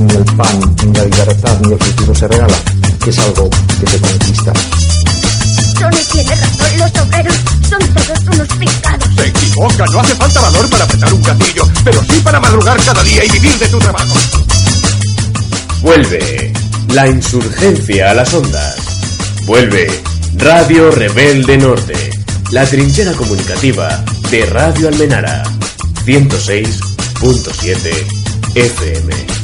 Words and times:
Ni 0.00 0.14
el 0.14 0.24
pan, 0.24 0.76
ni 0.84 0.92
la 0.92 1.04
libertad, 1.04 1.60
ni 1.60 1.72
el 1.72 1.78
futuro 1.78 2.14
se 2.14 2.28
regala, 2.28 2.56
que 3.02 3.10
es 3.10 3.18
algo 3.18 3.50
que 3.50 3.86
se 3.86 4.00
conquista. 4.00 4.52
Tony 5.78 6.02
tiene 6.12 6.34
razón, 6.34 6.78
los 6.78 6.90
obreros 7.02 7.34
son 7.68 7.80
todos 7.94 8.20
unos 8.34 8.48
pescados. 8.48 9.08
Se 9.16 9.26
equivoca, 9.26 9.84
no 9.86 10.00
hace 10.00 10.14
falta 10.14 10.40
valor 10.40 10.70
para 10.70 10.84
apretar 10.84 11.12
un 11.12 11.22
gatillo, 11.22 11.68
pero 11.84 12.02
sí 12.04 12.20
para 12.22 12.40
madrugar 12.40 12.82
cada 12.84 13.02
día 13.02 13.22
y 13.24 13.30
vivir 13.30 13.58
de 13.58 13.68
tu 13.68 13.78
trabajo. 13.78 14.14
Vuelve 15.82 16.52
la 16.88 17.08
insurgencia 17.08 18.10
a 18.10 18.14
las 18.14 18.32
ondas. 18.34 18.76
Vuelve 19.46 19.88
Radio 20.34 20.90
Rebelde 20.90 21.56
Norte, 21.58 22.10
la 22.50 22.66
trinchera 22.66 23.12
comunicativa 23.12 24.04
de 24.30 24.46
Radio 24.46 24.88
Almenara, 24.88 25.44
106.7 26.04 28.18
FM. 28.54 29.37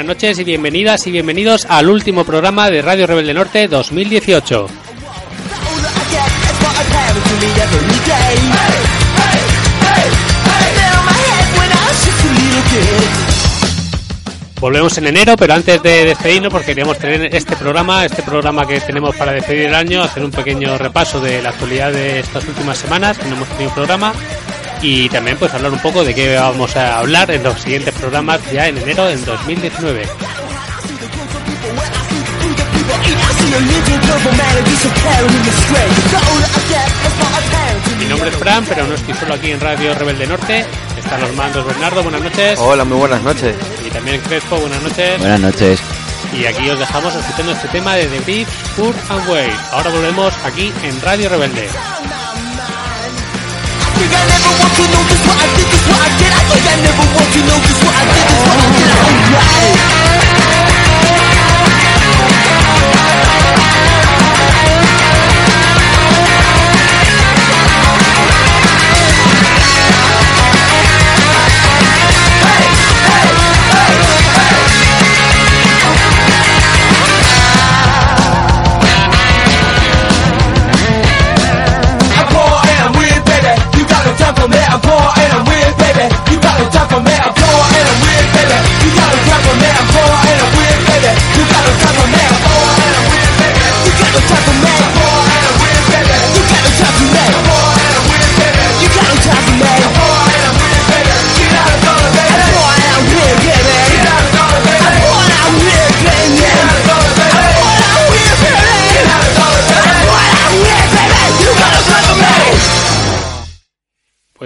Buenas 0.00 0.16
noches 0.16 0.38
y 0.38 0.44
bienvenidas 0.44 1.06
y 1.06 1.10
bienvenidos 1.10 1.66
al 1.68 1.90
último 1.90 2.24
programa 2.24 2.70
de 2.70 2.80
Radio 2.80 3.06
Rebelde 3.06 3.34
Norte 3.34 3.68
2018. 3.68 4.62
older 4.62 4.70
I 4.70 4.78
get, 6.08 6.24
it's 6.48 6.58
what 6.62 6.74
I'm 6.74 6.88
having 6.90 7.22
to 7.22 7.34
me 7.36 7.52
every 7.60 8.00
day. 8.08 8.16
Hey, 8.16 8.80
hey, 9.20 9.40
hey, 9.84 10.08
hey. 10.48 10.72
Now 10.80 11.04
my 11.04 11.12
head 11.12 11.46
when 11.58 11.70
I 11.70 11.84
was 11.84 12.00
just 12.02 12.24
a 12.24 12.32
little 12.32 12.64
kid. 12.70 13.30
Volvemos 14.58 14.96
en 14.96 15.06
enero, 15.06 15.36
pero 15.36 15.52
antes 15.52 15.82
de 15.82 16.06
despedirnos, 16.06 16.50
porque 16.50 16.68
queríamos 16.68 16.96
tener 16.96 17.34
este 17.34 17.54
programa, 17.56 18.06
este 18.06 18.22
programa 18.22 18.66
que 18.66 18.80
tenemos 18.80 19.14
para 19.16 19.32
despedir 19.32 19.66
el 19.66 19.74
año, 19.74 20.02
hacer 20.02 20.24
un 20.24 20.30
pequeño 20.30 20.78
repaso 20.78 21.20
de 21.20 21.42
la 21.42 21.50
actualidad 21.50 21.92
de 21.92 22.20
estas 22.20 22.48
últimas 22.48 22.78
semanas, 22.78 23.18
que 23.18 23.26
no 23.26 23.36
hemos 23.36 23.48
tenido 23.50 23.74
programa, 23.74 24.14
y 24.82 25.08
también 25.08 25.36
pues 25.36 25.52
hablar 25.52 25.72
un 25.72 25.78
poco 25.80 26.04
de 26.04 26.14
qué 26.14 26.36
vamos 26.36 26.76
a 26.76 26.98
hablar 26.98 27.30
en 27.30 27.42
los 27.42 27.60
siguientes 27.60 27.94
programas 27.94 28.40
ya 28.50 28.68
en 28.68 28.78
enero 28.78 29.06
del 29.06 29.24
2019. 29.24 30.06
Mi 37.98 38.06
nombre 38.06 38.30
es 38.30 38.36
Fran, 38.36 38.64
pero 38.64 38.86
no 38.86 38.94
estoy 38.94 39.14
solo 39.14 39.34
aquí 39.34 39.50
en 39.50 39.60
Radio 39.60 39.94
Rebelde 39.94 40.26
Norte. 40.26 40.64
Están 40.96 41.20
los 41.20 41.34
mandos 41.34 41.66
Bernardo, 41.66 42.02
buenas 42.02 42.22
noches. 42.22 42.58
Hola, 42.58 42.84
muy 42.84 42.98
buenas 42.98 43.22
noches. 43.22 43.54
Y 43.86 43.90
también 43.90 44.20
Crespo, 44.22 44.56
buenas 44.56 44.82
noches. 44.82 45.18
Buenas 45.18 45.40
noches. 45.40 45.80
Y 46.32 46.46
aquí 46.46 46.68
os 46.70 46.78
dejamos 46.78 47.14
escuchando 47.14 47.52
este 47.52 47.68
tema 47.68 47.96
de 47.96 48.06
The 48.06 48.20
Beat, 48.20 48.48
Pur 48.76 48.94
and 49.08 49.28
Way. 49.28 49.50
Ahora 49.72 49.90
volvemos 49.90 50.34
aquí 50.44 50.72
en 50.82 51.00
Radio 51.02 51.28
Rebelde. 51.28 51.68
think 54.00 54.16
I 54.16 54.24
never 54.32 54.52
want 54.56 54.72
to 54.72 54.84
know 54.88 55.02
just 55.12 55.24
what 55.28 55.36
I 55.36 55.46
did, 55.52 55.68
just 55.68 55.84
what 55.84 56.00
I 56.00 56.08
did. 56.16 56.32
I 56.32 56.42
think 56.48 56.64
I 56.64 56.76
never 56.80 57.04
want 57.12 57.28
to 57.36 57.40
know 57.44 57.58
just 57.60 57.84
what 57.84 57.94
I 58.00 58.04
did, 58.08 58.24
just 58.32 58.44
what 58.48 58.56
I 58.56 58.66
did. 58.72 58.88
Oh, 58.96 59.74
yeah. 59.76 59.99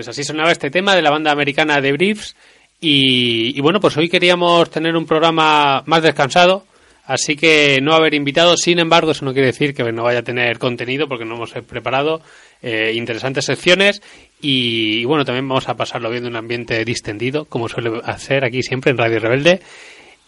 Pues 0.05 0.19
así 0.19 0.25
sonaba 0.25 0.53
este 0.53 0.71
tema 0.71 0.95
de 0.95 1.01
la 1.01 1.09
banda 1.09 1.33
americana 1.33 1.81
The 1.81 1.93
Briefs. 1.93 2.37
Y, 2.79 3.59
bueno, 3.63 3.81
pues 3.81 3.97
hoy 3.97 4.11
queríamos 4.11 4.69
tener 4.69 4.97
un 4.97 5.07
programa 5.07 5.83
más 5.87 6.03
descansado. 6.03 6.67
Así 7.07 7.37
que 7.37 7.79
no 7.81 7.95
haber 7.95 8.13
invitado, 8.13 8.59
sin 8.59 8.81
embargo, 8.81 9.13
eso 9.13 9.25
no 9.25 9.33
quiere 9.33 9.47
decir 9.47 9.73
que 9.73 9.91
no 9.93 10.03
vaya 10.03 10.19
a 10.19 10.23
tener 10.23 10.59
contenido 10.59 11.09
porque 11.09 11.25
no 11.25 11.37
hemos 11.37 11.53
preparado 11.53 12.21
eh, 12.61 12.93
interesantes 12.95 13.47
secciones 13.47 14.03
y, 14.43 14.99
y 14.99 15.05
bueno, 15.07 15.25
también 15.25 15.49
vamos 15.49 15.71
a 15.71 15.75
pasarlo 15.75 16.11
viendo 16.11 16.29
un 16.29 16.37
ambiente 16.37 16.85
distendido, 16.85 17.47
como 17.47 17.71
suele 17.71 18.03
hacer 18.05 18.45
aquí 18.45 18.63
siempre 18.63 18.91
en 18.91 18.99
Radio 18.99 19.21
Rebelde. 19.21 19.63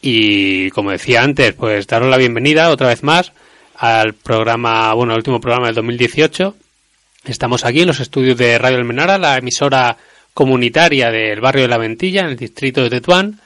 Y 0.01 0.71
como 0.71 0.91
decía 0.91 1.23
antes, 1.23 1.53
pues 1.53 1.87
daros 1.87 2.09
la 2.09 2.17
bienvenida 2.17 2.71
otra 2.71 2.89
vez 2.89 3.03
más 3.03 3.33
al 3.75 4.15
programa, 4.15 4.95
bueno, 4.95 5.13
al 5.13 5.19
último 5.19 5.39
programa 5.39 5.67
del 5.67 5.75
2018. 5.75 6.57
Estamos 7.27 7.65
aquí 7.65 7.81
en 7.81 7.89
los 7.89 7.99
estudios 7.99 8.39
de 8.39 8.57
Radio 8.57 8.79
Almenara, 8.79 9.19
la 9.19 9.37
emisora 9.37 9.97
comunitaria 10.33 11.11
del 11.11 11.41
barrio 11.41 11.63
de 11.63 11.69
La 11.69 11.79
Ventilla, 11.79 12.21
en 12.21 12.29
el 12.29 12.37
distrito 12.37 12.83
de 12.83 12.91
Tetuán. 12.91 13.41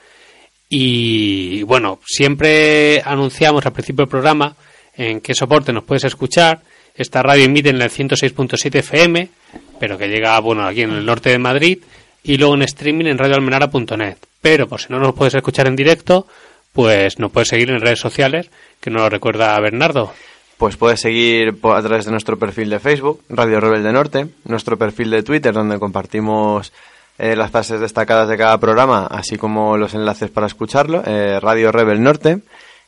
Y 0.68 1.62
bueno, 1.62 1.98
siempre 2.04 3.00
anunciamos 3.02 3.64
al 3.64 3.72
principio 3.72 4.04
del 4.04 4.10
programa 4.10 4.54
en 4.96 5.22
qué 5.22 5.34
soporte 5.34 5.72
nos 5.72 5.84
puedes 5.84 6.04
escuchar. 6.04 6.60
Esta 6.94 7.22
radio 7.22 7.44
emite 7.44 7.70
en 7.70 7.80
el 7.80 7.91
106.7 7.91 8.80
FM, 8.80 9.30
pero 9.78 9.97
que 9.97 10.08
llega, 10.08 10.38
bueno, 10.41 10.66
aquí 10.66 10.83
en 10.83 10.91
el 10.91 11.06
norte 11.06 11.30
de 11.30 11.38
Madrid, 11.38 11.78
y 12.22 12.36
luego 12.36 12.54
en 12.54 12.62
streaming 12.62 13.06
en 13.06 13.16
radioalmenara.net. 13.16 14.18
Pero 14.42 14.68
por 14.68 14.78
si 14.80 14.92
no 14.92 14.98
nos 14.98 15.15
puedes 15.15 15.34
escuchar 15.34 15.66
en 15.66 15.76
directo, 15.76 16.26
pues 16.74 17.18
nos 17.18 17.33
puedes 17.33 17.48
seguir 17.48 17.71
en 17.71 17.80
redes 17.80 18.00
sociales, 18.00 18.50
que 18.78 18.91
nos 18.91 19.03
lo 19.03 19.09
recuerda 19.09 19.59
Bernardo. 19.59 20.12
Pues 20.60 20.77
puedes 20.77 21.01
seguir 21.01 21.57
a 21.62 21.80
través 21.80 22.04
de 22.04 22.10
nuestro 22.10 22.39
perfil 22.39 22.68
de 22.68 22.78
Facebook, 22.80 23.22
Radio 23.30 23.60
Rebelde 23.60 23.95
Norte, 23.95 24.27
nuestro 24.45 24.77
perfil 24.77 25.09
de 25.09 25.22
Twitter, 25.22 25.54
donde 25.54 25.78
compartimos 25.78 26.71
eh, 27.16 27.34
las 27.34 27.51
frases 27.51 27.80
destacadas 27.80 28.28
de 28.28 28.36
cada 28.36 28.59
programa, 28.59 29.07
así 29.07 29.39
como 29.39 29.78
los 29.78 29.95
enlaces 29.95 30.28
para 30.28 30.47
escucharlo, 30.47 31.03
eh, 31.07 31.41
Radio 31.41 31.72
Rebel 31.72 32.03
Norte, 32.03 32.41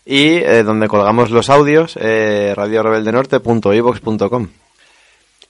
y 0.04 0.34
eh, 0.34 0.64
donde 0.64 0.86
colgamos 0.86 1.30
los 1.30 1.48
audios, 1.48 1.96
eh, 1.98 2.52
radiorebeldenorte.ivox.com. 2.54 4.48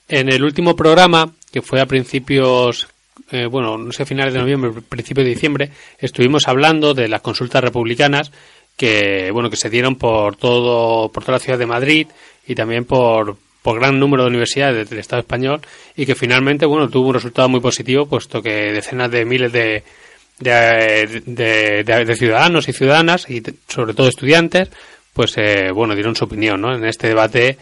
En 0.06 0.28
el 0.28 0.44
último 0.44 0.76
programa, 0.76 1.28
que 1.50 1.60
fue 1.60 1.80
a 1.80 1.86
principios, 1.86 2.86
eh, 3.32 3.46
bueno, 3.46 3.76
no 3.76 3.90
sé, 3.90 4.06
finales 4.06 4.32
de 4.32 4.38
noviembre, 4.38 4.70
principios 4.88 5.24
de 5.24 5.30
diciembre, 5.30 5.72
estuvimos 5.98 6.46
hablando 6.46 6.94
de 6.94 7.08
las 7.08 7.20
consultas 7.20 7.64
republicanas 7.64 8.30
que, 8.76 9.30
bueno, 9.32 9.50
que 9.50 9.56
se 9.56 9.70
dieron 9.70 9.96
por 9.96 10.36
todo, 10.36 11.10
por 11.10 11.24
toda 11.24 11.38
la 11.38 11.44
ciudad 11.44 11.58
de 11.58 11.66
Madrid 11.66 12.06
y 12.46 12.54
también 12.54 12.84
por, 12.84 13.36
por 13.62 13.78
gran 13.78 13.98
número 13.98 14.24
de 14.24 14.30
universidades 14.30 14.90
del 14.90 14.98
Estado 14.98 15.20
español 15.20 15.60
y 15.96 16.06
que 16.06 16.14
finalmente, 16.14 16.66
bueno, 16.66 16.88
tuvo 16.88 17.08
un 17.08 17.14
resultado 17.14 17.48
muy 17.48 17.60
positivo, 17.60 18.06
puesto 18.06 18.42
que 18.42 18.72
decenas 18.72 19.10
de 19.10 19.24
miles 19.24 19.52
de, 19.52 19.84
de, 20.38 22.16
ciudadanos 22.16 22.69
y 22.69 22.72
ciudadanas, 22.72 23.28
y 23.30 23.42
sobre 23.69 23.94
todo 23.94 24.08
estudiantes, 24.08 24.69
pues, 25.12 25.34
eh, 25.36 25.70
bueno, 25.72 25.94
dieron 25.94 26.16
su 26.16 26.24
opinión, 26.24 26.60
¿no? 26.60 26.74
En 26.74 26.84
este 26.84 27.08
debate 27.08 27.58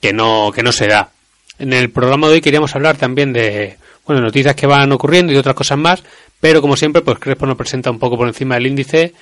que 0.00 0.12
no, 0.12 0.52
que 0.54 0.62
no 0.62 0.72
se 0.72 0.86
da. 0.86 1.10
En 1.58 1.72
el 1.72 1.90
programa 1.90 2.28
de 2.28 2.34
hoy 2.34 2.40
queríamos 2.40 2.74
hablar 2.74 2.96
también 2.96 3.32
de, 3.32 3.78
bueno, 4.06 4.22
noticias 4.22 4.54
que 4.54 4.66
van 4.66 4.92
ocurriendo 4.92 5.32
y 5.32 5.36
otras 5.36 5.54
cosas 5.54 5.78
más, 5.78 6.02
pero 6.40 6.60
como 6.60 6.76
siempre, 6.76 7.02
pues 7.02 7.18
Crespo 7.18 7.46
nos 7.46 7.56
presenta 7.56 7.90
un 7.90 7.98
poco 7.98 8.16
por 8.16 8.28
encima 8.28 8.54
del 8.54 8.68
índice 8.68 9.12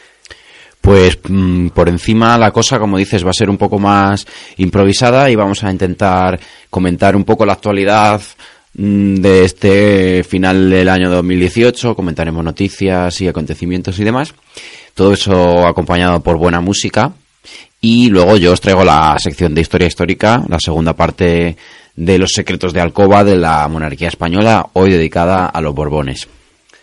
Pues 0.87 1.19
mm, 1.29 1.71
por 1.71 1.89
encima 1.89 2.39
la 2.39 2.53
cosa, 2.53 2.79
como 2.79 2.97
dices, 2.97 3.27
va 3.27 3.31
a 3.31 3.33
ser 3.33 3.51
un 3.51 3.59
poco 3.59 3.77
más 3.77 4.25
improvisada 4.57 5.29
y 5.29 5.35
vamos 5.35 5.65
a 5.65 5.73
intentar 5.73 6.39
comentar 6.71 7.17
un 7.17 7.25
poco 7.25 7.45
la 7.45 7.55
actualidad 7.55 8.23
mm, 8.75 9.17
de 9.17 9.45
este 9.45 10.23
final 10.23 10.71
del 10.71 10.89
año 10.89 11.11
2018, 11.11 11.97
comentaremos 11.97 12.45
noticias 12.45 13.21
y 13.21 13.27
acontecimientos 13.27 13.99
y 13.99 14.05
demás. 14.05 14.33
Todo 14.95 15.13
eso 15.15 15.67
acompañado 15.67 16.21
por 16.21 16.37
buena 16.37 16.61
música. 16.61 17.15
Y 17.81 18.09
luego 18.09 18.37
yo 18.37 18.53
os 18.53 18.61
traigo 18.61 18.85
la 18.85 19.17
sección 19.19 19.57
de 19.57 19.63
historia 19.63 19.89
histórica, 19.89 20.45
la 20.49 20.61
segunda 20.61 20.93
parte 20.93 21.57
de 21.97 22.19
los 22.19 22.31
secretos 22.31 22.73
de 22.73 22.81
Alcoba 22.81 23.25
de 23.25 23.35
la 23.35 23.67
monarquía 23.67 24.07
española, 24.07 24.69
hoy 24.75 24.93
dedicada 24.93 25.47
a 25.47 25.61
los 25.61 25.75
Borbones. 25.75 26.29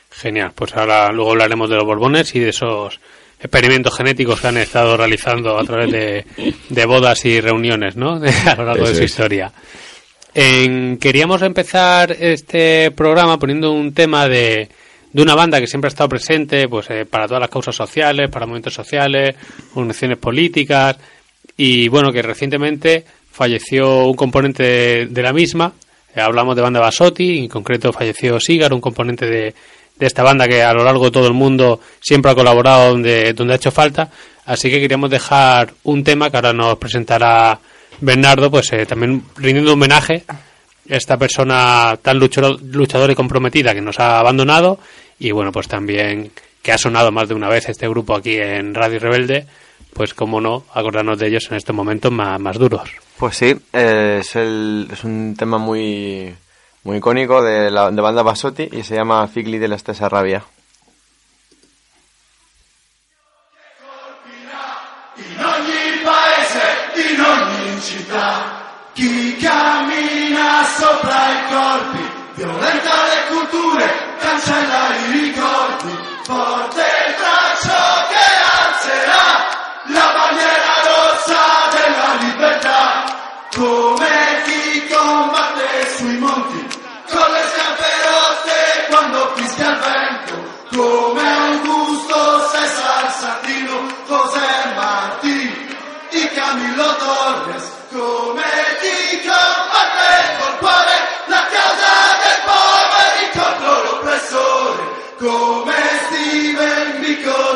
Genial, 0.09 0.51
pues 0.53 0.75
ahora 0.75 1.09
luego 1.13 1.31
hablaremos 1.31 1.69
de 1.69 1.77
los 1.77 1.85
Borbones 1.85 2.35
y 2.35 2.41
de 2.41 2.49
esos 2.49 2.99
experimentos 3.43 3.95
genéticos 3.95 4.39
que 4.41 4.47
han 4.47 4.57
estado 4.57 4.95
realizando 4.97 5.59
a 5.59 5.63
través 5.65 5.91
de, 5.91 6.25
de 6.69 6.85
bodas 6.85 7.23
y 7.25 7.39
reuniones, 7.41 7.95
¿no? 7.95 8.13
a 8.45 8.55
lo 8.55 8.65
largo 8.65 8.87
de 8.87 8.95
su 8.95 9.03
es. 9.03 9.11
historia. 9.11 9.51
En- 10.33 10.97
queríamos 10.97 11.41
empezar 11.41 12.11
este 12.19 12.91
programa 12.91 13.37
poniendo 13.37 13.71
un 13.71 13.93
tema 13.93 14.27
de, 14.27 14.67
de 15.11 15.21
una 15.21 15.35
banda 15.35 15.59
que 15.59 15.67
siempre 15.67 15.87
ha 15.87 15.89
estado 15.89 16.09
presente 16.09 16.67
pues 16.67 16.89
eh, 16.89 17.05
para 17.05 17.27
todas 17.27 17.41
las 17.41 17.49
causas 17.49 17.75
sociales, 17.75 18.29
para 18.31 18.45
movimientos 18.45 18.73
sociales, 18.73 19.35
organizaciones 19.75 20.17
políticas 20.17 20.97
y 21.55 21.87
bueno, 21.89 22.11
que 22.11 22.21
recientemente 22.23 23.03
falleció 23.31 24.05
un 24.05 24.15
componente 24.15 24.63
de, 24.63 25.05
de 25.07 25.21
la 25.21 25.33
misma. 25.33 25.73
Eh, 26.15 26.21
hablamos 26.21 26.55
de 26.55 26.61
banda 26.63 26.79
Basotti, 26.79 27.39
en 27.39 27.47
concreto 27.47 27.93
falleció 27.93 28.39
Sigar, 28.39 28.73
un 28.73 28.81
componente 28.81 29.27
de, 29.27 29.53
de 30.03 30.07
esta 30.07 30.23
banda 30.23 30.47
que 30.47 30.61
a 30.61 30.73
lo 30.73 30.83
largo 30.83 31.05
de 31.05 31.11
todo 31.11 31.27
el 31.27 31.33
mundo 31.33 31.79
siempre 31.99 32.31
ha 32.31 32.35
colaborado 32.35 32.91
donde, 32.91 33.33
donde 33.33 33.53
ha 33.53 33.57
hecho 33.57 33.71
falta. 33.71 34.09
Así 34.45 34.69
que 34.69 34.79
queríamos 34.79 35.09
dejar 35.09 35.73
un 35.83 36.03
tema 36.03 36.29
que 36.29 36.37
ahora 36.37 36.53
nos 36.53 36.77
presentará 36.77 37.59
Bernardo, 38.01 38.51
pues 38.51 38.71
eh, 38.73 38.85
también 38.85 39.23
rindiendo 39.37 39.73
homenaje 39.73 40.23
a 40.27 40.35
esta 40.95 41.17
persona 41.17 41.97
tan 42.01 42.19
luchador- 42.19 42.59
luchadora 42.61 43.13
y 43.13 43.15
comprometida 43.15 43.73
que 43.73 43.81
nos 43.81 43.99
ha 43.99 44.19
abandonado 44.19 44.79
y 45.19 45.31
bueno, 45.31 45.51
pues 45.51 45.67
también 45.67 46.31
que 46.61 46.71
ha 46.73 46.77
sonado 46.77 47.11
más 47.11 47.29
de 47.29 47.35
una 47.35 47.47
vez 47.49 47.69
este 47.69 47.87
grupo 47.87 48.15
aquí 48.15 48.35
en 48.37 48.73
Radio 48.73 48.99
Rebelde, 48.99 49.45
pues 49.93 50.13
cómo 50.13 50.41
no 50.41 50.65
acordarnos 50.73 51.19
de 51.19 51.27
ellos 51.27 51.47
en 51.51 51.57
estos 51.57 51.75
momentos 51.75 52.11
más, 52.11 52.39
más 52.39 52.57
duros. 52.57 52.89
Pues 53.17 53.37
sí, 53.37 53.55
eh, 53.71 54.17
es, 54.21 54.35
el, 54.35 54.87
es 54.91 55.03
un 55.03 55.35
tema 55.37 55.57
muy, 55.57 56.33
muy 56.83 56.97
icónico 56.97 57.41
de 57.41 57.71
la 57.71 57.91
de 57.91 58.01
banda 58.01 58.23
Basotti 58.23 58.69
y 58.71 58.83
se 58.83 58.95
llama 58.95 59.27
Figli 59.27 59.57
de 59.57 59.67
la 59.67 59.77
Stessa 59.77 60.09
Rabia. 60.09 60.43
Chi 68.93 69.35
cammina 69.41 70.63
sopra 70.77 71.31
i 71.31 71.51
corpi, 71.51 72.11
violenta 72.35 72.91
le 73.09 73.35
culture, 73.35 73.91
cancella 74.19 74.95
i 74.95 75.11
ricordi, 75.19 75.97
forte 76.23 76.85
il 77.07 77.15
traccio 77.15 77.81
che 78.11 78.25
alzerà 78.53 79.25
la 79.87 80.13
bandiera 80.13 80.73
rossa 80.85 81.43
della 81.73 82.13
libertà, 82.21 83.02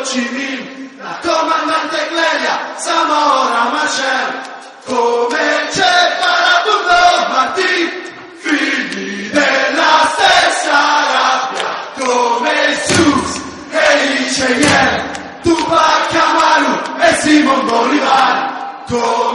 Civil, 0.08 0.90
la 1.02 1.18
comandante 1.20 2.08
Clelia 2.08 2.58
Zamora 2.76 3.68
Machel, 3.70 4.40
come 4.86 5.68
c'è 5.70 6.16
Parabundo 6.18 7.28
Martí, 7.28 8.12
figli 8.38 9.28
della 9.28 10.10
stessa 10.14 10.78
rabbia, 11.12 11.76
come 11.98 12.80
Sus 12.86 13.40
e 13.70 14.04
i 14.14 14.24
Cheyenne, 14.32 15.10
Tupac 15.42 16.14
Amaru 16.14 16.80
e 17.00 17.14
Simon 17.16 17.66
Bolivar, 17.66 18.84
come 18.88 19.27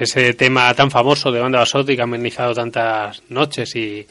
ese 0.00 0.34
tema 0.34 0.72
tan 0.74 0.90
famoso 0.90 1.30
de 1.32 1.40
Banda 1.40 1.58
Basotti 1.60 1.94
que 1.94 2.00
ha 2.02 2.04
amenizado 2.04 2.54
tantas 2.54 3.22
noches 3.28 3.74
y, 3.76 4.06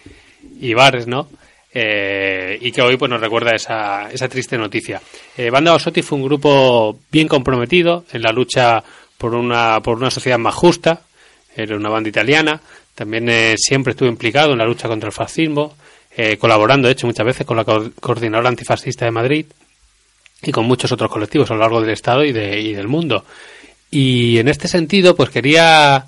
y 0.60 0.74
bares, 0.74 1.08
¿no? 1.08 1.29
Eh, 1.74 2.58
y 2.62 2.72
que 2.72 2.82
hoy 2.82 2.98
pues 2.98 3.10
nos 3.12 3.22
recuerda 3.22 3.51
esa, 3.56 4.10
esa 4.12 4.27
triste 4.27 4.58
noticia. 4.58 5.01
Eh, 5.38 5.50
Banda 5.50 5.72
Basotti 5.74 6.01
fue 6.01 6.17
un 6.17 6.24
grupo 6.25 6.98
bien 7.12 7.27
comprometido 7.27 8.06
en 8.12 8.22
la 8.24 8.32
lucha 8.32 8.84
por 9.17 9.36
una, 9.36 9.79
por 9.82 9.98
una 9.98 10.10
sociedad 10.10 10.39
más 10.39 10.56
justa, 10.56 11.01
era 11.56 11.75
una 11.75 11.89
banda 11.89 12.10
italiana, 12.10 12.60
también 12.96 13.29
eh, 13.29 13.56
siempre 13.58 13.91
estuvo 13.91 14.10
implicado 14.10 14.53
en 14.53 14.60
la 14.60 14.65
lucha 14.65 14.88
contra 14.88 15.08
el 15.08 15.13
fascismo, 15.13 15.75
eh, 16.15 16.38
colaborando, 16.38 16.88
de 16.88 16.94
hecho, 16.94 17.06
muchas 17.06 17.25
veces 17.25 17.46
con 17.46 17.58
la 17.58 17.63
co- 17.63 17.91
Coordinadora 18.00 18.50
Antifascista 18.50 19.06
de 19.06 19.12
Madrid 19.12 19.46
y 20.41 20.51
con 20.51 20.65
muchos 20.65 20.91
otros 20.91 21.12
colectivos 21.12 21.50
a 21.51 21.53
lo 21.56 21.60
largo 21.60 21.82
del 21.82 21.91
Estado 21.91 22.24
y, 22.24 22.32
de, 22.32 22.60
y 22.60 22.74
del 22.74 22.88
mundo. 22.88 23.24
Y 23.89 24.38
en 24.38 24.48
este 24.48 24.67
sentido, 24.67 25.15
pues 25.15 25.29
quería, 25.29 26.06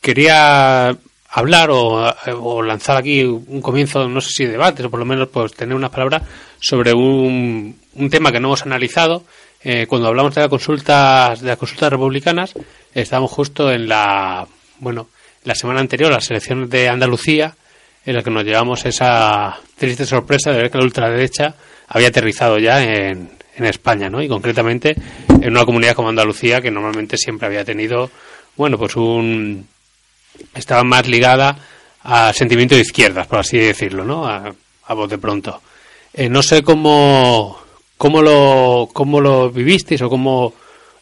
quería 0.00 0.96
hablar 1.28 1.70
o, 1.70 2.62
lanzar 2.62 2.98
aquí 2.98 3.22
un 3.24 3.62
comienzo, 3.62 4.08
no 4.08 4.20
sé 4.20 4.30
si 4.30 4.44
debate, 4.44 4.84
o 4.84 4.90
por 4.90 5.00
lo 5.00 5.06
menos 5.06 5.28
pues 5.28 5.54
tener 5.54 5.74
unas 5.74 5.90
palabras 5.90 6.22
sobre 6.60 6.92
un, 6.92 7.78
un 7.94 8.10
tema 8.10 8.30
que 8.30 8.40
no 8.40 8.48
hemos 8.48 8.62
analizado. 8.62 9.24
Eh, 9.64 9.86
cuando 9.86 10.08
hablamos 10.08 10.34
de 10.34 10.40
las 10.40 10.50
consultas, 10.50 11.40
de 11.40 11.48
las 11.48 11.56
consultas 11.56 11.90
republicanas, 11.90 12.52
estábamos 12.92 13.30
justo 13.30 13.72
en 13.72 13.88
la, 13.88 14.46
bueno, 14.80 15.08
la 15.44 15.54
semana 15.54 15.80
anterior, 15.80 16.10
las 16.10 16.30
elecciones 16.30 16.68
de 16.68 16.88
Andalucía, 16.88 17.54
en 18.04 18.16
la 18.16 18.22
que 18.22 18.30
nos 18.30 18.44
llevamos 18.44 18.84
esa 18.84 19.58
triste 19.76 20.04
sorpresa 20.04 20.50
de 20.50 20.62
ver 20.62 20.70
que 20.70 20.78
la 20.78 20.84
ultraderecha 20.84 21.54
había 21.88 22.08
aterrizado 22.08 22.58
ya 22.58 22.82
en, 22.82 23.30
en 23.56 23.64
España, 23.64 24.08
¿no? 24.08 24.22
Y 24.22 24.28
concretamente 24.28 24.96
en 25.28 25.50
una 25.50 25.64
comunidad 25.64 25.94
como 25.94 26.08
Andalucía, 26.08 26.60
que 26.60 26.70
normalmente 26.70 27.16
siempre 27.16 27.46
había 27.46 27.64
tenido, 27.64 28.10
bueno, 28.56 28.78
pues 28.78 28.96
un, 28.96 29.66
estaba 30.54 30.84
más 30.84 31.06
ligada 31.06 31.56
al 32.02 32.34
sentimiento 32.34 32.74
de 32.74 32.80
izquierdas, 32.80 33.26
por 33.26 33.40
así 33.40 33.58
decirlo, 33.58 34.04
¿no? 34.04 34.26
A, 34.26 34.52
a 34.86 34.94
voz 34.94 35.10
de 35.10 35.18
pronto. 35.18 35.60
Eh, 36.12 36.28
no 36.28 36.42
sé 36.42 36.62
cómo, 36.62 37.58
cómo 37.96 38.22
lo, 38.22 38.88
cómo 38.92 39.20
lo 39.20 39.50
vivisteis 39.50 40.02
o 40.02 40.10
cómo, 40.10 40.54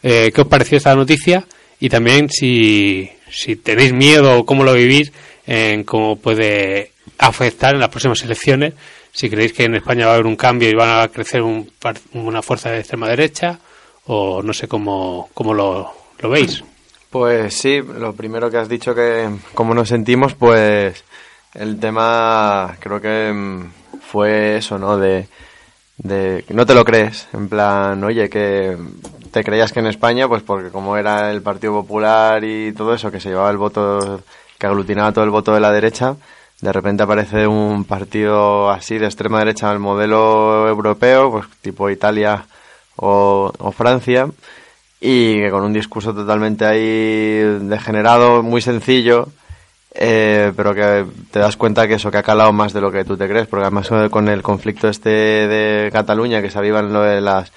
eh, 0.02 0.30
qué 0.34 0.40
os 0.40 0.46
pareció 0.46 0.78
esta 0.78 0.94
noticia 0.94 1.44
y 1.80 1.88
también 1.88 2.28
si, 2.28 3.10
si 3.30 3.56
tenéis 3.56 3.92
miedo 3.92 4.38
o 4.38 4.46
cómo 4.46 4.64
lo 4.64 4.74
vivís 4.74 5.12
en 5.46 5.84
cómo 5.84 6.16
puede 6.16 6.92
afectar 7.18 7.74
en 7.74 7.80
las 7.80 7.88
próximas 7.88 8.22
elecciones, 8.22 8.74
si 9.12 9.28
creéis 9.28 9.52
que 9.52 9.64
en 9.64 9.74
España 9.76 10.06
va 10.06 10.12
a 10.12 10.14
haber 10.14 10.26
un 10.26 10.36
cambio 10.36 10.68
y 10.68 10.74
van 10.74 11.00
a 11.00 11.08
crecer 11.08 11.42
un 11.42 11.70
una 12.14 12.42
fuerza 12.42 12.70
de 12.70 12.80
extrema 12.80 13.08
derecha 13.08 13.58
o 14.06 14.42
no 14.42 14.52
sé 14.52 14.68
cómo, 14.68 15.28
cómo 15.34 15.54
lo, 15.54 15.92
lo 16.18 16.30
veis. 16.30 16.64
Pues 17.10 17.54
sí, 17.54 17.80
lo 17.80 18.12
primero 18.12 18.50
que 18.50 18.58
has 18.58 18.68
dicho 18.68 18.94
que 18.94 19.28
cómo 19.54 19.74
nos 19.74 19.88
sentimos, 19.88 20.34
pues 20.34 21.04
el 21.54 21.80
tema 21.80 22.76
creo 22.78 23.00
que 23.00 23.32
mm, 23.32 24.00
fue 24.00 24.56
eso, 24.56 24.78
¿no? 24.78 24.96
De, 24.96 25.28
de 25.98 26.44
no 26.50 26.64
te 26.66 26.74
lo 26.74 26.84
crees, 26.84 27.28
en 27.32 27.48
plan, 27.48 28.02
oye, 28.04 28.28
que 28.28 28.76
te 29.32 29.44
creías 29.44 29.72
que 29.72 29.80
en 29.80 29.86
España, 29.86 30.28
pues 30.28 30.42
porque 30.42 30.70
como 30.70 30.96
era 30.96 31.30
el 31.30 31.42
Partido 31.42 31.72
Popular 31.72 32.44
y 32.44 32.72
todo 32.72 32.94
eso, 32.94 33.10
que 33.10 33.20
se 33.20 33.30
llevaba 33.30 33.50
el 33.50 33.56
voto, 33.56 34.22
que 34.58 34.66
aglutinaba 34.66 35.12
todo 35.12 35.24
el 35.24 35.30
voto 35.30 35.52
de 35.52 35.60
la 35.60 35.72
derecha, 35.72 36.16
de 36.60 36.72
repente 36.72 37.02
aparece 37.02 37.46
un 37.46 37.84
partido 37.84 38.70
así 38.70 38.98
de 38.98 39.06
extrema 39.06 39.38
derecha 39.38 39.70
al 39.70 39.78
modelo 39.78 40.68
europeo, 40.68 41.30
pues 41.30 41.46
tipo 41.62 41.88
Italia 41.88 42.44
o, 42.96 43.72
Francia, 43.76 44.28
y 45.00 45.40
que 45.40 45.50
con 45.50 45.64
un 45.64 45.72
discurso 45.72 46.14
totalmente 46.14 46.66
ahí 46.66 47.58
degenerado, 47.62 48.42
muy 48.42 48.60
sencillo, 48.60 49.28
eh, 49.94 50.52
pero 50.54 50.74
que 50.74 51.06
te 51.30 51.38
das 51.38 51.56
cuenta 51.56 51.88
que 51.88 51.94
eso 51.94 52.10
que 52.10 52.18
ha 52.18 52.22
calado 52.22 52.52
más 52.52 52.74
de 52.74 52.82
lo 52.82 52.92
que 52.92 53.04
tú 53.04 53.16
te 53.16 53.26
crees, 53.26 53.46
porque 53.46 53.64
además 53.64 53.88
con 54.10 54.28
el 54.28 54.42
conflicto 54.42 54.88
este 54.88 55.10
de 55.10 55.90
Cataluña, 55.90 56.42
que 56.42 56.50
se 56.50 56.58
avivan 56.58 56.92
lo 56.92 57.02
de 57.02 57.22
las 57.22 57.52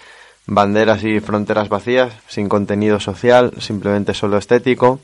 banderas 0.46 1.04
y 1.04 1.20
fronteras 1.20 1.68
vacías, 1.68 2.14
sin 2.28 2.48
contenido 2.48 3.00
social, 3.02 3.52
simplemente 3.60 4.14
solo 4.14 4.38
estético. 4.38 5.02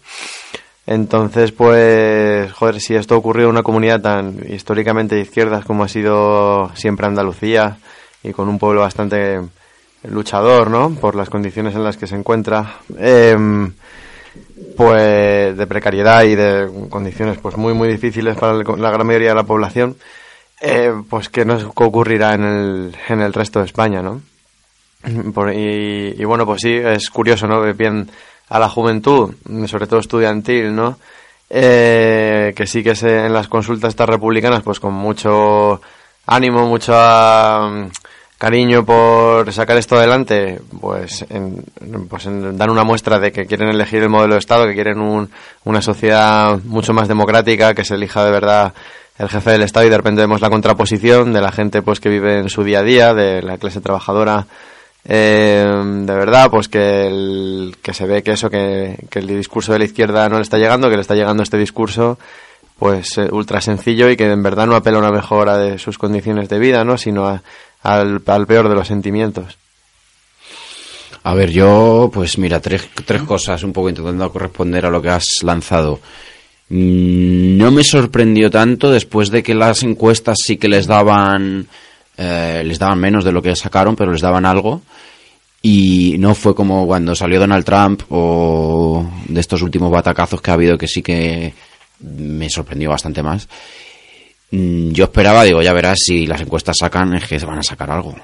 Entonces, 0.92 1.52
pues, 1.52 2.52
joder, 2.52 2.82
si 2.82 2.96
esto 2.96 3.16
ocurrió 3.16 3.44
en 3.46 3.52
una 3.52 3.62
comunidad 3.62 4.02
tan 4.02 4.40
históricamente 4.50 5.14
de 5.14 5.22
izquierdas 5.22 5.64
como 5.64 5.84
ha 5.84 5.88
sido 5.88 6.72
siempre 6.74 7.06
Andalucía 7.06 7.78
y 8.24 8.32
con 8.32 8.50
un 8.50 8.58
pueblo 8.58 8.82
bastante 8.82 9.40
luchador, 10.04 10.72
¿no? 10.72 10.90
Por 11.00 11.14
las 11.14 11.30
condiciones 11.30 11.76
en 11.76 11.84
las 11.84 11.96
que 11.96 12.08
se 12.08 12.16
encuentra, 12.16 12.78
em, 12.98 13.72
pues 14.76 15.56
de 15.58 15.68
precariedad 15.68 16.24
y 16.24 16.36
de 16.36 16.68
condiciones 16.90 17.38
pues 17.40 17.56
muy 17.58 17.74
muy 17.74 17.88
difíciles 17.90 18.36
para 18.38 18.54
la 18.54 18.92
gran 18.92 19.06
mayoría 19.06 19.30
de 19.30 19.36
la 19.36 19.44
población, 19.44 19.96
eh, 20.62 20.92
pues 21.08 21.30
que 21.30 21.46
no 21.46 21.56
es- 21.56 21.64
que 21.66 21.84
ocurrirá 21.84 22.34
en 22.34 22.44
el, 22.44 22.96
en 23.10 23.22
el 23.22 23.34
resto 23.34 23.60
de 23.60 23.66
España, 23.66 24.02
¿no? 24.02 24.22
Por- 25.34 25.54
y, 25.54 26.16
y 26.18 26.24
bueno, 26.26 26.46
pues 26.48 26.62
sí, 26.62 26.74
es 26.74 27.10
curioso, 27.10 27.48
¿no? 27.48 27.62
Bien 27.74 28.10
a 28.50 28.60
la 28.60 28.70
juventud, 28.70 29.34
sobre 29.68 29.88
todo 29.88 30.00
estudiantil, 30.00 30.76
¿no? 30.76 30.98
Eh, 31.52 32.54
que 32.56 32.68
sí 32.68 32.84
que 32.84 32.96
se, 32.96 33.26
en 33.26 33.34
las 33.34 33.48
consultas 33.48 33.90
estas 33.90 34.08
republicanas, 34.10 34.62
pues 34.64 34.80
con 34.80 34.94
mucho 34.94 35.82
ánimo, 36.28 36.68
mucho 36.68 36.94
ah, 36.96 37.88
cariño 38.38 38.86
por 38.86 39.52
sacar 39.52 39.78
esto 39.78 39.96
adelante, 39.98 40.60
pues, 40.80 41.26
en, 41.30 41.64
pues 42.08 42.28
en- 42.28 42.56
dan 42.58 42.70
una 42.70 42.84
muestra 42.84 43.18
de 43.20 43.32
que 43.32 43.46
quieren 43.48 43.70
elegir 43.70 44.04
el 44.04 44.10
modelo 44.10 44.34
de 44.36 44.40
Estado, 44.40 44.68
que 44.68 44.76
quieren 44.76 45.00
un- 45.02 45.30
una 45.66 45.82
sociedad 45.82 46.60
mucho 46.66 46.94
más 46.94 47.08
democrática, 47.08 47.74
que 47.74 47.84
se 47.84 47.96
elija 47.96 48.24
de 48.24 48.32
verdad 48.32 48.74
el 49.18 49.28
jefe 49.28 49.50
del 49.52 49.64
Estado 49.64 49.88
y 49.88 49.90
de 49.90 49.98
repente 49.98 50.22
vemos 50.22 50.40
la 50.40 50.50
contraposición 50.52 51.34
de 51.34 51.42
la 51.42 51.52
gente 51.52 51.82
pues 51.82 52.00
que 52.00 52.10
vive 52.10 52.38
en 52.40 52.50
su 52.50 52.64
día 52.64 52.80
a 52.80 52.84
día, 52.84 53.14
de 53.14 53.42
la 53.42 53.58
clase 53.58 53.82
trabajadora 53.82 54.46
eh, 55.06 55.66
de 55.66 56.14
verdad, 56.14 56.50
pues 56.52 56.68
que, 56.68 57.72
que 57.82 57.94
se 57.94 58.06
ve 58.06 58.22
que 58.24 58.32
eso, 58.32 58.50
que, 58.50 58.98
el 59.12 59.28
discurso 59.28 59.74
de 59.74 59.80
la 59.80 59.86
izquierda 59.86 60.30
no 60.30 60.38
le 60.38 60.44
está 60.44 60.58
llegando, 60.58 60.90
que 60.90 60.96
le 60.96 61.02
está 61.02 61.16
llegando 61.16 61.44
este 61.44 61.58
discurso, 61.58 62.20
pues 62.78 63.18
eh, 63.18 63.28
ultra 63.32 63.62
sencillo 63.62 64.10
y 64.10 64.18
que 64.18 64.30
en 64.30 64.44
verdad 64.44 64.68
no 64.68 64.76
apela 64.76 64.98
a 64.98 65.02
una 65.02 65.12
mejora 65.12 65.58
de 65.58 65.78
sus 65.80 65.98
condiciones 65.98 66.50
de 66.50 66.60
vida, 66.60 66.84
¿no? 66.84 66.98
Sino 66.98 67.28
al, 67.84 68.22
al 68.26 68.48
peor 68.48 68.70
de 68.70 68.76
los 68.76 68.88
sentimientos. 68.88 69.58
A 71.24 71.34
ver, 71.34 71.52
yo, 71.52 72.10
pues 72.14 72.38
mira, 72.38 72.60
tres, 72.62 72.88
tres 73.06 73.24
cosas, 73.24 73.64
un 73.64 73.74
poco 73.74 73.90
intentando 73.90 74.32
corresponder 74.32 74.86
a 74.86 74.90
lo 74.90 75.02
que 75.02 75.10
has 75.10 75.44
lanzado. 75.44 76.00
Mm, 76.70 77.58
No 77.58 77.72
me 77.72 77.84
sorprendió 77.84 78.50
tanto 78.50 78.92
después 78.92 79.30
de 79.30 79.44
que 79.44 79.54
las 79.54 79.84
encuestas 79.84 80.38
sí 80.44 80.58
que 80.58 80.70
les 80.70 80.88
daban, 80.88 81.68
eh, 82.22 82.64
les 82.66 82.78
daban 82.78 83.00
menos 83.00 83.24
de 83.24 83.32
lo 83.32 83.42
que 83.42 83.56
sacaron, 83.56 83.96
pero 83.96 84.12
les 84.12 84.20
daban 84.20 84.46
algo. 84.46 84.82
Y 85.62 86.18
no 86.20 86.36
fue 86.36 86.54
como 86.54 86.86
cuando 86.86 87.16
salió 87.16 87.40
Donald 87.40 87.64
Trump 87.66 88.02
o 88.10 89.10
de 89.28 89.40
estos 89.40 89.62
últimos 89.62 89.90
batacazos 89.90 90.42
que 90.42 90.52
ha 90.52 90.56
habido 90.56 90.78
que 90.78 90.88
sí 90.88 91.02
que 91.02 91.54
me 92.00 92.50
sorprendió 92.50 92.90
bastante 92.90 93.24
más. 93.24 93.48
Mm, 94.52 94.92
Yo 94.92 95.06
esperaba, 95.06 95.44
digo, 95.46 95.62
ya 95.62 95.72
verás 95.72 96.00
si 96.04 96.28
las 96.28 96.42
encuestas 96.42 96.78
sacan, 96.78 97.14
es 97.16 97.26
que 97.26 97.40
se 97.40 97.46
van 97.46 97.60
a 97.60 97.64
sacar 97.64 97.90
algo. 97.90 98.16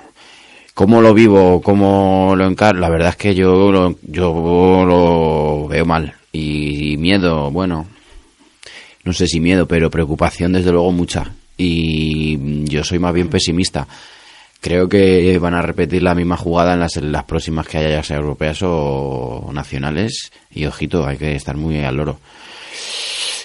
¿Cómo 0.74 1.02
lo 1.02 1.14
vivo? 1.14 1.62
¿Cómo 1.62 2.34
lo 2.36 2.46
encaro? 2.48 2.80
La 2.80 2.90
verdad 2.90 3.10
es 3.12 3.16
que 3.16 3.34
yo 3.34 3.72
lo, 3.72 3.96
yo 4.02 4.86
lo 4.86 5.68
veo 5.70 5.86
mal. 5.86 6.14
Y 6.34 6.98
miedo, 6.98 7.50
bueno, 7.50 7.88
no 9.06 9.14
sé 9.14 9.26
si 9.28 9.40
miedo, 9.40 9.68
pero 9.68 9.90
preocupación 9.90 10.52
desde 10.52 10.72
luego 10.74 10.92
mucha. 10.92 11.32
Y 11.58 12.66
yo 12.66 12.84
soy 12.84 13.00
más 13.00 13.14
bien 13.14 13.30
pesimista. 13.30 13.88
Creo 14.62 14.90
que 14.90 15.38
van 15.40 15.54
a 15.54 15.62
repetir 15.62 16.02
la 16.04 16.16
misma 16.16 16.38
jugada 16.38 16.74
en 16.74 16.80
las, 16.80 16.96
las 16.98 17.24
próximas 17.26 17.68
que 17.68 17.78
haya, 17.78 17.90
ya 17.90 18.04
sea 18.04 18.18
europeas 18.18 18.60
o 18.64 19.50
nacionales. 19.54 20.32
Y 20.52 20.66
ojito, 20.66 21.06
hay 21.06 21.18
que 21.18 21.36
estar 21.36 21.56
muy 21.56 21.80
al 21.84 21.96
loro. 21.98 22.20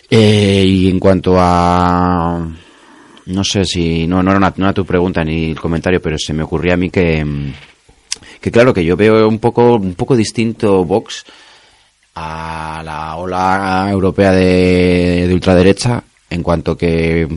Eh, 0.09 0.65
y 0.67 0.89
en 0.89 0.99
cuanto 0.99 1.35
a... 1.39 2.49
No 3.27 3.45
sé 3.45 3.65
si... 3.65 4.07
No, 4.07 4.23
no, 4.23 4.33
una- 4.37 4.55
no 4.57 4.65
era 4.67 4.75
tu 4.75 4.85
pregunta 4.85 5.23
ni 5.23 5.51
el 5.51 5.61
comentario, 5.61 6.01
pero 6.01 6.17
se 6.19 6.33
me 6.33 6.43
ocurría 6.43 6.75
a 6.75 6.79
mí 6.79 6.91
que... 6.91 7.25
Que 8.41 8.51
claro, 8.51 8.73
que 8.73 8.85
yo 8.85 8.97
veo 8.97 9.29
un 9.29 9.39
poco, 9.39 9.75
un 9.77 9.95
poco 9.95 10.17
distinto 10.17 10.85
Vox 10.85 11.25
a 12.15 12.83
la 12.85 13.17
ola 13.17 13.89
europea 13.91 14.33
de, 14.33 15.27
de 15.29 15.35
ultraderecha 15.35 16.03
en 16.31 16.43
cuanto 16.43 16.77
que 16.77 17.29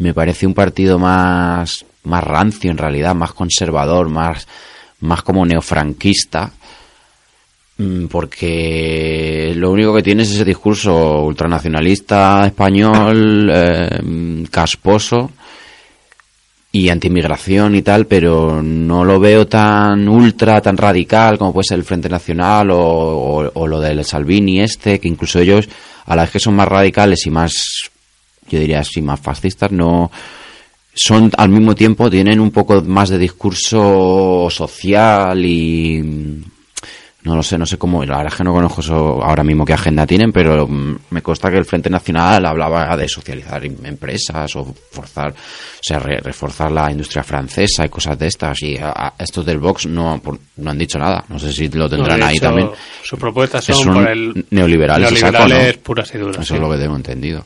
me 0.00 0.12
parece 0.12 0.46
un 0.46 0.54
partido 0.54 0.98
más, 0.98 1.86
más 2.02 2.24
rancio 2.24 2.70
en 2.70 2.78
realidad, 2.78 3.14
más 3.14 3.32
conservador, 3.32 4.08
más, 4.08 4.48
más 5.00 5.22
como 5.22 5.46
neofranquista, 5.46 6.52
Mm, 7.80 8.08
porque 8.08 9.54
lo 9.56 9.70
único 9.70 9.94
que 9.94 10.02
tiene 10.02 10.22
es 10.24 10.32
ese 10.32 10.44
discurso 10.44 11.22
ultranacionalista 11.22 12.44
español, 12.46 13.50
eh, 13.50 14.44
casposo, 14.50 15.30
y 16.72 16.90
antimigración 16.90 17.74
y 17.74 17.80
tal, 17.80 18.06
pero 18.06 18.62
no 18.62 19.02
lo 19.04 19.18
veo 19.18 19.46
tan 19.46 20.06
ultra, 20.08 20.60
tan 20.60 20.76
radical 20.76 21.38
como 21.38 21.54
puede 21.54 21.68
ser 21.68 21.78
el 21.78 21.84
Frente 21.84 22.10
Nacional 22.10 22.70
o, 22.70 22.78
o, 22.78 23.50
o 23.54 23.66
lo 23.66 23.80
del 23.80 24.04
Salvini 24.04 24.60
este, 24.60 25.00
que 25.00 25.08
incluso 25.08 25.40
ellos, 25.40 25.66
a 26.04 26.14
la 26.14 26.22
vez 26.22 26.32
que 26.32 26.38
son 26.38 26.54
más 26.56 26.68
radicales 26.68 27.26
y 27.26 27.30
más, 27.30 27.90
yo 28.50 28.60
diría 28.60 28.80
así, 28.80 29.00
más 29.02 29.20
fascistas, 29.20 29.70
no 29.72 30.10
son 30.92 31.30
al 31.36 31.48
mismo 31.48 31.74
tiempo, 31.74 32.10
tienen 32.10 32.40
un 32.40 32.50
poco 32.50 32.80
más 32.82 33.08
de 33.08 33.18
discurso 33.18 34.48
social 34.50 35.44
y 35.44 36.42
no 37.22 37.36
lo 37.36 37.42
sé, 37.42 37.58
no 37.58 37.66
sé 37.66 37.76
cómo, 37.76 38.02
la 38.02 38.16
verdad 38.16 38.32
es 38.32 38.38
que 38.38 38.44
no 38.44 38.54
conozco 38.54 38.80
eso 38.80 39.22
ahora 39.22 39.44
mismo 39.44 39.64
qué 39.66 39.74
agenda 39.74 40.06
tienen, 40.06 40.32
pero 40.32 40.66
mm, 40.66 40.96
me 41.10 41.20
consta 41.20 41.50
que 41.50 41.58
el 41.58 41.66
Frente 41.66 41.90
Nacional 41.90 42.44
hablaba 42.46 42.96
de 42.96 43.06
socializar 43.06 43.62
em- 43.64 43.76
empresas 43.84 44.56
o 44.56 44.74
forzar, 44.90 45.30
o 45.32 45.34
sea, 45.82 45.98
re- 45.98 46.20
reforzar 46.20 46.72
la 46.72 46.90
industria 46.90 47.22
francesa 47.22 47.84
y 47.84 47.90
cosas 47.90 48.18
de 48.18 48.26
estas. 48.26 48.62
Y 48.62 48.78
a- 48.78 49.12
estos 49.18 49.44
del 49.44 49.58
Vox 49.58 49.84
no, 49.86 50.18
no 50.56 50.70
han 50.70 50.78
dicho 50.78 50.98
nada. 50.98 51.22
No 51.28 51.38
sé 51.38 51.52
si 51.52 51.68
lo 51.68 51.90
tendrán 51.90 52.20
No, 52.20 52.26
ahí 52.26 52.36
hecho, 52.36 52.46
también. 52.46 52.70
Sus 53.02 53.18
propuestas 53.18 53.64
son, 53.66 53.76
son 53.76 53.94
por 53.94 54.08
el 54.10 54.46
neoliberales, 54.50 55.76
puras 55.82 56.14
y 56.14 56.18
duras. 56.18 56.36
Eso 56.38 56.44
sí. 56.46 56.54
es 56.54 56.60
lo 56.60 56.70
que 56.70 56.78
tengo 56.78 56.96
entendido. 56.96 57.44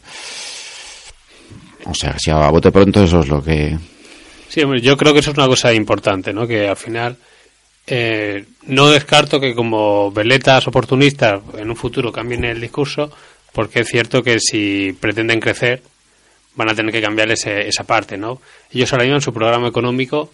O 1.87 1.95
sea, 1.95 2.17
si 2.19 2.31
a 2.31 2.51
bote 2.51 2.73
pronto 2.73 3.05
eso 3.05 3.21
es 3.21 3.29
lo 3.29 3.43
que... 3.43 3.77
Sí, 4.49 4.63
hombre, 4.63 4.81
yo 4.81 4.97
creo 4.97 5.13
que 5.13 5.21
eso 5.21 5.33
es 5.33 5.37
una 5.37 5.49
cosa 5.49 5.73
importante, 5.73 6.33
¿no? 6.33 6.47
Que 6.47 6.69
al 6.69 6.77
final 6.77 7.17
eh, 7.87 8.45
no 8.67 8.89
descarto 8.89 9.41
que 9.41 9.55
como 9.55 10.11
veletas 10.11 10.67
oportunistas 10.67 11.43
en 11.59 11.69
un 11.69 11.77
futuro 11.77 12.13
cambien 12.13 12.45
el 12.45 12.61
discurso, 12.61 13.11
porque 13.53 13.81
es 13.81 13.89
cierto 13.89 14.23
que 14.23 14.41
si 14.41 14.97
pretenden 14.99 15.41
crecer 15.41 15.83
van 16.55 16.71
a 16.71 16.75
tener 16.75 16.93
que 16.93 17.03
cambiar 17.03 17.31
ese, 17.31 17.69
esa 17.69 17.85
parte, 17.85 18.17
¿no? 18.17 18.41
Ellos 18.71 18.93
ahora 18.93 19.05
mismo 19.05 19.17
en 19.17 19.23
su 19.23 19.35
programa 19.35 19.69
económico 19.69 20.33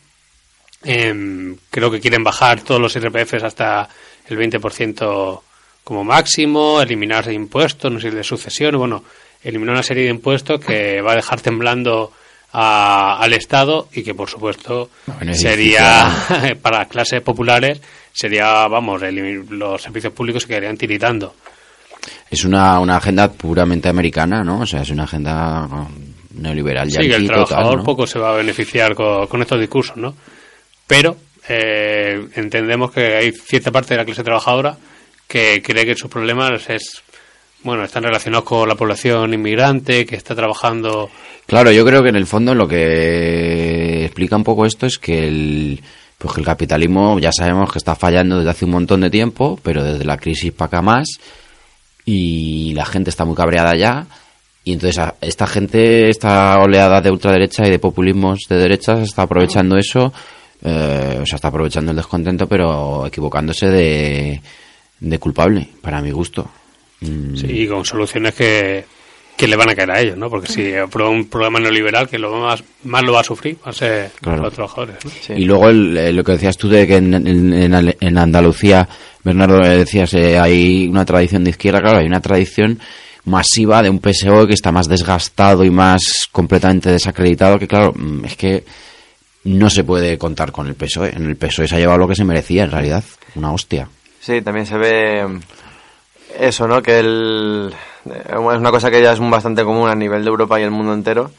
em, 0.84 1.56
creo 1.70 1.90
que 1.90 2.00
quieren 2.00 2.22
bajar 2.22 2.60
todos 2.60 2.80
los 2.80 2.94
IRPFs 2.94 3.42
hasta 3.42 3.88
el 4.28 4.38
20% 4.38 5.40
como 5.82 6.04
máximo, 6.04 6.80
eliminar 6.80 7.30
impuestos, 7.32 7.90
no 7.90 7.98
sé, 7.98 8.10
de 8.10 8.22
sucesión, 8.22 8.76
bueno, 8.76 9.02
eliminar 9.42 9.74
una 9.74 9.82
serie 9.82 10.04
de 10.04 10.10
impuestos 10.10 10.60
que 10.64 11.00
va 11.02 11.12
a 11.12 11.16
dejar 11.16 11.40
temblando 11.40 12.12
a- 12.52 13.18
al 13.20 13.32
Estado 13.32 13.88
y 13.92 14.02
que, 14.02 14.14
por 14.14 14.28
supuesto, 14.28 14.90
sería 15.32 16.10
para 16.62 16.78
las 16.80 16.88
clases 16.88 17.20
populares, 17.22 17.80
sería, 18.12 18.66
vamos, 18.68 19.00
elimi- 19.02 19.48
los 19.50 19.80
servicios 19.82 20.12
públicos 20.12 20.42
se 20.42 20.48
quedarían 20.48 20.76
tiritando. 20.76 21.34
Es 22.30 22.44
una, 22.44 22.78
una 22.80 22.96
agenda 22.96 23.30
puramente 23.30 23.88
americana, 23.88 24.42
¿no? 24.42 24.60
O 24.60 24.66
sea, 24.66 24.82
es 24.82 24.90
una 24.90 25.04
agenda 25.04 25.66
um, 25.66 25.88
neoliberal 26.40 26.90
Sí, 26.90 26.98
que 26.98 27.14
el 27.14 27.26
total, 27.26 27.46
trabajador 27.46 27.78
¿no? 27.78 27.84
poco 27.84 28.06
se 28.06 28.18
va 28.18 28.30
a 28.32 28.36
beneficiar 28.36 28.94
con, 28.94 29.26
con 29.26 29.42
estos 29.42 29.60
discursos, 29.60 29.96
¿no? 29.96 30.14
Pero 30.86 31.16
eh, 31.48 32.26
entendemos 32.34 32.90
que 32.92 33.16
hay 33.16 33.32
cierta 33.32 33.70
parte 33.70 33.94
de 33.94 33.98
la 33.98 34.04
clase 34.04 34.22
trabajadora 34.24 34.76
que 35.28 35.60
cree 35.62 35.84
que 35.86 35.94
sus 35.94 36.10
problemas 36.10 36.68
es 36.70 37.02
bueno 37.62 37.84
están 37.84 38.02
relacionados 38.02 38.44
con 38.44 38.68
la 38.68 38.74
población 38.74 39.34
inmigrante 39.34 40.06
que 40.06 40.16
está 40.16 40.34
trabajando 40.34 41.10
Claro, 41.50 41.72
yo 41.72 41.84
creo 41.84 42.04
que 42.04 42.10
en 42.10 42.16
el 42.16 42.28
fondo 42.28 42.54
lo 42.54 42.68
que 42.68 44.04
explica 44.04 44.36
un 44.36 44.44
poco 44.44 44.66
esto 44.66 44.86
es 44.86 44.98
que 44.98 45.26
el, 45.26 45.80
pues 46.16 46.32
que 46.32 46.40
el 46.42 46.46
capitalismo 46.46 47.18
ya 47.18 47.32
sabemos 47.32 47.72
que 47.72 47.78
está 47.78 47.96
fallando 47.96 48.36
desde 48.38 48.50
hace 48.50 48.66
un 48.66 48.70
montón 48.70 49.00
de 49.00 49.10
tiempo, 49.10 49.58
pero 49.60 49.82
desde 49.82 50.04
la 50.04 50.16
crisis 50.16 50.52
para 50.52 50.68
acá 50.68 50.80
más, 50.80 51.08
y 52.04 52.72
la 52.74 52.84
gente 52.84 53.10
está 53.10 53.24
muy 53.24 53.34
cabreada 53.34 53.74
ya, 53.74 54.06
y 54.62 54.74
entonces 54.74 55.04
esta 55.20 55.48
gente, 55.48 56.08
esta 56.08 56.56
oleada 56.60 57.00
de 57.00 57.10
ultraderecha 57.10 57.66
y 57.66 57.70
de 57.70 57.80
populismos 57.80 58.42
de 58.48 58.56
derechas 58.56 59.00
está 59.00 59.22
aprovechando 59.22 59.76
eso, 59.76 60.12
eh, 60.62 61.18
o 61.20 61.26
sea, 61.26 61.34
está 61.34 61.48
aprovechando 61.48 61.90
el 61.90 61.96
descontento, 61.96 62.46
pero 62.46 63.06
equivocándose 63.06 63.66
de, 63.66 64.40
de 65.00 65.18
culpable, 65.18 65.66
para 65.82 66.00
mi 66.00 66.12
gusto. 66.12 66.48
Mm. 67.00 67.36
sí, 67.36 67.46
y 67.46 67.66
con 67.66 67.84
soluciones 67.84 68.34
que, 68.34 68.84
que 69.36 69.48
le 69.48 69.56
van 69.56 69.70
a 69.70 69.74
caer 69.74 69.90
a 69.90 70.00
ellos, 70.00 70.16
¿no? 70.18 70.28
Porque 70.28 70.52
si 70.52 70.74
aprueba 70.74 71.10
un 71.10 71.26
programa 71.28 71.58
neoliberal 71.60 72.08
que 72.08 72.18
lo 72.18 72.30
más, 72.40 72.62
más 72.84 73.02
lo 73.02 73.12
va 73.14 73.20
a 73.20 73.24
sufrir 73.24 73.56
va 73.66 73.70
a 73.70 73.72
ser 73.72 74.10
Claro. 74.20 74.42
los 74.42 74.52
trabajadores, 74.54 74.96
¿no? 75.30 75.36
Y 75.36 75.44
luego 75.44 75.68
el- 75.70 75.96
eh, 75.96 76.12
lo 76.12 76.22
que 76.22 76.32
decías 76.32 76.56
tú 76.58 76.68
de 76.68 76.86
que 76.86 76.96
en, 76.96 77.14
en- 77.14 78.18
Andalucía, 78.18 78.86
Bernardo, 79.24 79.62
eh, 79.62 79.78
decías, 79.78 80.12
eh, 80.14 80.38
hay 80.38 80.86
una 80.88 81.04
tradición 81.04 81.44
de 81.44 81.50
izquierda, 81.50 81.80
claro, 81.80 81.98
hay 81.98 82.06
una 82.06 82.20
tradición 82.20 82.78
masiva 83.24 83.82
de 83.82 83.90
un 83.90 83.98
PSOE 84.00 84.46
que 84.46 84.54
está 84.54 84.72
más 84.72 84.88
desgastado 84.88 85.64
y 85.64 85.70
más 85.70 86.28
completamente 86.32 86.90
desacreditado, 86.90 87.58
que 87.58 87.68
claro, 87.68 87.92
mm, 87.94 88.24
es 88.24 88.36
que 88.36 88.64
no 89.44 89.70
se 89.70 89.84
puede 89.84 90.18
contar 90.18 90.52
con 90.52 90.66
el 90.66 90.74
PSOE. 90.74 91.14
En 91.16 91.24
el 91.26 91.36
PSOE 91.36 91.66
se 91.68 91.76
ha 91.76 91.78
llevado 91.78 91.98
lo 91.98 92.08
que 92.08 92.14
se 92.14 92.24
merecía, 92.24 92.64
en 92.64 92.70
realidad, 92.70 93.04
una 93.36 93.52
hostia. 93.52 93.88
Sí, 94.20 94.42
también 94.42 94.66
se 94.66 94.76
ve 94.76 95.26
eso, 96.38 96.66
¿no? 96.68 96.82
Que 96.82 96.98
el, 97.00 97.74
eh, 98.10 98.22
es 98.28 98.36
una 98.38 98.70
cosa 98.70 98.90
que 98.90 99.02
ya 99.02 99.12
es 99.12 99.20
bastante 99.20 99.64
común 99.64 99.88
a 99.88 99.94
nivel 99.94 100.22
de 100.24 100.30
Europa 100.30 100.58
y 100.60 100.62
el 100.64 100.70
mundo 100.70 100.92
entero, 100.94 101.30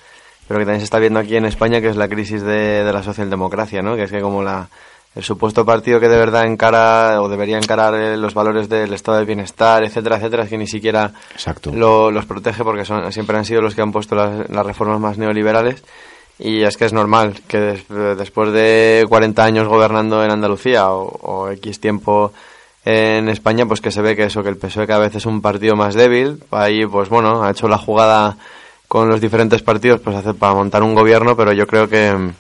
pero 0.48 0.60
que 0.60 0.66
también 0.66 0.80
se 0.82 0.86
está 0.86 1.00
viendo 1.00 1.20
aquí 1.20 1.36
en 1.36 1.46
España, 1.46 1.82
que 1.82 1.90
es 1.90 1.96
la 1.96 2.08
crisis 2.08 2.42
de, 2.44 2.84
de 2.84 2.94
la 2.94 3.04
socialdemocracia, 3.04 3.82
¿no? 3.82 3.96
Que 3.96 4.04
es 4.04 4.12
que 4.12 4.22
como 4.22 4.44
la, 4.44 4.68
el 5.16 5.24
supuesto 5.24 5.66
partido 5.66 6.00
que 6.00 6.08
de 6.10 6.18
verdad 6.18 6.46
encara 6.46 7.22
o 7.22 7.30
debería 7.30 7.58
encarar 7.58 7.94
eh, 7.96 8.18
los 8.18 8.34
valores 8.34 8.70
del 8.70 8.94
estado 8.94 9.18
de 9.20 9.26
bienestar, 9.26 9.84
etcétera, 9.84 10.18
etcétera, 10.18 10.44
es 10.44 10.50
que 10.50 10.58
ni 10.58 10.68
siquiera 10.68 11.12
lo- 11.78 12.12
los 12.12 12.26
protege 12.26 12.64
porque 12.64 12.86
son, 12.86 13.12
siempre 13.12 13.38
han 13.38 13.46
sido 13.46 13.62
los 13.62 13.76
que 13.76 13.82
han 13.82 13.92
puesto 13.92 14.16
las, 14.16 14.50
las 14.50 14.66
reformas 14.66 15.00
más 15.00 15.18
neoliberales. 15.18 15.84
Y 16.40 16.64
es 16.64 16.76
que 16.76 16.86
es 16.86 16.94
normal 16.94 17.40
que 17.48 17.60
des- 17.60 17.86
después 18.18 18.52
de 18.52 19.06
40 19.08 19.44
años 19.44 19.68
gobernando 19.68 20.24
en 20.24 20.32
Andalucía 20.32 20.90
o, 20.90 21.04
o 21.22 21.50
X 21.52 21.80
tiempo 21.80 22.34
en 22.84 23.30
España, 23.30 23.66
pues 23.66 23.82
que 23.82 23.92
se 23.92 24.02
ve 24.02 24.16
que 24.16 24.26
eso, 24.26 24.44
que 24.44 24.50
el 24.50 24.58
PSOE 24.58 24.88
cada 24.88 25.02
vez 25.02 25.16
es 25.16 25.26
un 25.26 25.42
partido 25.42 25.76
más 25.76 25.94
débil. 25.94 26.44
Ahí, 26.52 26.86
pues 26.86 27.10
bueno, 27.10 27.44
ha 27.44 27.52
hecho 27.52 27.68
la 27.68 27.78
jugada 27.78 28.38
con 28.88 29.08
los 29.08 29.22
diferentes 29.22 29.62
partidos 29.62 30.02
pues 30.02 30.16
hace 30.16 30.34
para 30.34 30.54
montar 30.54 30.84
un 30.84 30.96
gobierno, 30.96 31.38
pero 31.38 31.54
yo 31.54 31.66
creo 31.66 31.88
que 31.88 32.12
mm, 32.12 32.34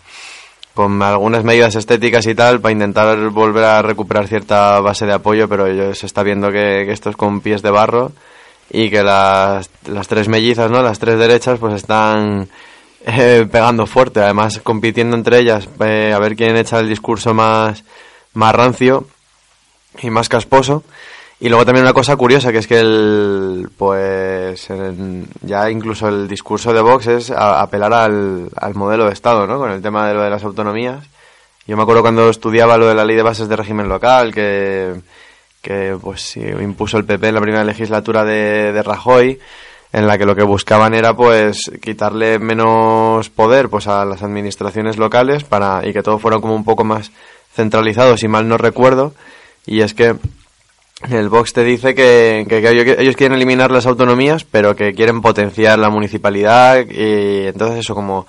con 0.73 1.01
algunas 1.01 1.43
medidas 1.43 1.75
estéticas 1.75 2.25
y 2.27 2.35
tal 2.35 2.59
para 2.59 2.73
intentar 2.73 3.29
volver 3.29 3.63
a 3.63 3.81
recuperar 3.81 4.27
cierta 4.27 4.79
base 4.81 5.05
de 5.05 5.13
apoyo, 5.13 5.47
pero 5.47 5.93
se 5.93 6.05
está 6.05 6.23
viendo 6.23 6.51
que, 6.51 6.83
que 6.85 6.91
esto 6.91 7.09
es 7.09 7.15
con 7.15 7.41
pies 7.41 7.61
de 7.61 7.71
barro 7.71 8.11
y 8.69 8.89
que 8.89 9.03
las, 9.03 9.69
las 9.85 10.07
tres 10.07 10.27
mellizas, 10.27 10.71
¿no? 10.71 10.81
Las 10.81 10.99
tres 10.99 11.19
derechas 11.19 11.59
pues 11.59 11.75
están 11.75 12.49
eh, 13.05 13.47
pegando 13.49 13.85
fuerte, 13.85 14.21
además 14.21 14.59
compitiendo 14.63 15.15
entre 15.15 15.39
ellas 15.39 15.69
eh, 15.79 16.11
a 16.13 16.19
ver 16.19 16.35
quién 16.35 16.57
echa 16.57 16.79
el 16.79 16.89
discurso 16.89 17.33
más, 17.33 17.83
más 18.33 18.55
rancio 18.55 19.05
y 20.01 20.09
más 20.09 20.29
casposo. 20.29 20.83
Y 21.39 21.49
luego 21.49 21.65
también 21.65 21.85
una 21.85 21.93
cosa 21.93 22.15
curiosa, 22.15 22.51
que 22.51 22.59
es 22.59 22.67
que 22.67 22.79
el, 22.79 23.67
pues, 23.75 24.67
ya 25.41 25.71
incluso 25.71 26.07
el 26.07 26.27
discurso 26.27 26.71
de 26.71 26.81
Vox 26.81 27.07
es 27.07 27.31
a- 27.31 27.61
apelar 27.61 27.91
al, 27.93 28.49
al 28.55 28.75
modelo 28.75 29.05
de 29.07 29.13
Estado, 29.13 29.47
¿no? 29.47 29.57
Con 29.57 29.71
el 29.71 29.81
tema 29.81 30.07
de 30.07 30.13
lo 30.13 30.21
de 30.21 30.29
las 30.29 30.43
autonomías. 30.43 31.03
Yo 31.65 31.75
me 31.77 31.81
acuerdo 31.83 32.01
cuando 32.03 32.29
estudiaba 32.29 32.77
lo 32.77 32.87
de 32.87 32.93
la 32.95 33.05
ley 33.05 33.15
de 33.15 33.23
bases 33.23 33.47
de 33.49 33.55
régimen 33.55 33.89
local, 33.89 34.31
que, 34.33 34.93
que 35.63 35.97
pues 35.99 36.37
impuso 36.37 36.97
el 36.97 37.05
PP 37.05 37.29
en 37.29 37.35
la 37.35 37.41
primera 37.41 37.63
legislatura 37.63 38.23
de, 38.23 38.71
de 38.71 38.83
Rajoy, 38.83 39.39
en 39.93 40.05
la 40.07 40.17
que 40.19 40.25
lo 40.25 40.35
que 40.35 40.43
buscaban 40.43 40.93
era 40.93 41.15
pues 41.15 41.71
quitarle 41.81 42.37
menos 42.39 43.29
poder 43.29 43.67
pues 43.69 43.87
a 43.87 44.05
las 44.05 44.21
administraciones 44.23 44.97
locales 44.97 45.43
para 45.43 45.85
y 45.87 45.91
que 45.91 46.03
todo 46.03 46.19
fuera 46.19 46.39
como 46.39 46.53
un 46.55 46.63
poco 46.65 46.83
más 46.83 47.11
centralizado, 47.53 48.15
si 48.15 48.27
mal 48.27 48.47
no 48.47 48.57
recuerdo. 48.57 49.13
Y 49.65 49.81
es 49.81 49.93
que 49.93 50.15
el 51.09 51.29
Vox 51.29 51.53
te 51.53 51.63
dice 51.63 51.95
que, 51.95 52.45
que- 52.47 52.95
ellos 52.99 53.15
quieren 53.15 53.35
eliminar 53.35 53.71
las 53.71 53.85
autonomías, 53.85 54.43
pero 54.43 54.75
que 54.75 54.93
quieren 54.93 55.21
potenciar 55.21 55.79
la 55.79 55.89
municipalidad 55.89 56.85
y 56.89 57.47
entonces 57.47 57.79
eso 57.79 57.95
como 57.95 58.27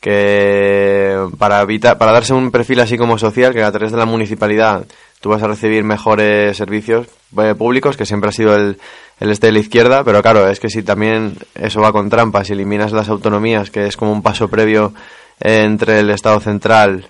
que 0.00 1.18
para 1.38 1.60
evitar, 1.62 1.98
para 1.98 2.12
darse 2.12 2.32
un 2.32 2.50
perfil 2.50 2.80
así 2.80 2.96
como 2.96 3.18
social, 3.18 3.52
que 3.52 3.62
a 3.62 3.70
través 3.72 3.92
de 3.92 3.98
la 3.98 4.06
municipalidad 4.06 4.84
tú 5.20 5.28
vas 5.28 5.42
a 5.42 5.46
recibir 5.48 5.84
mejores 5.84 6.56
servicios 6.56 7.06
eh, 7.38 7.54
públicos, 7.56 7.96
que 7.96 8.06
siempre 8.06 8.30
ha 8.30 8.32
sido 8.32 8.56
el, 8.56 8.78
el 9.20 9.30
este 9.30 9.48
de 9.48 9.52
la 9.52 9.58
izquierda, 9.58 10.02
pero 10.04 10.22
claro, 10.22 10.48
es 10.48 10.58
que 10.58 10.70
si 10.70 10.82
también 10.82 11.36
eso 11.54 11.80
va 11.82 11.92
con 11.92 12.08
trampas, 12.08 12.46
si 12.46 12.54
eliminas 12.54 12.92
las 12.92 13.08
autonomías, 13.10 13.70
que 13.70 13.86
es 13.86 13.96
como 13.96 14.12
un 14.12 14.22
paso 14.22 14.48
previo 14.48 14.94
entre 15.38 16.00
el 16.00 16.10
Estado 16.10 16.40
central 16.40 17.06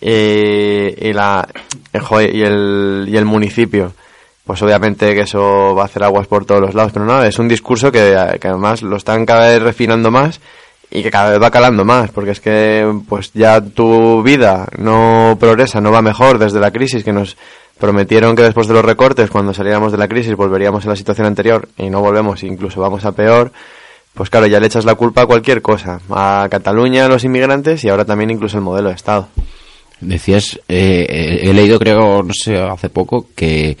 y, 0.00 1.08
y 1.08 1.12
la 1.12 1.48
eh, 1.92 2.30
y 2.32 2.42
el, 2.42 3.06
y 3.08 3.16
el 3.16 3.24
municipio, 3.24 3.92
pues 4.44 4.62
obviamente 4.62 5.14
que 5.14 5.22
eso 5.22 5.74
va 5.74 5.82
a 5.82 5.86
hacer 5.86 6.04
aguas 6.04 6.26
por 6.26 6.44
todos 6.44 6.60
los 6.60 6.74
lados, 6.74 6.92
pero 6.92 7.04
no, 7.04 7.22
es 7.22 7.38
un 7.38 7.48
discurso 7.48 7.90
que, 7.90 8.38
que 8.40 8.48
además 8.48 8.82
lo 8.82 8.96
están 8.96 9.26
cada 9.26 9.48
vez 9.48 9.62
refinando 9.62 10.10
más 10.10 10.40
y 10.90 11.02
que 11.02 11.10
cada 11.10 11.30
vez 11.30 11.42
va 11.42 11.50
calando 11.50 11.84
más, 11.84 12.10
porque 12.10 12.30
es 12.30 12.40
que 12.40 13.00
pues 13.08 13.32
ya 13.32 13.60
tu 13.60 14.22
vida 14.22 14.66
no 14.78 15.36
progresa, 15.40 15.80
no 15.80 15.90
va 15.90 16.02
mejor 16.02 16.38
desde 16.38 16.60
la 16.60 16.70
crisis 16.70 17.02
que 17.02 17.12
nos 17.12 17.36
prometieron 17.78 18.36
que 18.36 18.42
después 18.42 18.68
de 18.68 18.74
los 18.74 18.84
recortes, 18.84 19.30
cuando 19.30 19.52
saliéramos 19.52 19.92
de 19.92 19.98
la 19.98 20.08
crisis, 20.08 20.34
volveríamos 20.34 20.86
a 20.86 20.90
la 20.90 20.96
situación 20.96 21.26
anterior 21.26 21.68
y 21.76 21.90
no 21.90 22.00
volvemos, 22.00 22.42
incluso 22.42 22.80
vamos 22.80 23.04
a 23.04 23.12
peor, 23.12 23.52
pues 24.14 24.30
claro, 24.30 24.46
ya 24.46 24.60
le 24.60 24.66
echas 24.66 24.84
la 24.84 24.94
culpa 24.94 25.22
a 25.22 25.26
cualquier 25.26 25.60
cosa, 25.60 26.00
a 26.10 26.46
Cataluña, 26.50 27.06
a 27.06 27.08
los 27.08 27.24
inmigrantes 27.24 27.84
y 27.84 27.88
ahora 27.88 28.04
también 28.04 28.30
incluso 28.30 28.56
el 28.56 28.64
modelo 28.64 28.88
de 28.88 28.94
Estado. 28.94 29.28
Decías, 30.00 30.60
eh, 30.68 31.40
he 31.42 31.52
leído 31.54 31.78
creo, 31.78 32.22
no 32.22 32.34
sé, 32.34 32.58
hace 32.58 32.90
poco 32.90 33.28
que 33.34 33.76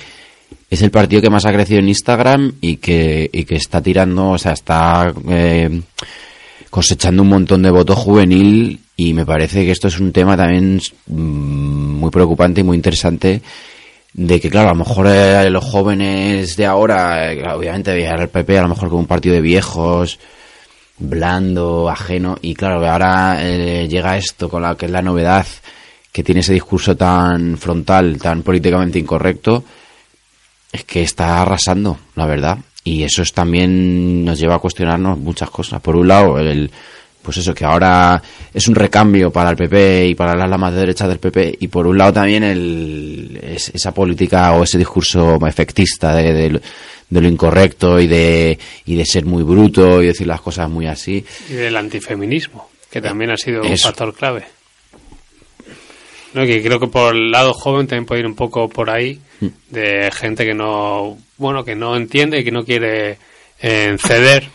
es 0.70 0.82
el 0.82 0.90
partido 0.90 1.22
que 1.22 1.30
más 1.30 1.44
ha 1.46 1.52
crecido 1.52 1.80
en 1.80 1.88
Instagram 1.88 2.54
y 2.60 2.76
que, 2.76 3.28
y 3.32 3.44
que 3.44 3.56
está 3.56 3.82
tirando, 3.82 4.30
o 4.30 4.38
sea, 4.38 4.52
está 4.52 5.12
eh, 5.28 5.82
cosechando 6.70 7.22
un 7.22 7.28
montón 7.28 7.62
de 7.62 7.70
voto 7.70 7.94
juvenil 7.94 8.80
y 8.96 9.12
me 9.12 9.26
parece 9.26 9.64
que 9.64 9.72
esto 9.72 9.88
es 9.88 10.00
un 10.00 10.12
tema 10.12 10.36
también 10.36 10.80
mm, 11.06 11.98
muy 11.98 12.10
preocupante 12.10 12.62
y 12.62 12.64
muy 12.64 12.76
interesante 12.76 13.42
de 14.16 14.40
que 14.40 14.48
claro, 14.48 14.70
a 14.70 14.72
lo 14.72 14.78
mejor 14.78 15.06
eh, 15.08 15.50
los 15.50 15.62
jóvenes 15.62 16.56
de 16.56 16.64
ahora, 16.64 17.32
eh, 17.32 17.42
obviamente 17.54 17.92
veían 17.92 18.18
al 18.18 18.30
PP 18.30 18.58
a 18.58 18.62
lo 18.62 18.68
mejor 18.68 18.88
como 18.88 19.00
un 19.00 19.06
partido 19.06 19.34
de 19.34 19.42
viejos, 19.42 20.18
blando, 20.98 21.90
ajeno, 21.90 22.38
y 22.40 22.54
claro, 22.54 22.86
ahora 22.86 23.38
eh, 23.42 23.86
llega 23.88 24.16
esto 24.16 24.48
con 24.48 24.62
la 24.62 24.74
que 24.74 24.86
es 24.86 24.92
la 24.92 25.02
novedad, 25.02 25.46
que 26.16 26.24
tiene 26.24 26.40
ese 26.40 26.54
discurso 26.54 26.96
tan 26.96 27.58
frontal, 27.58 28.16
tan 28.16 28.42
políticamente 28.42 28.98
incorrecto, 28.98 29.62
es 30.72 30.82
que 30.84 31.02
está 31.02 31.42
arrasando, 31.42 31.98
la 32.14 32.24
verdad. 32.24 32.56
Y 32.84 33.02
eso 33.02 33.20
es 33.20 33.34
también 33.34 34.24
nos 34.24 34.38
lleva 34.38 34.54
a 34.54 34.58
cuestionarnos 34.58 35.18
muchas 35.18 35.50
cosas. 35.50 35.82
Por 35.82 35.94
un 35.94 36.08
lado, 36.08 36.38
el 36.38 36.70
pues 37.20 37.36
eso, 37.36 37.52
que 37.52 37.66
ahora 37.66 38.22
es 38.54 38.66
un 38.66 38.74
recambio 38.74 39.30
para 39.30 39.50
el 39.50 39.56
PP 39.56 40.06
y 40.06 40.14
para 40.14 40.34
las 40.34 40.48
lamas 40.48 40.72
de 40.72 40.80
derecha 40.80 41.06
del 41.06 41.18
PP, 41.18 41.58
y 41.60 41.68
por 41.68 41.86
un 41.86 41.98
lado 41.98 42.14
también 42.14 42.44
el, 42.44 43.38
esa 43.74 43.92
política 43.92 44.54
o 44.54 44.64
ese 44.64 44.78
discurso 44.78 45.38
efectista 45.46 46.14
de, 46.14 46.32
de, 46.32 47.20
lo 47.20 47.28
incorrecto 47.28 48.00
y 48.00 48.06
de, 48.06 48.58
y 48.86 48.94
de 48.94 49.04
ser 49.04 49.26
muy 49.26 49.42
bruto 49.42 50.02
y 50.02 50.06
decir 50.06 50.26
las 50.26 50.40
cosas 50.40 50.70
muy 50.70 50.86
así. 50.86 51.22
Y 51.50 51.52
del 51.52 51.76
antifeminismo, 51.76 52.70
que 52.90 53.02
también 53.02 53.32
ha 53.32 53.36
sido 53.36 53.60
un 53.60 53.76
factor 53.76 54.14
clave. 54.14 54.55
No, 56.36 56.44
que 56.44 56.62
creo 56.62 56.78
que 56.78 56.88
por 56.88 57.16
el 57.16 57.30
lado 57.30 57.54
joven 57.54 57.86
también 57.86 58.04
puede 58.04 58.20
ir 58.20 58.26
un 58.26 58.34
poco 58.34 58.68
por 58.68 58.90
ahí, 58.90 59.18
mm. 59.40 59.46
de 59.70 60.10
gente 60.12 60.44
que 60.44 60.52
no, 60.52 61.16
bueno, 61.38 61.64
que 61.64 61.74
no 61.74 61.96
entiende 61.96 62.38
y 62.40 62.44
que 62.44 62.52
no 62.52 62.62
quiere 62.62 63.16
eh, 63.58 63.96
ceder 63.98 64.46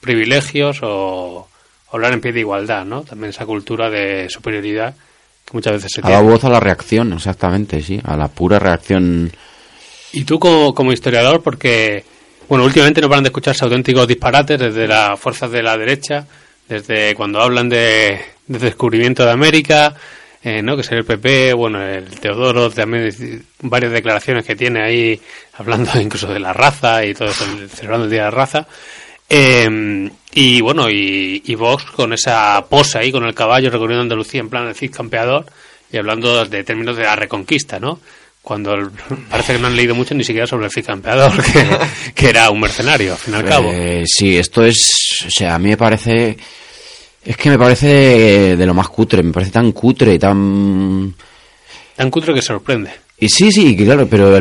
privilegios 0.00 0.80
o 0.82 1.46
hablar 1.92 2.12
en 2.12 2.20
pie 2.20 2.32
de 2.32 2.40
igualdad, 2.40 2.84
¿no? 2.84 3.02
También 3.02 3.30
esa 3.30 3.46
cultura 3.46 3.88
de 3.88 4.28
superioridad 4.28 4.96
que 5.44 5.52
muchas 5.52 5.74
veces 5.74 5.92
se 5.94 6.02
tiene. 6.02 6.16
A 6.16 6.20
la 6.20 6.28
voz 6.28 6.42
a 6.42 6.50
la 6.50 6.58
reacción, 6.58 7.12
exactamente, 7.12 7.82
sí, 7.82 8.00
a 8.02 8.16
la 8.16 8.26
pura 8.26 8.58
reacción. 8.58 9.30
Y 10.10 10.24
tú 10.24 10.40
como, 10.40 10.74
como 10.74 10.92
historiador, 10.92 11.40
porque, 11.40 12.04
bueno, 12.48 12.64
últimamente 12.64 13.00
no 13.00 13.08
paran 13.08 13.22
de 13.22 13.28
escucharse 13.28 13.64
auténticos 13.64 14.08
disparates 14.08 14.58
desde 14.58 14.88
las 14.88 15.20
fuerzas 15.20 15.52
de 15.52 15.62
la 15.62 15.78
derecha, 15.78 16.26
desde 16.68 17.14
cuando 17.14 17.40
hablan 17.40 17.68
de, 17.68 18.18
de 18.48 18.58
descubrimiento 18.58 19.24
de 19.24 19.30
América, 19.30 19.94
eh, 20.48 20.62
¿no? 20.62 20.76
que 20.76 20.82
es 20.82 20.92
el 20.92 21.04
PP, 21.04 21.52
bueno, 21.52 21.82
el 21.82 22.08
Teodoro, 22.20 22.70
también 22.70 23.44
varias 23.60 23.92
declaraciones 23.92 24.46
que 24.46 24.56
tiene 24.56 24.82
ahí, 24.82 25.20
hablando 25.54 25.90
incluso 26.00 26.28
de 26.28 26.40
la 26.40 26.52
raza 26.52 27.04
y 27.04 27.14
todo 27.14 27.28
eso, 27.28 27.44
celebrando 27.74 28.04
el 28.04 28.10
Día 28.10 28.24
de 28.24 28.30
la 28.30 28.30
Raza. 28.30 28.66
Eh, 29.28 30.10
y 30.32 30.60
bueno, 30.60 30.88
y, 30.88 31.42
y, 31.44 31.54
Vox 31.54 31.84
con 31.84 32.12
esa 32.12 32.64
pose 32.68 32.98
ahí, 32.98 33.12
con 33.12 33.24
el 33.24 33.34
caballo 33.34 33.70
recorriendo 33.70 34.02
Andalucía 34.02 34.40
en 34.40 34.48
plan 34.48 34.66
de 34.66 34.74
Cid 34.74 34.92
campeador 34.92 35.44
y 35.92 35.96
hablando 35.96 36.44
de 36.44 36.64
términos 36.64 36.96
de 36.96 37.04
la 37.04 37.16
reconquista, 37.16 37.78
¿no? 37.78 38.00
Cuando 38.42 38.74
parece 39.30 39.54
que 39.54 39.58
no 39.58 39.66
han 39.66 39.76
leído 39.76 39.94
mucho 39.94 40.14
ni 40.14 40.24
siquiera 40.24 40.46
sobre 40.46 40.66
el 40.66 40.72
Cid 40.72 40.86
campeador, 40.86 41.32
que, 42.14 42.28
era 42.28 42.50
un 42.50 42.60
mercenario, 42.60 43.12
al 43.12 43.18
fin 43.18 43.34
y 43.34 43.36
al 43.36 43.44
cabo. 43.44 43.70
Eh, 43.72 44.04
sí, 44.06 44.36
esto 44.38 44.64
es, 44.64 45.24
o 45.26 45.30
sea, 45.30 45.54
a 45.54 45.58
mí 45.58 45.70
me 45.70 45.76
parece, 45.76 46.36
es 47.24 47.36
que 47.36 47.50
me 47.50 47.58
parece 47.58 48.56
de 48.56 48.66
lo 48.66 48.74
más 48.74 48.88
cutre, 48.88 49.22
me 49.22 49.32
parece 49.32 49.52
tan 49.52 49.72
cutre 49.72 50.14
y 50.14 50.18
tan... 50.18 51.14
Tan 51.96 52.10
cutre 52.10 52.32
que 52.32 52.42
sorprende. 52.42 52.90
Y 53.18 53.28
sí, 53.28 53.50
sí, 53.50 53.76
claro, 53.76 54.06
pero 54.08 54.40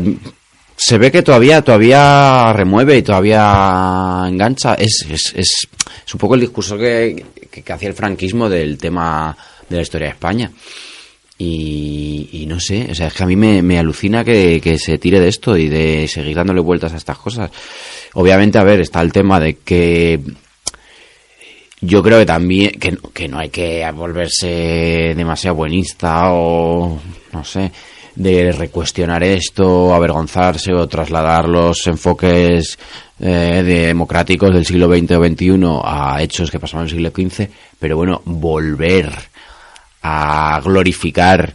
se 0.78 0.98
ve 1.00 1.12
que 1.12 1.24
todavía 1.24 1.64
todavía 1.64 2.54
remueve 2.54 2.98
y 2.98 3.02
todavía 3.02 4.24
engancha. 4.28 4.76
Es, 4.76 5.06
es, 5.10 5.34
es, 5.36 5.68
es 6.06 6.14
un 6.14 6.20
poco 6.20 6.36
el 6.36 6.42
discurso 6.42 6.78
que, 6.78 7.26
que, 7.50 7.74
hacía 7.74 7.90
el 7.90 7.96
franquismo 7.96 8.48
del 8.48 8.78
tema 8.78 9.36
de 9.68 9.76
la 9.76 9.82
historia 9.82 10.08
de 10.08 10.14
España. 10.14 10.52
Y, 11.40 12.30
y 12.32 12.46
no 12.46 12.60
sé, 12.60 12.88
o 12.90 12.96
sea, 12.96 13.08
es 13.08 13.14
que 13.14 13.24
a 13.24 13.28
mí 13.28 13.36
me, 13.36 13.62
me 13.62 13.78
alucina 13.78 14.24
que, 14.24 14.60
que, 14.62 14.78
se 14.80 14.98
tire 14.98 15.20
de 15.20 15.28
esto 15.28 15.58
y 15.58 15.68
de 15.68 16.08
seguir 16.08 16.36
dándole 16.36 16.62
vueltas 16.62 16.94
a 16.94 16.98
estas 16.98 17.18
cosas. 17.18 17.52
Obviamente, 18.14 18.58
a 18.58 18.64
ver, 18.64 18.82
está 18.82 19.02
el 19.02 19.12
tema 19.12 19.40
de 19.40 19.58
que 19.58 20.20
yo 21.82 22.02
creo 22.02 22.20
que 22.20 22.26
también 22.26 22.72
que, 22.72 22.98
que 23.14 23.28
no 23.28 23.40
hay 23.40 23.50
que 23.50 23.90
volverse 23.92 25.14
demasiado 25.16 25.56
buenista 25.56 26.32
o 26.32 27.00
no 27.32 27.44
sé 27.44 27.72
de 28.18 28.52
recuestionar 28.52 29.24
esto, 29.24 29.94
avergonzarse 29.94 30.74
o 30.74 30.88
trasladar 30.88 31.48
los 31.48 31.86
enfoques 31.86 32.80
eh, 33.20 33.64
democráticos 33.64 34.52
del 34.54 34.66
siglo 34.66 34.88
XX 34.88 35.12
o 35.12 35.24
XXI 35.24 35.82
a 35.84 36.22
hechos 36.24 36.50
que 36.50 36.60
pasaron 36.60 36.88
en 36.88 36.88
el 36.88 37.12
siglo 37.12 37.30
XV, 37.30 37.48
pero 37.78 37.96
bueno, 37.96 38.24
volver 38.26 39.14
a 40.02 40.60
glorificar 40.64 41.54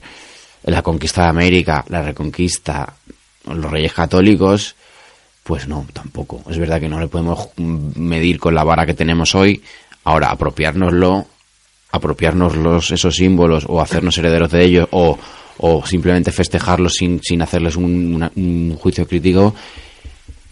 la 0.63 0.83
conquista 0.83 1.23
de 1.23 1.29
América, 1.29 1.85
la 1.89 2.03
reconquista, 2.03 2.95
los 3.47 3.71
reyes 3.71 3.93
católicos, 3.93 4.77
pues 5.43 5.67
no, 5.67 5.85
tampoco. 5.93 6.43
Es 6.49 6.59
verdad 6.59 6.79
que 6.79 6.89
no 6.89 7.01
le 7.01 7.09
podemos 7.09 7.49
medir 7.57 8.39
con 8.39 8.55
la 8.55 8.63
vara 8.63 8.87
que 8.87 8.95
tenemos 8.95 9.35
hoy. 9.35 9.61
Ahora, 10.05 10.31
apropiárnoslo, 10.31 11.27
apropiarnos 11.93 12.57
los, 12.57 12.91
esos 12.91 13.15
símbolos 13.15 13.65
o 13.69 13.81
hacernos 13.81 14.17
herederos 14.19 14.51
de 14.51 14.65
ellos 14.65 14.88
o 14.91 15.19
o 15.59 15.85
simplemente 15.87 16.33
festejarlos 16.33 16.95
sin, 16.95 17.21
sin 17.23 17.43
hacerles 17.43 17.77
un, 17.77 18.77
juicio 18.81 19.07
crítico, 19.07 19.55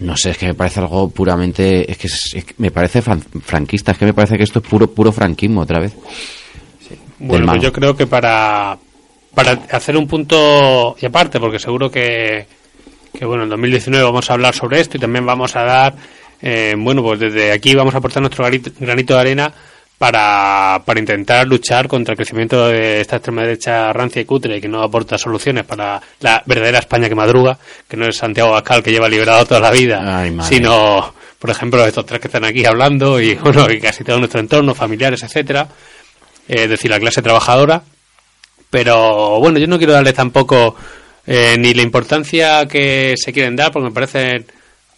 no 0.01 0.17
sé, 0.17 0.31
es 0.31 0.39
que 0.39 0.47
me 0.47 0.55
parece 0.55 0.81
algo 0.81 1.11
puramente, 1.11 1.91
es 1.91 1.99
que, 1.99 2.45
me 2.59 2.71
parece 2.71 3.03
franquista, 3.03 3.93
es 3.93 3.99
que 3.99 4.07
me 4.07 4.15
parece 4.15 4.37
que 4.37 4.45
esto 4.45 4.61
es 4.61 4.67
puro 4.67 4.91
puro 4.91 5.13
franquismo 5.13 5.63
otra 5.63 5.81
vez. 5.81 5.95
Bueno, 7.19 7.47
pues 7.47 7.63
yo 7.63 7.73
creo 7.73 7.95
que 7.95 8.07
para, 8.07 8.79
para 9.35 9.53
hacer 9.71 9.97
un 9.97 10.07
punto 10.07 10.97
y 11.01 11.07
aparte, 11.07 11.39
porque 11.39 11.59
seguro 11.59 11.91
que, 11.91 12.47
que 13.13 13.25
bueno, 13.25 13.43
en 13.43 13.51
2019 13.51 14.05
vamos 14.05 14.31
a 14.31 14.35
hablar 14.35 14.55
sobre 14.55 14.81
esto 14.81 14.97
y 14.97 15.01
también 15.01 15.27
vamos 15.27 15.55
a 15.57 15.65
dar, 15.65 15.95
eh, 16.43 16.75
bueno, 16.77 17.03
pues 17.03 17.21
desde 17.21 17.53
aquí 17.53 17.75
vamos 17.75 17.95
a 17.95 17.99
aportar 17.99 18.23
nuestro 18.23 18.45
granito 18.45 19.15
de 19.15 19.21
arena 19.21 19.53
para, 20.01 20.83
para 20.87 20.99
intentar 20.99 21.47
luchar 21.47 21.87
contra 21.87 22.13
el 22.13 22.17
crecimiento 22.17 22.69
de 22.69 23.03
esta 23.03 23.17
extrema 23.17 23.43
derecha 23.43 23.93
rancia 23.93 24.23
y 24.23 24.25
cutre 24.25 24.59
que 24.59 24.67
no 24.67 24.83
aporta 24.83 25.19
soluciones 25.19 25.65
para 25.65 26.01
la 26.21 26.43
verdadera 26.47 26.79
España 26.79 27.07
que 27.07 27.15
madruga, 27.15 27.59
que 27.87 27.99
no 27.99 28.07
es 28.07 28.17
Santiago 28.17 28.53
Bascal 28.53 28.83
que 28.83 28.93
lleva 28.93 29.11
liberado 29.11 29.45
toda 29.45 29.61
la 29.61 29.71
vida, 29.71 30.25
sino, 30.43 31.15
por 31.39 31.51
ejemplo, 31.51 31.85
estos 31.85 32.07
tres 32.07 32.19
que 32.19 32.29
están 32.29 32.47
aquí 32.47 32.65
hablando 32.65 33.21
y, 33.21 33.35
bueno, 33.45 33.71
y 33.71 33.79
casi 33.79 34.03
todo 34.03 34.19
nuestro 34.19 34.41
entorno, 34.41 34.75
familiares, 34.75 35.23
etcétera, 35.23 35.69
eh, 36.49 36.63
es 36.63 36.71
decir, 36.71 36.91
la 36.91 36.99
clase 36.99 37.21
trabajadora. 37.21 37.83
Pero 38.71 39.39
bueno, 39.39 39.59
yo 39.59 39.67
no 39.67 39.77
quiero 39.77 39.93
darle 39.93 40.15
tampoco 40.15 40.77
eh, 41.27 41.57
ni 41.59 41.75
la 41.75 41.83
importancia 41.83 42.67
que 42.67 43.17
se 43.19 43.35
quieren 43.35 43.55
dar, 43.55 43.71
porque 43.71 43.89
me 43.89 43.95
parecen 43.95 44.47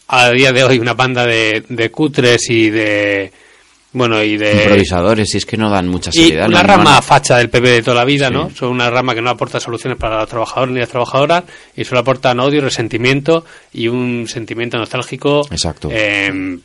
a 0.09 0.31
día 0.31 0.53
de 0.53 0.65
hoy 0.65 0.79
una 0.79 0.95
banda 0.95 1.27
de, 1.27 1.65
de 1.69 1.91
cutres 1.91 2.51
y 2.51 2.71
de 2.71 3.33
bueno, 3.95 4.23
y 4.23 4.39
de... 4.39 4.63
Improvisadores, 4.63 5.35
y 5.35 5.37
es 5.37 5.45
que 5.45 5.59
no 5.59 5.69
dan 5.69 5.87
mucha 5.87 6.11
seriedad. 6.11 6.47
Y 6.49 6.53
una 6.53 6.63
rama 6.63 7.03
facha 7.03 7.37
del 7.37 7.51
PP 7.51 7.69
de 7.69 7.83
toda 7.83 7.97
la 7.97 8.05
vida, 8.07 8.31
¿no? 8.31 8.49
Son 8.51 8.71
una 8.71 8.89
rama 8.89 9.15
que 9.15 9.21
no 9.21 9.29
aporta 9.29 9.61
soluciones 9.61 9.99
para 9.99 10.21
los 10.21 10.29
trabajadores 10.29 10.73
ni 10.73 10.81
las 10.81 10.89
trabajadoras 10.89 11.45
y 11.77 11.85
solo 11.85 12.01
aportan 12.01 12.41
odio, 12.41 12.63
resentimiento 12.63 13.45
y 13.73 13.89
un 13.89 14.27
sentimiento 14.29 14.79
nostálgico. 14.79 15.47
Exacto. 15.51 15.91
Eh, 15.93 16.59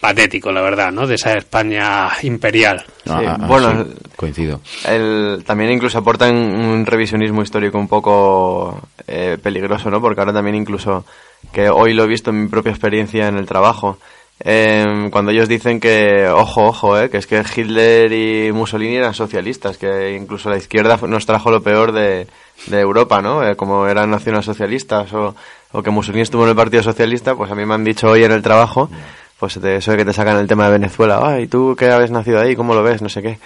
patético, 0.00 0.52
la 0.52 0.62
verdad, 0.62 0.92
¿no? 0.92 1.06
De 1.06 1.16
esa 1.16 1.32
España 1.34 2.08
imperial. 2.22 2.84
Ah, 3.08 3.20
ah, 3.26 3.46
bueno, 3.46 3.86
coincido. 4.16 4.60
El, 4.86 5.42
también 5.46 5.72
incluso 5.72 5.98
aportan 5.98 6.34
un 6.34 6.86
revisionismo 6.86 7.42
histórico 7.42 7.78
un 7.78 7.88
poco 7.88 8.80
eh, 9.06 9.38
peligroso, 9.42 9.90
¿no? 9.90 10.00
Porque 10.00 10.20
ahora 10.20 10.32
también 10.32 10.56
incluso, 10.56 11.04
que 11.52 11.68
hoy 11.68 11.94
lo 11.94 12.04
he 12.04 12.08
visto 12.08 12.30
en 12.30 12.42
mi 12.42 12.48
propia 12.48 12.70
experiencia 12.70 13.28
en 13.28 13.36
el 13.36 13.46
trabajo, 13.46 13.98
eh, 14.44 15.08
cuando 15.10 15.32
ellos 15.32 15.48
dicen 15.48 15.80
que, 15.80 16.28
ojo, 16.28 16.66
ojo, 16.66 16.98
eh, 16.98 17.10
que 17.10 17.16
es 17.16 17.26
que 17.26 17.42
Hitler 17.42 18.12
y 18.12 18.52
Mussolini 18.52 18.96
eran 18.96 19.14
socialistas, 19.14 19.78
que 19.78 20.14
incluso 20.14 20.48
la 20.48 20.56
izquierda 20.56 20.96
nos 21.08 21.26
trajo 21.26 21.50
lo 21.50 21.60
peor 21.62 21.90
de, 21.90 22.28
de 22.66 22.80
Europa, 22.80 23.20
¿no? 23.20 23.44
Eh, 23.44 23.56
como 23.56 23.88
eran 23.88 24.10
nacionalsocialistas 24.10 25.12
o, 25.12 25.34
o 25.72 25.82
que 25.82 25.90
Mussolini 25.90 26.22
estuvo 26.22 26.44
en 26.44 26.50
el 26.50 26.56
Partido 26.56 26.84
Socialista, 26.84 27.34
pues 27.34 27.50
a 27.50 27.56
mí 27.56 27.66
me 27.66 27.74
han 27.74 27.84
dicho 27.84 28.08
hoy 28.08 28.22
en 28.22 28.30
el 28.32 28.42
trabajo, 28.42 28.88
pues 29.38 29.60
de 29.60 29.76
eso 29.76 29.92
de 29.92 29.96
que 29.98 30.04
te 30.04 30.12
sacan 30.12 30.36
el 30.38 30.46
tema 30.46 30.66
de 30.66 30.72
Venezuela, 30.72 31.20
ay, 31.22 31.46
tú 31.46 31.74
que 31.76 31.90
habéis 31.90 32.10
nacido 32.10 32.40
ahí, 32.40 32.56
¿cómo 32.56 32.74
lo 32.74 32.82
ves? 32.82 33.02
No 33.02 33.08
sé 33.08 33.22
qué. 33.22 33.38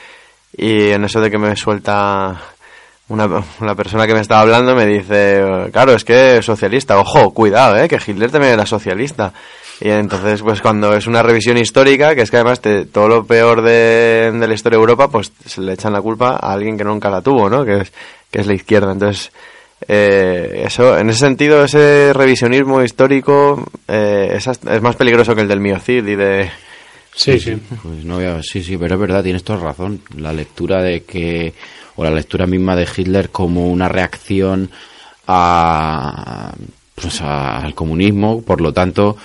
Y 0.57 0.90
en 0.90 1.05
eso 1.05 1.20
de 1.20 1.31
que 1.31 1.38
me 1.38 1.55
suelta 1.57 2.40
una, 3.09 3.28
una 3.61 3.74
persona 3.74 4.07
que 4.07 4.14
me 4.14 4.20
estaba 4.20 4.40
hablando 4.42 4.74
me 4.74 4.87
dice, 4.87 5.42
claro, 5.72 5.92
es 5.92 6.05
que 6.05 6.40
socialista, 6.42 6.98
ojo, 6.98 7.33
cuidado, 7.35 7.76
eh, 7.76 7.88
que 7.88 7.98
Hitler 8.05 8.31
también 8.31 8.55
era 8.55 8.66
socialista. 8.66 9.33
Y 9.81 9.88
entonces, 9.90 10.42
pues 10.42 10.61
cuando 10.62 10.94
es 10.94 11.07
una 11.09 11.22
revisión 11.22 11.59
histórica, 11.59 12.14
que 12.14 12.22
es 12.22 12.31
que 12.31 12.37
además 12.37 12.61
te- 12.61 12.85
todo 12.87 13.09
lo 13.09 13.24
peor 13.24 13.62
de, 13.62 14.31
de 14.33 14.46
la 14.48 14.55
historia 14.55 14.76
de 14.78 14.83
Europa, 14.83 15.09
pues 15.09 15.33
se 15.44 15.61
le 15.61 15.72
echan 15.72 15.92
la 15.92 16.00
culpa 16.00 16.37
a 16.40 16.52
alguien 16.52 16.78
que 16.78 16.85
nunca 16.85 17.11
la 17.11 17.20
tuvo, 17.20 17.50
¿no? 17.50 17.64
Que 17.64 17.78
es, 17.81 17.92
que 18.31 18.40
es 18.40 18.46
la 18.46 18.55
izquierda. 18.55 18.92
Entonces, 18.92 19.33
eh, 19.88 20.62
eso, 20.66 20.97
en 20.99 21.11
ese 21.11 21.21
sentido, 21.21 21.64
ese 21.64 22.12
revisionismo 22.12 22.83
histórico 22.83 23.64
eh, 23.88 24.33
es, 24.37 24.47
es 24.47 24.83
más 24.83 24.97
peligroso 24.97 25.35
que 25.35 25.42
el 25.42 25.49
del 25.49 25.61
miocid 25.61 26.07
y 26.07 26.14
de... 26.16 26.51
Sí, 27.14 27.38
sí. 27.38 27.59
Pues 27.83 28.05
no 28.05 28.42
sí, 28.42 28.62
sí, 28.62 28.77
pero 28.79 28.95
es 28.95 29.01
verdad, 29.01 29.23
tienes 29.23 29.45
toda 29.45 29.59
razón. 29.59 30.01
La 30.16 30.33
lectura 30.33 30.81
de 30.83 31.03
que, 31.03 31.53
o 31.97 32.05
la 32.05 32.11
lectura 32.11 32.47
misma 32.47 32.75
de 32.75 32.88
Hitler 32.97 33.29
como 33.29 33.68
una 33.71 33.87
reacción 33.88 34.71
a, 35.27 36.53
pues 36.95 37.21
a- 37.21 37.59
al 37.59 37.75
comunismo, 37.75 38.42
por 38.42 38.61
lo 38.61 38.73
tanto, 38.73 39.16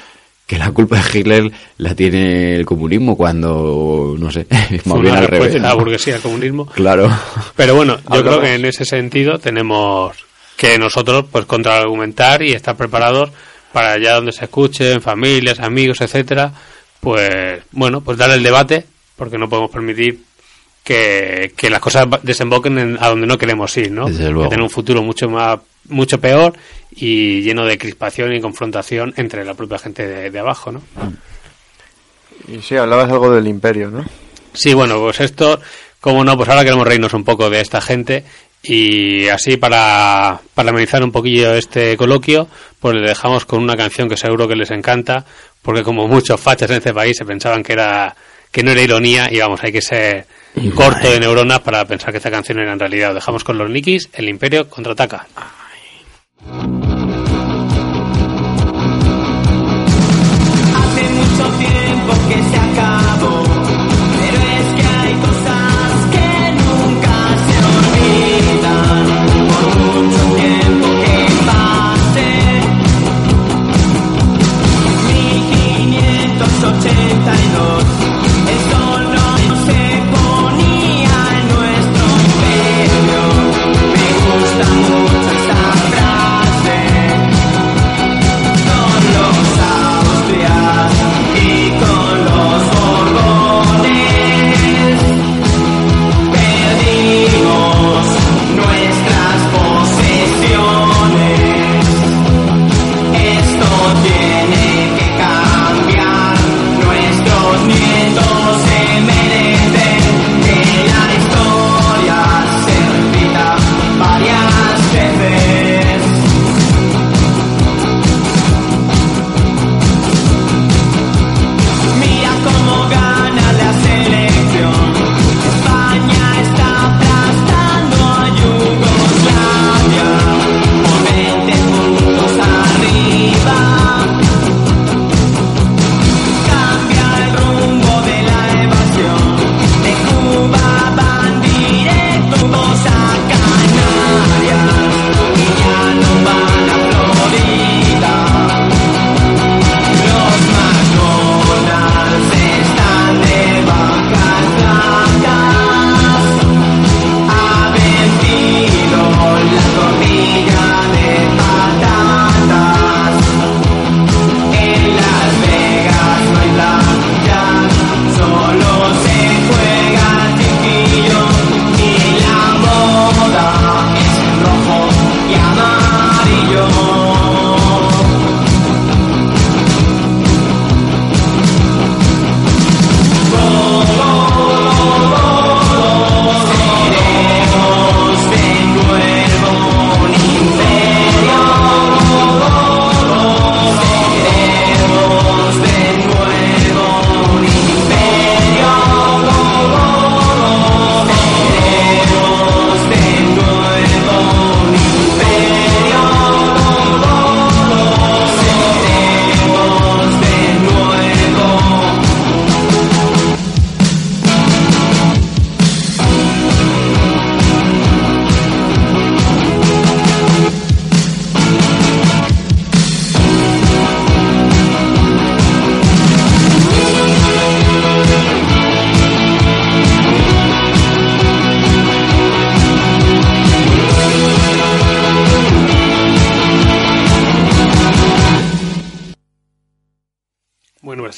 que 0.45 0.57
la 0.57 0.71
culpa 0.71 0.97
de 1.01 1.19
Hitler 1.19 1.51
la 1.77 1.95
tiene 1.95 2.55
el 2.55 2.65
comunismo 2.65 3.15
cuando, 3.15 4.15
no 4.17 4.31
sé, 4.31 4.47
es 4.71 4.85
más 4.87 5.01
bien 5.01 5.15
al 5.15 5.27
revés. 5.27 5.53
de 5.53 5.59
la 5.59 5.73
burguesía 5.73 6.15
al 6.15 6.21
comunismo. 6.21 6.65
Claro. 6.67 7.09
Pero 7.55 7.75
bueno, 7.75 7.97
yo 8.13 8.21
creo 8.23 8.41
que 8.41 8.55
en 8.55 8.65
ese 8.65 8.85
sentido 8.85 9.39
tenemos 9.39 10.15
que 10.57 10.77
nosotros 10.77 11.25
pues 11.31 11.45
contraargumentar 11.45 12.41
y 12.41 12.51
estar 12.51 12.75
preparados 12.75 13.29
para 13.71 13.93
allá 13.93 14.15
donde 14.15 14.31
se 14.33 14.43
escuchen, 14.45 15.01
familias, 15.01 15.59
amigos, 15.59 16.01
etcétera, 16.01 16.51
pues 16.99 17.61
bueno, 17.71 18.01
pues 18.01 18.17
dar 18.17 18.31
el 18.31 18.43
debate, 18.43 18.85
porque 19.15 19.37
no 19.37 19.47
podemos 19.47 19.69
permitir 19.71 20.19
que, 20.83 21.53
que 21.55 21.69
las 21.69 21.79
cosas 21.79 22.07
desemboquen 22.23 22.77
en- 22.79 22.97
a 22.99 23.09
donde 23.09 23.27
no 23.27 23.37
queremos 23.37 23.75
ir, 23.77 23.91
¿no? 23.91 24.07
Desde 24.07 24.23
Que 24.25 24.29
luego. 24.31 24.49
tener 24.49 24.63
un 24.63 24.69
futuro 24.69 25.01
mucho 25.03 25.29
más 25.29 25.59
mucho 25.89 26.19
peor 26.19 26.53
y 26.91 27.41
lleno 27.43 27.65
de 27.65 27.77
crispación 27.77 28.33
y 28.35 28.41
confrontación 28.41 29.13
entre 29.15 29.45
la 29.45 29.53
propia 29.53 29.77
gente 29.79 30.05
de, 30.05 30.31
de 30.31 30.39
abajo, 30.39 30.71
¿no? 30.71 30.81
Y 32.47 32.61
sí, 32.61 32.75
hablabas 32.75 33.09
algo 33.11 33.31
del 33.31 33.47
imperio, 33.47 33.89
¿no? 33.89 34.05
Sí, 34.53 34.73
bueno, 34.73 34.99
pues 34.99 35.19
esto, 35.21 35.59
como 36.01 36.23
no, 36.23 36.35
pues 36.37 36.49
ahora 36.49 36.63
queremos 36.63 36.87
reírnos 36.87 37.13
un 37.13 37.23
poco 37.23 37.49
de 37.49 37.61
esta 37.61 37.79
gente 37.81 38.25
y 38.63 39.27
así 39.27 39.57
para, 39.57 40.39
para 40.53 40.69
amenizar 40.71 41.03
un 41.03 41.11
poquillo 41.11 41.53
este 41.53 41.95
coloquio, 41.95 42.47
pues 42.79 42.95
le 42.95 43.07
dejamos 43.07 43.45
con 43.45 43.63
una 43.63 43.77
canción 43.77 44.09
que 44.09 44.17
seguro 44.17 44.47
que 44.47 44.55
les 44.55 44.71
encanta, 44.71 45.25
porque 45.61 45.83
como 45.83 46.07
muchos 46.07 46.39
fachas 46.39 46.69
en 46.71 46.77
este 46.77 46.93
país 46.93 47.17
se 47.17 47.25
pensaban 47.25 47.63
que 47.63 47.73
era 47.73 48.15
que 48.51 48.63
no 48.63 48.71
era 48.71 48.81
ironía 48.81 49.27
y 49.31 49.39
vamos, 49.39 49.63
hay 49.63 49.71
que 49.71 49.81
ser 49.81 50.25
corto 50.73 51.11
de 51.11 51.19
neuronas 51.19 51.59
para 51.59 51.85
pensar 51.85 52.11
que 52.11 52.17
esta 52.17 52.31
canción 52.31 52.59
era 52.59 52.73
en 52.73 52.79
realidad. 52.79 53.09
Lo 53.09 53.15
dejamos 53.15 53.43
con 53.43 53.57
los 53.57 53.69
Nikis, 53.69 54.09
el 54.13 54.29
Imperio 54.29 54.69
contraataca. 54.69 55.27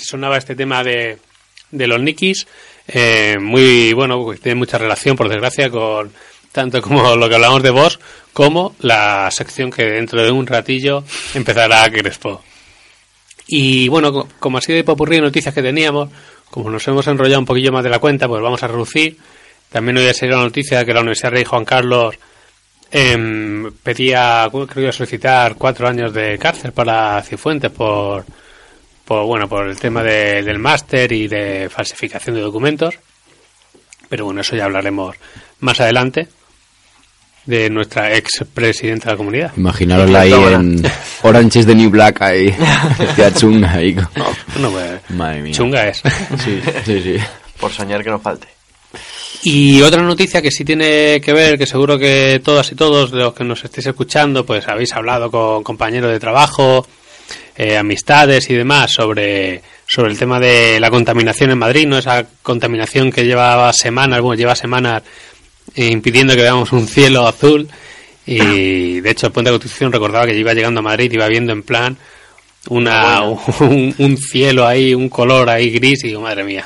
Sonaba 0.10 0.38
este 0.38 0.56
tema 0.56 0.84
de, 0.84 1.18
de 1.72 1.88
los 1.88 2.02
Nikis, 2.02 2.48
eh, 2.88 3.38
muy 3.40 3.94
bueno, 3.94 4.22
pues 4.24 4.42
tiene 4.42 4.56
mucha 4.56 4.78
relación, 4.78 5.16
por 5.16 5.30
desgracia, 5.30 5.70
con 5.70 6.12
tanto 6.52 6.82
como 6.82 7.16
lo 7.16 7.30
que 7.30 7.36
hablamos 7.36 7.62
de 7.64 7.70
vos, 7.70 8.00
como 8.34 8.76
la 8.80 9.30
sección 9.32 9.70
que 9.72 9.84
dentro 9.86 10.22
de 10.24 10.32
un 10.32 10.48
ratillo 10.48 11.04
empezará 11.36 11.90
Crespo. 11.92 12.44
Y 13.48 13.88
bueno, 13.88 14.12
co- 14.12 14.28
como 14.40 14.58
así 14.58 14.74
de 14.74 14.84
popurrí 14.84 15.20
noticias 15.22 15.54
que 15.54 15.62
teníamos, 15.62 16.10
como 16.50 16.70
nos 16.70 16.88
hemos 16.88 17.06
enrollado 17.08 17.40
un 17.40 17.46
poquillo 17.46 17.72
más 17.72 17.84
de 17.84 17.90
la 17.90 18.00
cuenta, 18.00 18.28
pues 18.28 18.42
vamos 18.42 18.62
a 18.64 18.68
reducir. 18.68 19.18
También 19.70 19.98
hoy 19.98 20.08
ha 20.08 20.14
salido 20.14 20.38
la 20.38 20.44
noticia 20.46 20.80
de 20.80 20.86
que 20.86 20.94
la 20.94 21.02
Universidad 21.02 21.32
Rey 21.32 21.44
Juan 21.46 21.66
Carlos 21.66 22.16
em, 22.92 23.72
pedía, 23.84 24.48
creo 24.52 24.68
que 24.68 24.88
a 24.88 24.92
solicitar 24.92 25.56
cuatro 25.56 25.88
años 25.88 26.12
de 26.14 26.38
cárcel 26.40 26.72
para 26.72 27.22
Cifuentes 27.22 27.72
por, 27.72 28.26
por 29.10 29.26
bueno 29.26 29.50
por 29.50 29.68
el 29.68 29.80
tema 29.80 30.04
de- 30.04 30.44
del 30.44 30.60
máster 30.60 31.12
y 31.12 31.28
de 31.28 31.68
falsificación 31.70 32.36
de 32.36 32.42
documentos. 32.42 32.94
Pero 34.08 34.26
bueno, 34.26 34.42
eso 34.42 34.56
ya 34.56 34.66
hablaremos 34.66 35.16
más 35.62 35.80
adelante 35.82 36.28
de 37.46 37.70
nuestra 37.72 38.16
ex 38.16 38.46
presidenta 38.54 39.06
de 39.08 39.12
la 39.14 39.18
comunidad. 39.18 39.52
Imaginarosla 39.58 40.20
ahí 40.22 40.34
en 40.34 40.84
Orange 41.24 41.60
is 41.60 41.66
the 41.66 41.74
New 41.74 41.90
Black, 41.90 42.22
ahí. 42.22 42.54
Hostia, 43.00 43.34
chunga 43.34 43.72
ahí. 43.74 43.94
Bueno, 43.94 44.72
pues, 44.72 45.10
Madre 45.18 45.42
mía. 45.42 45.54
chunga 45.54 45.88
es. 45.88 46.02
Sí, 46.44 46.62
sí, 46.86 47.02
sí. 47.02 47.16
Por 47.60 47.72
soñar 47.72 48.04
que 48.04 48.12
nos 48.12 48.22
falte. 48.22 48.48
Y 49.42 49.82
otra 49.82 50.04
noticia 50.04 50.42
que 50.42 50.52
sí 50.52 50.64
tiene 50.66 51.20
que 51.22 51.34
ver, 51.34 51.58
que 51.58 51.66
seguro 51.66 51.98
que 51.98 52.42
todas 52.44 52.72
y 52.72 52.76
todos 52.76 53.10
de 53.12 53.18
los 53.20 53.34
que 53.34 53.44
nos 53.44 53.64
estéis 53.64 53.88
escuchando, 53.88 54.46
pues 54.46 54.68
habéis 54.68 54.94
hablado 54.94 55.32
con 55.32 55.64
compañeros 55.64 56.12
de 56.12 56.20
trabajo, 56.20 56.86
eh, 57.60 57.76
amistades 57.76 58.50
y 58.50 58.54
demás 58.54 58.90
sobre, 58.90 59.62
sobre 59.86 60.12
el 60.12 60.18
tema 60.18 60.40
de 60.40 60.80
la 60.80 60.90
contaminación 60.90 61.52
en 61.52 61.58
Madrid, 61.58 61.86
¿no? 61.88 61.98
Esa 61.98 62.26
contaminación 62.42 63.12
que 63.12 63.26
llevaba 63.26 63.74
semanas, 63.74 64.22
bueno, 64.22 64.40
lleva 64.40 64.56
semanas 64.56 65.04
impidiendo 65.76 66.38
que 66.38 66.42
veamos 66.42 66.72
un 66.72 66.88
cielo 66.88 67.28
azul. 67.28 67.68
Y 68.26 69.02
de 69.02 69.10
hecho, 69.12 69.28
el 69.28 69.34
Puente 69.34 69.52
de 69.52 69.58
Constitución 69.58 69.92
recordaba 69.92 70.26
que 70.26 70.38
iba 70.38 70.54
llegando 70.54 70.80
a 70.80 70.84
Madrid, 70.84 71.12
iba 71.12 71.28
viendo 71.28 71.52
en 71.52 71.64
plan 71.64 71.98
una, 72.70 73.24
un, 73.24 73.94
un 73.98 74.18
cielo 74.18 74.66
ahí, 74.66 74.94
un 74.94 75.10
color 75.10 75.50
ahí 75.50 75.70
gris, 75.70 76.06
y 76.06 76.08
digo, 76.08 76.22
madre 76.22 76.46
mía 76.46 76.66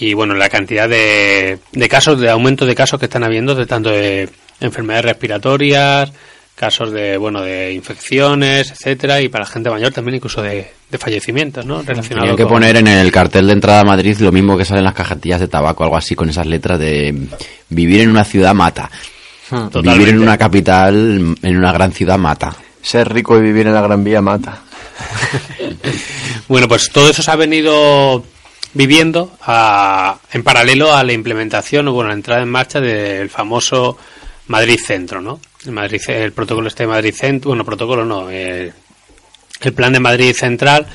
y 0.00 0.14
bueno 0.14 0.34
la 0.34 0.48
cantidad 0.48 0.88
de, 0.88 1.58
de 1.72 1.88
casos 1.88 2.20
de 2.20 2.30
aumento 2.30 2.64
de 2.66 2.76
casos 2.76 3.00
que 3.00 3.06
están 3.06 3.24
habiendo 3.24 3.56
de 3.56 3.66
tanto 3.66 3.90
de 3.90 4.28
enfermedades 4.60 5.06
respiratorias 5.06 6.12
casos 6.58 6.90
de 6.90 7.16
bueno 7.16 7.40
de 7.40 7.72
infecciones 7.72 8.70
etcétera 8.72 9.20
y 9.20 9.28
para 9.28 9.44
la 9.44 9.50
gente 9.50 9.70
mayor 9.70 9.92
también 9.92 10.16
incluso 10.16 10.42
de, 10.42 10.70
de 10.90 10.98
fallecimientos 10.98 11.64
no 11.64 11.82
relacionados 11.82 12.22
Tenían 12.24 12.36
que 12.36 12.42
con- 12.42 12.52
poner 12.54 12.76
en 12.76 12.88
el 12.88 13.12
cartel 13.12 13.46
de 13.46 13.52
entrada 13.52 13.80
a 13.80 13.84
Madrid 13.84 14.16
lo 14.18 14.32
mismo 14.32 14.58
que 14.58 14.64
sale 14.64 14.78
en 14.80 14.84
las 14.84 14.94
cajetillas 14.94 15.40
de 15.40 15.48
tabaco, 15.48 15.84
algo 15.84 15.96
así 15.96 16.14
con 16.16 16.28
esas 16.28 16.46
letras 16.46 16.78
de 16.78 17.28
vivir 17.68 18.00
en 18.00 18.10
una 18.10 18.24
ciudad 18.24 18.54
mata. 18.54 18.90
Vivir 19.50 19.70
Totalmente. 19.70 20.10
en 20.10 20.18
una 20.20 20.36
capital, 20.36 21.36
en 21.42 21.56
una 21.56 21.72
gran 21.72 21.92
ciudad 21.92 22.18
mata. 22.18 22.54
Ser 22.82 23.08
rico 23.12 23.38
y 23.38 23.42
vivir 23.42 23.66
en 23.66 23.74
la 23.74 23.80
Gran 23.82 24.02
Vía 24.04 24.20
mata. 24.20 24.58
Bueno, 26.48 26.66
pues 26.68 26.90
todo 26.90 27.10
eso 27.10 27.22
se 27.22 27.30
ha 27.30 27.36
venido 27.36 28.24
viviendo 28.74 29.36
a- 29.42 30.18
en 30.32 30.42
paralelo 30.42 30.94
a 30.94 31.04
la 31.04 31.12
implementación 31.12 31.88
o 31.88 31.92
bueno, 31.92 32.08
la 32.08 32.14
entrada 32.14 32.42
en 32.42 32.48
marcha 32.50 32.80
del 32.80 33.28
famoso 33.30 33.98
Madrid 34.48 34.78
Centro, 34.84 35.20
¿no? 35.20 35.40
El, 35.64 35.72
Madrid, 35.72 36.00
el 36.08 36.32
protocolo 36.32 36.68
este 36.68 36.84
de 36.84 36.88
Madrid 36.88 37.14
Centro, 37.14 37.50
bueno, 37.50 37.64
protocolo 37.64 38.04
no, 38.04 38.30
eh, 38.30 38.72
el 39.60 39.72
plan 39.72 39.92
de 39.92 40.00
Madrid 40.00 40.32
Central 40.34 40.86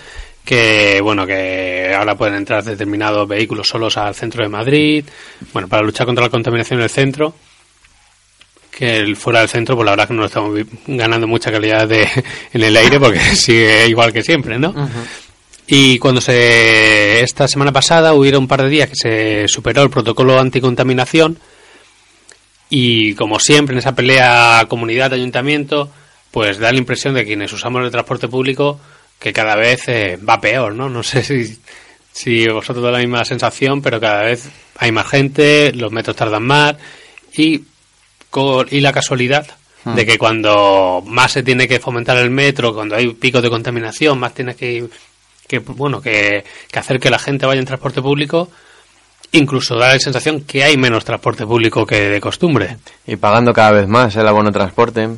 que 0.44 1.00
bueno 1.02 1.26
que 1.26 1.94
ahora 1.98 2.16
pueden 2.16 2.36
entrar 2.36 2.64
determinados 2.64 3.28
vehículos 3.28 3.68
solos 3.68 3.98
al 3.98 4.14
centro 4.14 4.44
de 4.44 4.50
Madrid, 4.50 5.06
bueno, 5.54 5.68
para 5.68 5.84
luchar 5.84 6.06
contra 6.06 6.26
la 6.26 6.30
contaminación 6.30 6.80
en 6.80 6.84
el 6.84 6.90
centro 6.90 7.34
que 8.78 8.98
el 8.98 9.16
fuera 9.16 9.40
del 9.40 9.50
centro, 9.50 9.76
pues 9.76 9.86
la 9.86 9.92
verdad 9.92 10.06
es 10.06 10.08
que 10.08 10.14
no 10.16 10.26
estamos 10.26 10.60
ganando 10.88 11.28
mucha 11.28 11.52
calidad 11.52 11.88
de, 11.88 12.08
en 12.54 12.64
el 12.64 12.76
aire 12.76 13.00
porque 13.00 13.20
sigue 13.36 13.88
igual 13.88 14.12
que 14.12 14.24
siempre, 14.24 14.58
¿no? 14.58 14.74
Y 15.68 15.98
cuando 16.00 16.20
se 16.20 17.22
esta 17.22 17.48
semana 17.48 17.72
pasada 17.72 18.14
hubo 18.14 18.38
un 18.38 18.48
par 18.48 18.64
de 18.64 18.70
días 18.70 18.90
que 18.90 18.96
se 18.96 19.48
superó 19.48 19.84
el 19.84 19.90
protocolo 19.90 20.40
anticontaminación 20.40 21.38
y 22.76 23.14
como 23.16 23.40
siempre 23.40 23.74
en 23.74 23.80
esa 23.80 23.96
pelea 23.96 24.66
comunidad 24.68 25.14
ayuntamiento, 25.14 25.92
pues 26.32 26.58
da 26.58 26.72
la 26.72 26.78
impresión 26.78 27.14
de 27.14 27.26
quienes 27.26 27.54
usamos 27.54 27.84
el 27.84 27.92
transporte 27.92 28.28
público 28.28 28.80
que 29.20 29.32
cada 29.32 29.56
vez 29.56 29.88
eh, 29.88 30.18
va 30.18 30.42
peor, 30.42 30.74
¿no? 30.74 30.90
No 30.90 31.04
sé 31.04 31.24
si 31.24 31.60
si 32.12 32.48
vosotros 32.48 32.84
da 32.84 32.92
la 32.92 33.00
misma 33.00 33.26
sensación, 33.26 33.82
pero 33.82 34.00
cada 34.00 34.24
vez 34.24 34.48
hay 34.78 34.92
más 34.92 35.08
gente, 35.08 35.72
los 35.74 35.92
metros 35.92 36.16
tardan 36.16 36.44
más 36.44 36.76
y 37.36 37.64
y 38.72 38.80
la 38.80 38.92
casualidad 38.92 39.46
Hmm. 39.84 39.96
de 39.96 40.06
que 40.06 40.18
cuando 40.18 41.04
más 41.06 41.34
se 41.34 41.44
tiene 41.44 41.68
que 41.68 41.80
fomentar 41.80 42.16
el 42.18 42.30
metro, 42.30 42.74
cuando 42.74 42.96
hay 42.96 43.14
picos 43.14 43.42
de 43.42 43.50
contaminación, 43.50 44.18
más 44.18 44.34
tienes 44.34 44.56
que, 44.56 44.88
que 45.46 45.60
bueno 45.60 46.02
que, 46.02 46.46
que 46.72 46.80
hacer 46.80 47.00
que 47.00 47.10
la 47.10 47.20
gente 47.20 47.46
vaya 47.46 47.60
en 47.60 47.66
transporte 47.66 48.02
público, 48.02 48.50
incluso 49.32 49.76
da 49.76 49.94
la 49.94 50.00
sensación 50.00 50.42
que 50.42 50.64
hay 50.64 50.78
menos 50.78 51.06
transporte 51.06 51.46
público 51.46 51.86
que 51.86 52.10
de 52.10 52.22
costumbre. 52.22 52.78
y 53.08 53.16
pagando 53.16 53.54
cada 53.54 53.72
vez 53.72 53.88
más 53.88 54.16
el 54.16 54.28
abono 54.28 54.52
transporte 54.52 55.10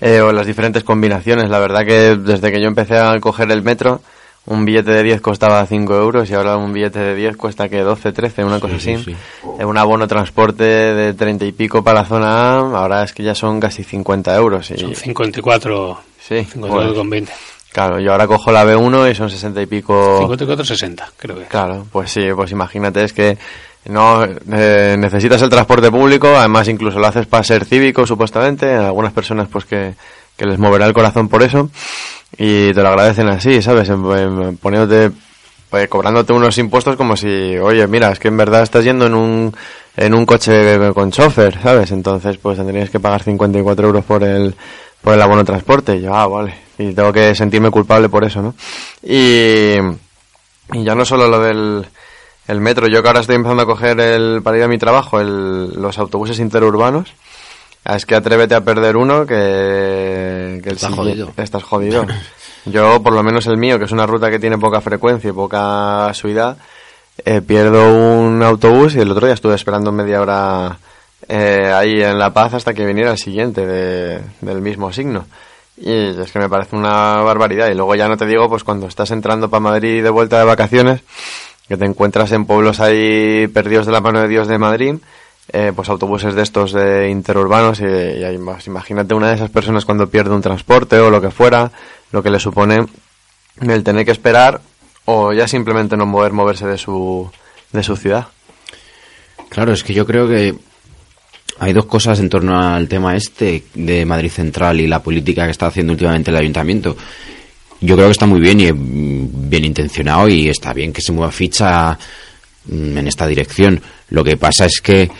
eh, 0.00 0.20
o 0.20 0.32
las 0.32 0.46
diferentes 0.46 0.84
combinaciones. 0.84 1.50
La 1.50 1.58
verdad 1.58 1.84
que 1.84 2.16
desde 2.16 2.52
que 2.52 2.60
yo 2.60 2.68
empecé 2.68 2.96
a 2.98 3.18
coger 3.20 3.50
el 3.50 3.62
metro, 3.62 4.00
un 4.46 4.64
billete 4.64 4.92
de 4.92 5.02
10 5.02 5.20
costaba 5.20 5.66
5 5.66 5.94
euros 5.94 6.30
y 6.30 6.34
ahora 6.34 6.56
un 6.56 6.72
billete 6.72 7.00
de 7.00 7.14
10 7.16 7.36
cuesta 7.36 7.68
que 7.68 7.80
12, 7.80 8.12
13, 8.12 8.44
una 8.44 8.60
cosa 8.60 8.78
sí, 8.78 8.94
así. 8.94 9.04
sí. 9.04 9.16
Eh, 9.58 9.64
Un 9.64 9.76
abono 9.76 10.06
transporte 10.06 10.64
de 10.64 11.14
30 11.14 11.44
y 11.44 11.52
pico 11.52 11.82
para 11.82 12.00
la 12.00 12.06
zona 12.06 12.28
A, 12.28 12.58
ahora 12.60 13.02
es 13.02 13.12
que 13.12 13.22
ya 13.22 13.34
son 13.34 13.60
casi 13.60 13.82
50 13.84 14.34
euros. 14.36 14.70
Y, 14.70 14.78
Son 14.78 14.94
54, 14.94 16.00
sí, 16.20 16.36
54 16.44 16.86
pues, 16.86 16.98
con 16.98 17.10
20. 17.10 17.32
Claro, 17.78 18.00
yo 18.00 18.10
ahora 18.10 18.26
cojo 18.26 18.50
la 18.50 18.64
B1 18.64 19.12
y 19.12 19.14
son 19.14 19.30
60 19.30 19.62
y 19.62 19.66
pico. 19.66 20.20
54,60 20.28 21.04
creo 21.16 21.38
que. 21.38 21.44
Claro, 21.44 21.86
pues 21.92 22.10
sí, 22.10 22.26
pues 22.34 22.50
imagínate, 22.50 23.04
es 23.04 23.12
que 23.12 23.38
no 23.86 24.24
eh, 24.24 24.96
necesitas 24.98 25.40
el 25.42 25.48
transporte 25.48 25.88
público, 25.88 26.26
además 26.36 26.66
incluso 26.66 26.98
lo 26.98 27.06
haces 27.06 27.26
para 27.26 27.44
ser 27.44 27.64
cívico, 27.64 28.04
supuestamente, 28.04 28.74
a 28.74 28.86
algunas 28.86 29.12
personas 29.12 29.46
pues 29.48 29.64
que, 29.64 29.94
que 30.36 30.44
les 30.44 30.58
moverá 30.58 30.86
el 30.86 30.92
corazón 30.92 31.28
por 31.28 31.44
eso, 31.44 31.70
y 32.36 32.72
te 32.72 32.82
lo 32.82 32.88
agradecen 32.88 33.28
así, 33.28 33.62
¿sabes? 33.62 33.88
Poniéndote, 34.60 35.12
pues, 35.70 35.88
cobrándote 35.88 36.32
unos 36.32 36.58
impuestos 36.58 36.96
como 36.96 37.16
si, 37.16 37.56
oye, 37.58 37.86
mira, 37.86 38.10
es 38.10 38.18
que 38.18 38.26
en 38.26 38.38
verdad 38.38 38.64
estás 38.64 38.82
yendo 38.82 39.06
en 39.06 39.14
un, 39.14 39.56
en 39.96 40.14
un 40.14 40.26
coche 40.26 40.92
con 40.94 41.12
chofer, 41.12 41.62
¿sabes? 41.62 41.92
Entonces, 41.92 42.38
pues 42.38 42.58
tendrías 42.58 42.90
que 42.90 42.98
pagar 42.98 43.22
54 43.22 43.86
euros 43.86 44.04
por 44.04 44.24
el, 44.24 44.56
por 45.08 45.14
el 45.14 45.22
abono 45.22 45.38
de 45.38 45.46
transporte, 45.46 45.96
y 45.96 46.02
yo, 46.02 46.14
ah, 46.14 46.26
vale, 46.26 46.54
y 46.76 46.92
tengo 46.92 47.10
que 47.14 47.34
sentirme 47.34 47.70
culpable 47.70 48.10
por 48.10 48.24
eso, 48.24 48.42
¿no? 48.42 48.54
Y, 49.02 49.72
y 50.74 50.84
ya 50.84 50.94
no 50.94 51.06
solo 51.06 51.28
lo 51.28 51.40
del 51.40 51.86
el 52.46 52.60
metro, 52.60 52.88
yo 52.88 53.00
que 53.00 53.08
ahora 53.08 53.20
estoy 53.20 53.36
empezando 53.36 53.62
a 53.62 53.64
coger 53.64 53.98
el, 54.00 54.42
para 54.42 54.58
ir 54.58 54.64
a 54.64 54.68
mi 54.68 54.76
trabajo 54.76 55.18
el, 55.18 55.80
los 55.80 55.96
autobuses 55.96 56.40
interurbanos, 56.40 57.14
es 57.86 58.04
que 58.04 58.16
atrévete 58.16 58.54
a 58.54 58.60
perder 58.60 58.98
uno 58.98 59.24
que, 59.24 60.60
que 60.62 60.68
el 60.68 60.78
jodido. 60.78 61.32
Estás 61.38 61.62
jodido. 61.62 62.04
Yo, 62.66 63.02
por 63.02 63.14
lo 63.14 63.22
menos 63.22 63.46
el 63.46 63.56
mío, 63.56 63.78
que 63.78 63.86
es 63.86 63.92
una 63.92 64.06
ruta 64.06 64.28
que 64.28 64.38
tiene 64.38 64.58
poca 64.58 64.82
frecuencia 64.82 65.30
y 65.30 65.32
poca 65.32 66.12
suidad, 66.12 66.58
eh, 67.24 67.40
pierdo 67.40 67.94
un 67.94 68.42
autobús 68.42 68.94
y 68.94 69.00
el 69.00 69.10
otro 69.10 69.26
día 69.26 69.32
estuve 69.32 69.54
esperando 69.54 69.90
media 69.90 70.20
hora 70.20 70.78
eh, 71.26 71.72
ahí 71.74 72.02
en 72.02 72.18
La 72.18 72.32
Paz 72.32 72.54
hasta 72.54 72.74
que 72.74 72.84
viniera 72.86 73.10
el 73.10 73.18
siguiente 73.18 73.66
de- 73.66 74.20
del 74.40 74.60
mismo 74.60 74.92
signo. 74.92 75.26
Y 75.76 75.92
es 76.20 76.32
que 76.32 76.38
me 76.38 76.48
parece 76.48 76.76
una 76.76 77.16
barbaridad. 77.22 77.68
Y 77.70 77.74
luego 77.74 77.94
ya 77.94 78.08
no 78.08 78.16
te 78.16 78.26
digo, 78.26 78.48
pues 78.48 78.64
cuando 78.64 78.86
estás 78.86 79.10
entrando 79.10 79.48
para 79.48 79.60
Madrid 79.60 80.02
de 80.02 80.10
vuelta 80.10 80.38
de 80.38 80.44
vacaciones, 80.44 81.00
que 81.68 81.76
te 81.76 81.84
encuentras 81.84 82.32
en 82.32 82.46
pueblos 82.46 82.80
ahí 82.80 83.46
perdidos 83.48 83.86
de 83.86 83.92
la 83.92 84.00
mano 84.00 84.20
de 84.20 84.28
Dios 84.28 84.48
de 84.48 84.58
Madrid, 84.58 84.96
eh, 85.52 85.72
pues 85.74 85.88
autobuses 85.88 86.34
de 86.34 86.42
estos 86.42 86.72
de 86.72 87.08
interurbanos 87.10 87.80
y, 87.80 87.84
ahí, 87.84 88.38
imagínate 88.66 89.14
una 89.14 89.28
de 89.28 89.34
esas 89.36 89.50
personas 89.50 89.84
cuando 89.84 90.08
pierde 90.10 90.34
un 90.34 90.42
transporte 90.42 90.98
o 90.98 91.10
lo 91.10 91.20
que 91.20 91.30
fuera, 91.30 91.70
lo 92.10 92.22
que 92.22 92.30
le 92.30 92.40
supone 92.40 92.86
el 93.60 93.84
tener 93.84 94.04
que 94.04 94.10
esperar 94.12 94.60
o 95.04 95.32
ya 95.32 95.46
simplemente 95.48 95.96
no 95.96 96.10
poder 96.10 96.32
moverse 96.32 96.66
de 96.66 96.76
su, 96.76 97.30
de 97.72 97.82
su 97.82 97.96
ciudad. 97.96 98.26
Claro, 99.48 99.72
es 99.72 99.82
que 99.84 99.94
yo 99.94 100.04
creo 100.06 100.28
que 100.28 100.54
hay 101.58 101.72
dos 101.72 101.86
cosas 101.86 102.20
en 102.20 102.28
torno 102.28 102.58
al 102.58 102.88
tema 102.88 103.16
este 103.16 103.64
de 103.74 104.04
Madrid 104.04 104.30
Central 104.30 104.80
y 104.80 104.86
la 104.86 105.02
política 105.02 105.44
que 105.44 105.50
está 105.50 105.66
haciendo 105.66 105.92
últimamente 105.92 106.30
el 106.30 106.36
ayuntamiento. 106.36 106.96
Yo 107.80 107.94
creo 107.94 108.08
que 108.08 108.12
está 108.12 108.26
muy 108.26 108.40
bien 108.40 108.60
y 108.60 108.72
mm, 108.72 109.48
bien 109.48 109.64
intencionado 109.64 110.28
y 110.28 110.48
está 110.48 110.72
bien 110.72 110.92
que 110.92 111.02
se 111.02 111.12
mueva 111.12 111.30
ficha 111.32 111.98
mm, 112.66 112.98
en 112.98 113.08
esta 113.08 113.26
dirección. 113.26 113.80
Lo 114.10 114.24
que 114.24 114.36
pasa 114.36 114.66
es 114.66 114.80
que 114.80 115.10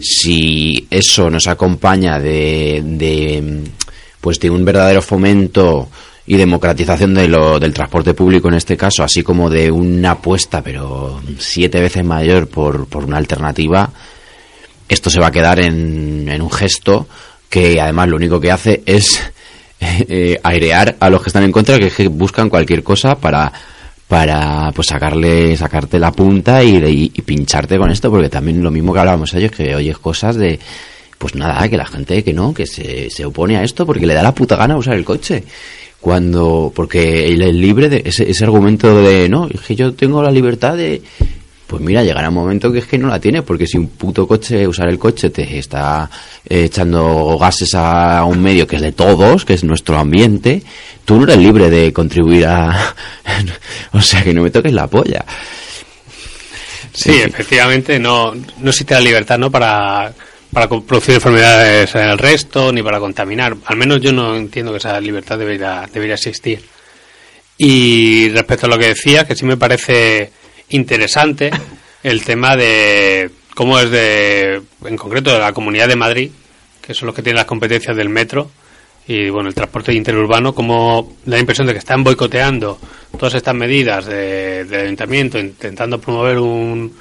si 0.00 0.86
eso 0.90 1.30
nos 1.30 1.46
acompaña 1.46 2.18
de, 2.18 2.82
de 2.84 3.42
mm, 3.42 3.64
pues 4.20 4.40
de 4.40 4.50
un 4.50 4.64
verdadero 4.64 5.02
fomento 5.02 5.88
y 6.26 6.36
democratización 6.36 7.14
de 7.14 7.28
lo, 7.28 7.60
del 7.60 7.74
transporte 7.74 8.14
público 8.14 8.48
en 8.48 8.54
este 8.54 8.76
caso, 8.76 9.04
así 9.04 9.22
como 9.22 9.50
de 9.50 9.70
una 9.70 10.12
apuesta, 10.12 10.62
pero 10.62 11.20
siete 11.38 11.80
veces 11.80 12.04
mayor 12.04 12.48
por, 12.48 12.86
por 12.86 13.04
una 13.04 13.18
alternativa, 13.18 13.90
esto 14.88 15.10
se 15.10 15.20
va 15.20 15.28
a 15.28 15.32
quedar 15.32 15.60
en, 15.60 16.28
en 16.28 16.42
un 16.42 16.50
gesto 16.50 17.06
que 17.48 17.80
además 17.80 18.08
lo 18.08 18.16
único 18.16 18.40
que 18.40 18.50
hace 18.50 18.82
es 18.86 19.22
eh, 19.80 20.38
airear 20.42 20.96
a 21.00 21.10
los 21.10 21.22
que 21.22 21.28
están 21.30 21.44
en 21.44 21.52
contra, 21.52 21.78
que, 21.78 21.86
es 21.86 21.94
que 21.94 22.08
buscan 22.08 22.48
cualquier 22.48 22.82
cosa 22.82 23.14
para 23.16 23.52
para 24.06 24.70
pues 24.72 24.88
sacarle 24.88 25.56
sacarte 25.56 25.98
la 25.98 26.12
punta 26.12 26.62
y, 26.62 26.76
y- 27.14 27.22
pincharte 27.22 27.78
con 27.78 27.90
esto 27.90 28.10
porque 28.10 28.28
también 28.28 28.62
lo 28.62 28.70
mismo 28.70 28.92
que 28.92 28.98
hablábamos 29.00 29.32
ayer 29.34 29.50
que 29.50 29.74
oyes 29.74 29.96
cosas 29.98 30.36
de 30.36 30.60
pues 31.16 31.34
nada 31.34 31.66
que 31.70 31.78
la 31.78 31.86
gente 31.86 32.22
que 32.22 32.34
no 32.34 32.52
que 32.52 32.66
se, 32.66 33.08
se 33.08 33.24
opone 33.24 33.56
a 33.56 33.62
esto 33.64 33.86
porque 33.86 34.06
le 34.06 34.12
da 34.12 34.22
la 34.22 34.34
puta 34.34 34.56
gana 34.56 34.76
usar 34.76 34.94
el 34.94 35.04
coche. 35.06 35.44
Cuando 36.00 36.70
porque 36.74 37.26
él 37.28 37.40
es 37.40 37.54
libre 37.54 37.88
de 37.88 38.02
ese, 38.04 38.28
ese 38.30 38.44
argumento 38.44 39.00
de 39.02 39.26
no 39.30 39.48
es 39.48 39.60
que 39.62 39.74
yo 39.74 39.94
tengo 39.94 40.22
la 40.22 40.30
libertad 40.30 40.76
de 40.76 41.00
pues 41.66 41.82
mira 41.82 42.02
llegará 42.02 42.28
un 42.28 42.34
momento 42.34 42.70
que 42.70 42.78
es 42.80 42.86
que 42.86 42.98
no 42.98 43.08
la 43.08 43.18
tienes 43.18 43.42
porque 43.42 43.66
si 43.66 43.78
un 43.78 43.88
puto 43.88 44.26
coche 44.26 44.66
usar 44.66 44.88
el 44.88 44.98
coche 44.98 45.30
te 45.30 45.58
está 45.58 46.10
eh, 46.48 46.64
echando 46.64 47.38
gases 47.38 47.74
a 47.74 48.24
un 48.24 48.42
medio 48.42 48.66
que 48.66 48.76
es 48.76 48.82
de 48.82 48.92
todos 48.92 49.44
que 49.44 49.54
es 49.54 49.64
nuestro 49.64 49.98
ambiente 49.98 50.62
tú 51.04 51.16
no 51.16 51.24
eres 51.24 51.38
libre 51.38 51.70
de 51.70 51.92
contribuir 51.92 52.46
a 52.46 52.94
o 53.92 54.00
sea 54.00 54.22
que 54.22 54.34
no 54.34 54.42
me 54.42 54.50
toques 54.50 54.72
la 54.72 54.86
polla 54.86 55.24
Sí, 56.94 57.10
efectivamente, 57.10 57.98
no, 57.98 58.32
no 58.34 58.70
existe 58.70 58.94
la 58.94 59.00
libertad 59.00 59.36
¿no? 59.36 59.50
para, 59.50 60.14
para 60.52 60.68
producir 60.68 61.16
enfermedades 61.16 61.92
en 61.96 62.08
el 62.08 62.18
resto, 62.18 62.72
ni 62.72 62.82
para 62.84 63.00
contaminar. 63.00 63.56
Al 63.66 63.76
menos 63.76 64.00
yo 64.00 64.12
no 64.12 64.36
entiendo 64.36 64.70
que 64.70 64.78
esa 64.78 65.00
libertad 65.00 65.36
debería, 65.36 65.88
debería 65.92 66.14
existir. 66.14 66.64
Y 67.58 68.28
respecto 68.28 68.66
a 68.66 68.68
lo 68.68 68.78
que 68.78 68.88
decía, 68.88 69.26
que 69.26 69.34
sí 69.34 69.44
me 69.44 69.56
parece 69.56 70.30
interesante 70.70 71.50
el 72.02 72.24
tema 72.24 72.56
de 72.56 73.30
cómo 73.54 73.78
es 73.78 73.90
de, 73.90 74.60
en 74.84 74.96
concreto, 74.96 75.32
de 75.32 75.38
la 75.38 75.52
Comunidad 75.52 75.88
de 75.88 75.96
Madrid, 75.96 76.30
que 76.82 76.94
son 76.94 77.06
los 77.06 77.14
que 77.14 77.22
tienen 77.22 77.36
las 77.36 77.46
competencias 77.46 77.96
del 77.96 78.08
metro, 78.08 78.50
y 79.06 79.28
bueno, 79.28 79.48
el 79.48 79.54
transporte 79.54 79.92
interurbano, 79.92 80.54
como 80.54 81.16
la 81.26 81.38
impresión 81.38 81.66
de 81.66 81.72
que 81.74 81.78
están 81.78 82.02
boicoteando 82.04 82.78
todas 83.18 83.34
estas 83.34 83.54
medidas 83.54 84.06
de- 84.06 84.64
del 84.64 84.80
ayuntamiento, 84.86 85.38
intentando 85.38 86.00
promover 86.00 86.38
un, 86.38 86.94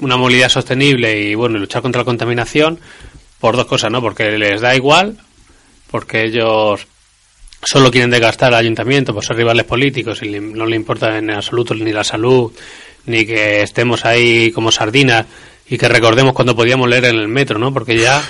una 0.00 0.16
movilidad 0.16 0.48
sostenible 0.48 1.20
y 1.20 1.34
bueno, 1.34 1.58
luchar 1.58 1.80
contra 1.82 2.00
la 2.02 2.04
contaminación, 2.04 2.78
por 3.40 3.56
dos 3.56 3.66
cosas, 3.66 3.90
¿no? 3.90 4.00
Porque 4.00 4.30
les 4.38 4.60
da 4.60 4.74
igual, 4.76 5.16
porque 5.90 6.24
ellos 6.24 6.86
solo 7.64 7.90
quieren 7.90 8.10
desgastar 8.10 8.52
al 8.52 8.60
ayuntamiento 8.60 9.14
por 9.14 9.24
ser 9.24 9.36
rivales 9.36 9.64
políticos 9.64 10.22
y 10.22 10.30
no 10.40 10.66
le 10.66 10.76
importa 10.76 11.18
en 11.18 11.30
absoluto 11.30 11.74
ni 11.74 11.92
la 11.92 12.04
salud, 12.04 12.52
ni 13.06 13.24
que 13.24 13.62
estemos 13.62 14.04
ahí 14.04 14.50
como 14.52 14.70
sardinas 14.72 15.26
y 15.68 15.78
que 15.78 15.88
recordemos 15.88 16.32
cuando 16.34 16.54
podíamos 16.56 16.88
leer 16.88 17.06
en 17.06 17.16
el 17.16 17.28
metro, 17.28 17.58
¿no? 17.58 17.72
Porque 17.72 17.96
ya, 17.98 18.22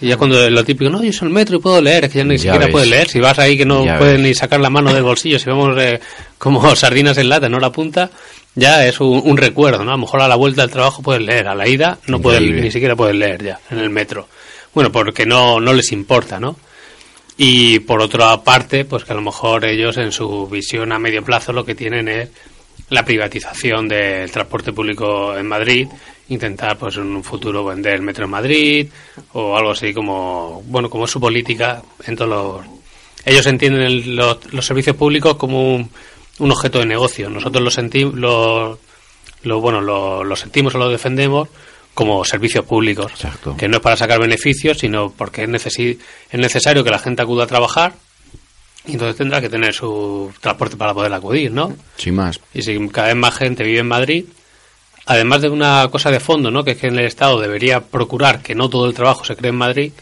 ya 0.00 0.16
cuando 0.16 0.48
lo 0.50 0.64
típico, 0.64 0.90
no, 0.90 1.02
yo 1.02 1.12
soy 1.12 1.28
el 1.28 1.34
metro 1.34 1.56
y 1.56 1.60
puedo 1.60 1.80
leer, 1.80 2.04
es 2.04 2.12
que 2.12 2.18
ya 2.18 2.24
ni 2.24 2.36
Ya 2.36 2.42
siquiera 2.42 2.66
ves. 2.66 2.72
puedes 2.72 2.88
leer, 2.88 3.08
si 3.08 3.20
vas 3.20 3.38
ahí 3.38 3.56
que 3.56 3.64
no 3.64 3.84
Ya 3.84 3.98
puedes 3.98 4.14
ves. 4.14 4.22
ni 4.22 4.34
sacar 4.34 4.60
la 4.60 4.70
mano 4.70 4.92
del 4.92 5.02
bolsillo, 5.02 5.38
si 5.38 5.48
vamos 5.48 5.76
eh, 5.80 5.98
como 6.38 6.74
sardinas 6.76 7.16
en 7.18 7.28
lata, 7.30 7.48
no 7.48 7.58
la 7.58 7.72
punta, 7.72 8.10
ya 8.54 8.86
es 8.86 9.00
un, 9.00 9.20
un 9.24 9.36
recuerdo, 9.36 9.84
¿no? 9.84 9.90
A 9.92 9.94
lo 9.94 9.98
mejor 10.02 10.20
a 10.22 10.28
la 10.28 10.36
vuelta 10.36 10.62
del 10.62 10.70
trabajo 10.70 11.02
puedes 11.02 11.22
leer, 11.22 11.48
a 11.48 11.54
la 11.54 11.66
ida 11.66 11.98
no 12.06 12.20
puedes, 12.20 12.42
ni 12.42 12.70
siquiera 12.70 12.94
puedes 12.94 13.16
leer 13.16 13.42
ya 13.42 13.60
en 13.70 13.78
el 13.78 13.90
metro. 13.90 14.28
Bueno, 14.74 14.92
porque 14.92 15.24
no, 15.26 15.58
no 15.58 15.72
les 15.72 15.90
importa, 15.92 16.38
¿no? 16.38 16.56
Y 17.40 17.78
por 17.80 18.02
otra 18.02 18.36
parte, 18.42 18.84
pues 18.84 19.04
que 19.04 19.12
a 19.12 19.16
lo 19.16 19.22
mejor 19.22 19.64
ellos 19.64 19.96
en 19.96 20.10
su 20.12 20.48
visión 20.48 20.90
a 20.92 20.98
medio 20.98 21.22
plazo 21.22 21.52
lo 21.52 21.64
que 21.64 21.74
tienen 21.76 22.08
es 22.08 22.28
la 22.90 23.04
privatización 23.04 23.86
del 23.88 24.30
transporte 24.30 24.72
público 24.72 25.36
en 25.36 25.46
Madrid, 25.46 25.86
intentar 26.30 26.76
pues 26.76 26.96
en 26.96 27.02
un 27.14 27.22
futuro 27.22 27.64
vender 27.64 27.94
el 27.94 28.02
metro 28.02 28.24
en 28.24 28.30
Madrid 28.30 28.88
o 29.34 29.56
algo 29.56 29.70
así 29.70 29.94
como, 29.94 30.62
bueno, 30.66 30.90
como 30.90 31.06
su 31.06 31.20
política 31.20 31.80
en 32.06 32.16
todos 32.16 32.30
los... 32.30 32.66
Ellos 33.24 33.46
entienden 33.46 33.82
el- 33.82 34.16
los, 34.16 34.52
los 34.52 34.66
servicios 34.66 34.96
públicos 34.96 35.36
como 35.36 35.74
un, 35.76 35.90
objeto 36.50 36.78
de 36.80 36.86
negocio. 36.86 37.28
Nosotros 37.30 37.62
lo 37.62 37.70
sentimos, 37.70 38.14
lo, 38.14 38.78
lo, 39.42 39.60
bueno, 39.60 39.80
lo, 39.80 40.24
lo 40.24 40.34
sentimos 40.36 40.74
o 40.74 40.78
lo 40.78 40.88
defendemos 40.88 41.48
como 41.98 42.24
servicios 42.24 42.64
públicos, 42.64 43.10
Exacto. 43.10 43.56
que 43.56 43.66
no 43.66 43.78
es 43.78 43.82
para 43.82 43.96
sacar 43.96 44.20
beneficios, 44.20 44.78
sino 44.78 45.10
porque 45.10 45.42
es, 45.42 45.48
necesi- 45.48 45.98
es 46.30 46.38
necesario 46.38 46.84
que 46.84 46.90
la 46.90 47.00
gente 47.00 47.22
acuda 47.22 47.42
a 47.42 47.46
trabajar 47.48 47.94
y 48.86 48.92
entonces 48.92 49.16
tendrá 49.16 49.40
que 49.40 49.48
tener 49.48 49.74
su 49.74 50.32
transporte 50.40 50.76
para 50.76 50.94
poder 50.94 51.12
acudir, 51.12 51.50
¿no? 51.50 51.74
sin 51.96 52.14
más 52.14 52.38
Y 52.54 52.62
si 52.62 52.78
cada 52.90 53.08
vez 53.08 53.16
más 53.16 53.34
gente 53.34 53.64
vive 53.64 53.80
en 53.80 53.88
Madrid, 53.88 54.24
además 55.06 55.42
de 55.42 55.48
una 55.50 55.88
cosa 55.90 56.10
de 56.12 56.20
fondo, 56.20 56.52
¿no? 56.52 56.62
Que 56.62 56.70
es 56.72 56.76
que 56.78 56.86
el 56.86 56.98
Estado 57.00 57.40
debería 57.40 57.80
procurar 57.80 58.42
que 58.42 58.54
no 58.54 58.68
todo 58.70 58.86
el 58.86 58.94
trabajo 58.94 59.24
se 59.24 59.34
cree 59.34 59.50
en 59.50 59.56
Madrid, 59.56 59.92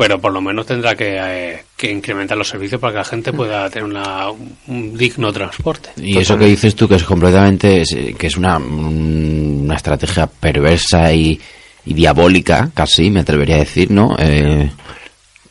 pero 0.00 0.18
por 0.18 0.32
lo 0.32 0.40
menos 0.40 0.64
tendrá 0.64 0.94
que, 0.96 1.18
eh, 1.20 1.62
que 1.76 1.90
incrementar 1.90 2.34
los 2.38 2.48
servicios 2.48 2.80
para 2.80 2.94
que 2.94 2.98
la 3.00 3.04
gente 3.04 3.34
pueda 3.34 3.68
tener 3.68 3.84
una, 3.84 4.30
un 4.30 4.96
digno 4.96 5.30
transporte. 5.30 5.90
Y 5.98 6.16
eso 6.16 6.38
que 6.38 6.46
dices 6.46 6.74
tú 6.74 6.88
que 6.88 6.94
es 6.94 7.04
completamente 7.04 7.82
que 8.16 8.26
es 8.26 8.38
una, 8.38 8.58
mm, 8.58 9.64
una 9.64 9.76
estrategia 9.76 10.26
perversa 10.26 11.12
y, 11.12 11.38
y 11.84 11.92
diabólica, 11.92 12.70
casi 12.72 13.10
me 13.10 13.20
atrevería 13.20 13.56
a 13.56 13.58
decir, 13.58 13.90
¿no? 13.90 14.16
Eh, 14.18 14.70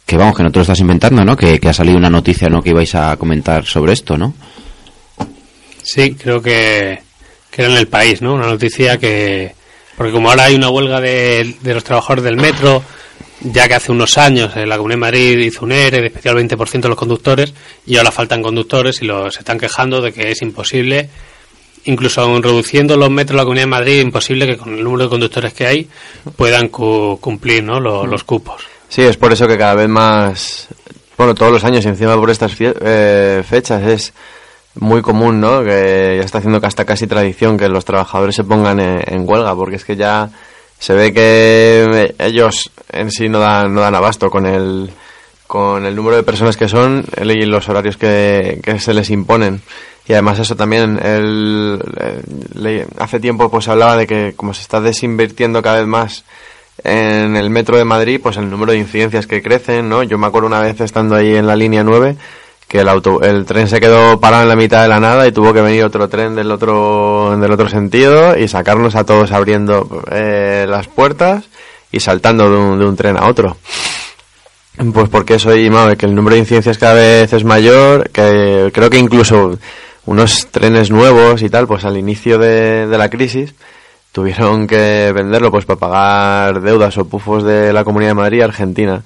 que 0.04 0.18
vamos, 0.18 0.36
que 0.36 0.42
no 0.42 0.50
te 0.50 0.58
lo 0.58 0.64
estás 0.64 0.80
inventando, 0.80 1.24
¿no? 1.24 1.38
Que, 1.38 1.60
que 1.60 1.70
ha 1.70 1.74
salido 1.74 2.00
una 2.00 2.10
noticia, 2.10 2.50
¿no? 2.50 2.64
Que 2.64 2.72
ibais 2.72 2.96
a 2.96 3.18
comentar 3.18 3.68
sobre 3.68 3.94
esto, 3.94 4.18
¿no? 4.18 4.34
Sí, 5.84 6.16
creo 6.16 6.42
que, 6.42 7.04
que 7.52 7.62
era 7.62 7.72
en 7.72 7.78
el 7.78 7.88
país, 7.88 8.24
¿no? 8.24 8.34
Una 8.34 8.48
noticia 8.48 8.98
que... 8.98 9.54
Porque 9.96 10.12
como 10.12 10.32
ahora 10.32 10.46
hay 10.46 10.56
una 10.56 10.72
huelga 10.72 11.00
de, 11.00 11.56
de 11.62 11.74
los 11.76 11.84
trabajadores 11.84 12.24
del 12.24 12.38
metro, 12.38 12.84
ya 13.42 13.68
que 13.68 13.76
hace 13.76 13.92
unos 13.92 14.18
años 14.18 14.56
eh, 14.56 14.66
la 14.66 14.78
Comunidad 14.78 14.98
de 14.98 15.02
Madrid 15.02 15.38
hizo 15.40 15.66
un 15.66 15.72
ERE 15.72 16.02
de 16.02 16.08
especial 16.08 16.36
20% 16.36 16.82
de 16.82 16.90
los 16.90 16.98
conductores 16.98 17.54
y 17.86 17.98
ahora 17.98 18.12
faltan 18.12 18.42
conductores 18.44 19.02
y 19.02 19.06
los 19.06 19.34
se 19.34 19.40
están 19.40 19.58
quejando 19.60 20.02
de 20.02 20.12
que 20.12 20.32
es 20.32 20.42
imposible, 20.42 21.10
incluso 21.86 22.22
aun 22.22 22.44
reduciendo 22.44 22.98
los 22.98 23.10
metros 23.10 23.36
de 23.36 23.38
la 23.38 23.44
Comunidad 23.44 23.64
de 23.64 23.70
Madrid, 23.72 24.02
imposible 24.02 24.46
que 24.46 24.58
con 24.58 24.74
el 24.74 24.84
número 24.84 25.06
de 25.06 25.10
conductores 25.10 25.54
que 25.54 25.66
hay 25.68 25.88
puedan 26.36 26.68
cu- 26.70 27.18
cumplir 27.22 27.64
¿no? 27.64 27.80
Lo- 27.80 28.06
los 28.06 28.24
cupos. 28.24 28.62
Sí, 28.90 29.02
es 29.04 29.18
por 29.18 29.32
eso 29.32 29.48
que 29.48 29.58
cada 29.58 29.76
vez 29.76 29.88
más, 29.88 30.68
bueno, 31.18 31.34
todos 31.36 31.52
los 31.52 31.64
años 31.64 31.86
y 31.86 31.88
encima 31.90 32.16
por 32.16 32.30
estas 32.30 32.52
eh, 32.60 33.44
fechas 33.48 33.84
es 33.84 34.14
muy 34.76 35.02
común, 35.02 35.40
¿no? 35.40 35.64
Que 35.64 36.16
ya 36.20 36.26
está 36.26 36.40
haciendo 36.40 36.60
hasta 36.64 36.86
casi 36.86 37.06
tradición 37.08 37.58
que 37.58 37.70
los 37.70 37.86
trabajadores 37.86 38.36
se 38.36 38.44
pongan 38.44 38.80
en, 38.80 39.02
en 39.06 39.30
huelga, 39.30 39.56
porque 39.56 39.76
es 39.78 39.86
que 39.86 39.96
ya 39.96 40.30
se 40.80 40.94
ve 40.94 41.14
que 41.14 42.16
ellos 42.20 42.72
en 42.92 43.12
sí 43.12 43.30
no 43.30 43.40
dan, 43.40 43.74
no 43.74 43.82
dan 43.82 43.94
abasto 43.96 44.30
con 44.32 44.46
el, 44.46 44.90
con 45.46 45.86
el 45.86 45.96
número 45.96 46.16
de 46.16 46.24
personas 46.24 46.58
que 46.58 46.68
son 46.68 47.06
y 47.22 47.46
los 47.46 47.70
horarios 47.70 47.98
que, 47.98 48.60
que 48.64 48.80
se 48.80 48.94
les 48.94 49.10
imponen. 49.10 49.62
Y 50.08 50.14
además 50.14 50.40
eso 50.40 50.56
también, 50.56 51.00
el, 51.04 51.80
eh, 52.00 52.22
le- 52.56 52.88
hace 52.98 53.20
tiempo 53.20 53.52
pues 53.52 53.68
hablaba 53.68 53.96
de 53.96 54.08
que 54.08 54.34
como 54.36 54.56
se 54.56 54.62
está 54.64 54.82
desinvirtiendo 54.82 55.62
cada 55.62 55.78
vez 55.80 55.86
más 55.88 56.24
en 56.84 57.36
el 57.36 57.50
metro 57.52 57.78
de 57.78 57.84
Madrid, 57.86 58.20
pues 58.24 58.38
el 58.38 58.50
número 58.50 58.72
de 58.72 58.80
incidencias 58.80 59.28
que 59.28 59.44
crecen, 59.44 59.88
¿no? 59.90 60.02
Yo 60.02 60.18
me 60.18 60.26
acuerdo 60.28 60.48
una 60.48 60.62
vez 60.62 60.80
estando 60.82 61.16
ahí 61.16 61.36
en 61.36 61.46
la 61.46 61.56
línea 61.56 61.84
9 61.84 62.16
que 62.70 62.82
el 62.82 62.88
auto, 62.88 63.22
el 63.24 63.46
tren 63.46 63.68
se 63.68 63.80
quedó 63.80 64.20
parado 64.20 64.44
en 64.44 64.50
la 64.50 64.56
mitad 64.56 64.84
de 64.84 64.88
la 64.88 65.00
nada 65.00 65.28
y 65.28 65.32
tuvo 65.32 65.54
que 65.54 65.62
venir 65.62 65.84
otro 65.84 66.08
tren 66.08 66.36
del 66.36 66.52
otro 66.52 67.36
del 67.36 67.52
otro 67.52 67.68
sentido 67.68 68.38
y 68.38 68.48
sacarnos 68.48 68.96
a 68.96 69.06
todos 69.06 69.32
abriendo 69.32 70.04
eh, 70.12 70.68
las 70.70 70.88
puertas 70.88 71.46
y 71.92 72.00
saltando 72.00 72.48
de 72.48 72.58
un, 72.58 72.80
de 72.80 72.86
un 72.86 72.96
tren 72.96 73.18
a 73.18 73.28
otro. 73.28 73.58
Pues 74.94 75.10
porque 75.10 75.34
eso 75.34 75.54
y 75.56 75.68
mame, 75.72 75.98
que 75.98 76.06
el 76.06 76.14
número 76.14 76.36
de 76.36 76.42
incidencias 76.42 76.78
cada 76.78 76.94
vez 76.94 77.34
es 77.34 77.44
mayor, 77.44 78.08
que 78.12 78.70
creo 78.72 78.90
que 78.92 79.00
incluso 79.00 79.58
unos 80.06 80.48
trenes 80.52 80.92
nuevos 80.92 81.42
y 81.42 81.50
tal, 81.50 81.68
pues 81.68 81.86
al 81.86 81.98
inicio 81.98 82.38
de, 82.38 82.86
de 82.86 82.98
la 83.00 83.10
crisis 83.10 83.56
tuvieron 84.12 84.68
que 84.68 85.12
venderlo 85.14 85.52
pues 85.52 85.66
para 85.66 85.80
pagar 85.80 86.62
deudas 86.62 86.96
o 87.00 87.06
pufos 87.06 87.44
de 87.44 87.74
la 87.74 87.84
Comunidad 87.84 88.12
de 88.12 88.16
Madrid 88.16 88.42
Argentina 88.42 89.04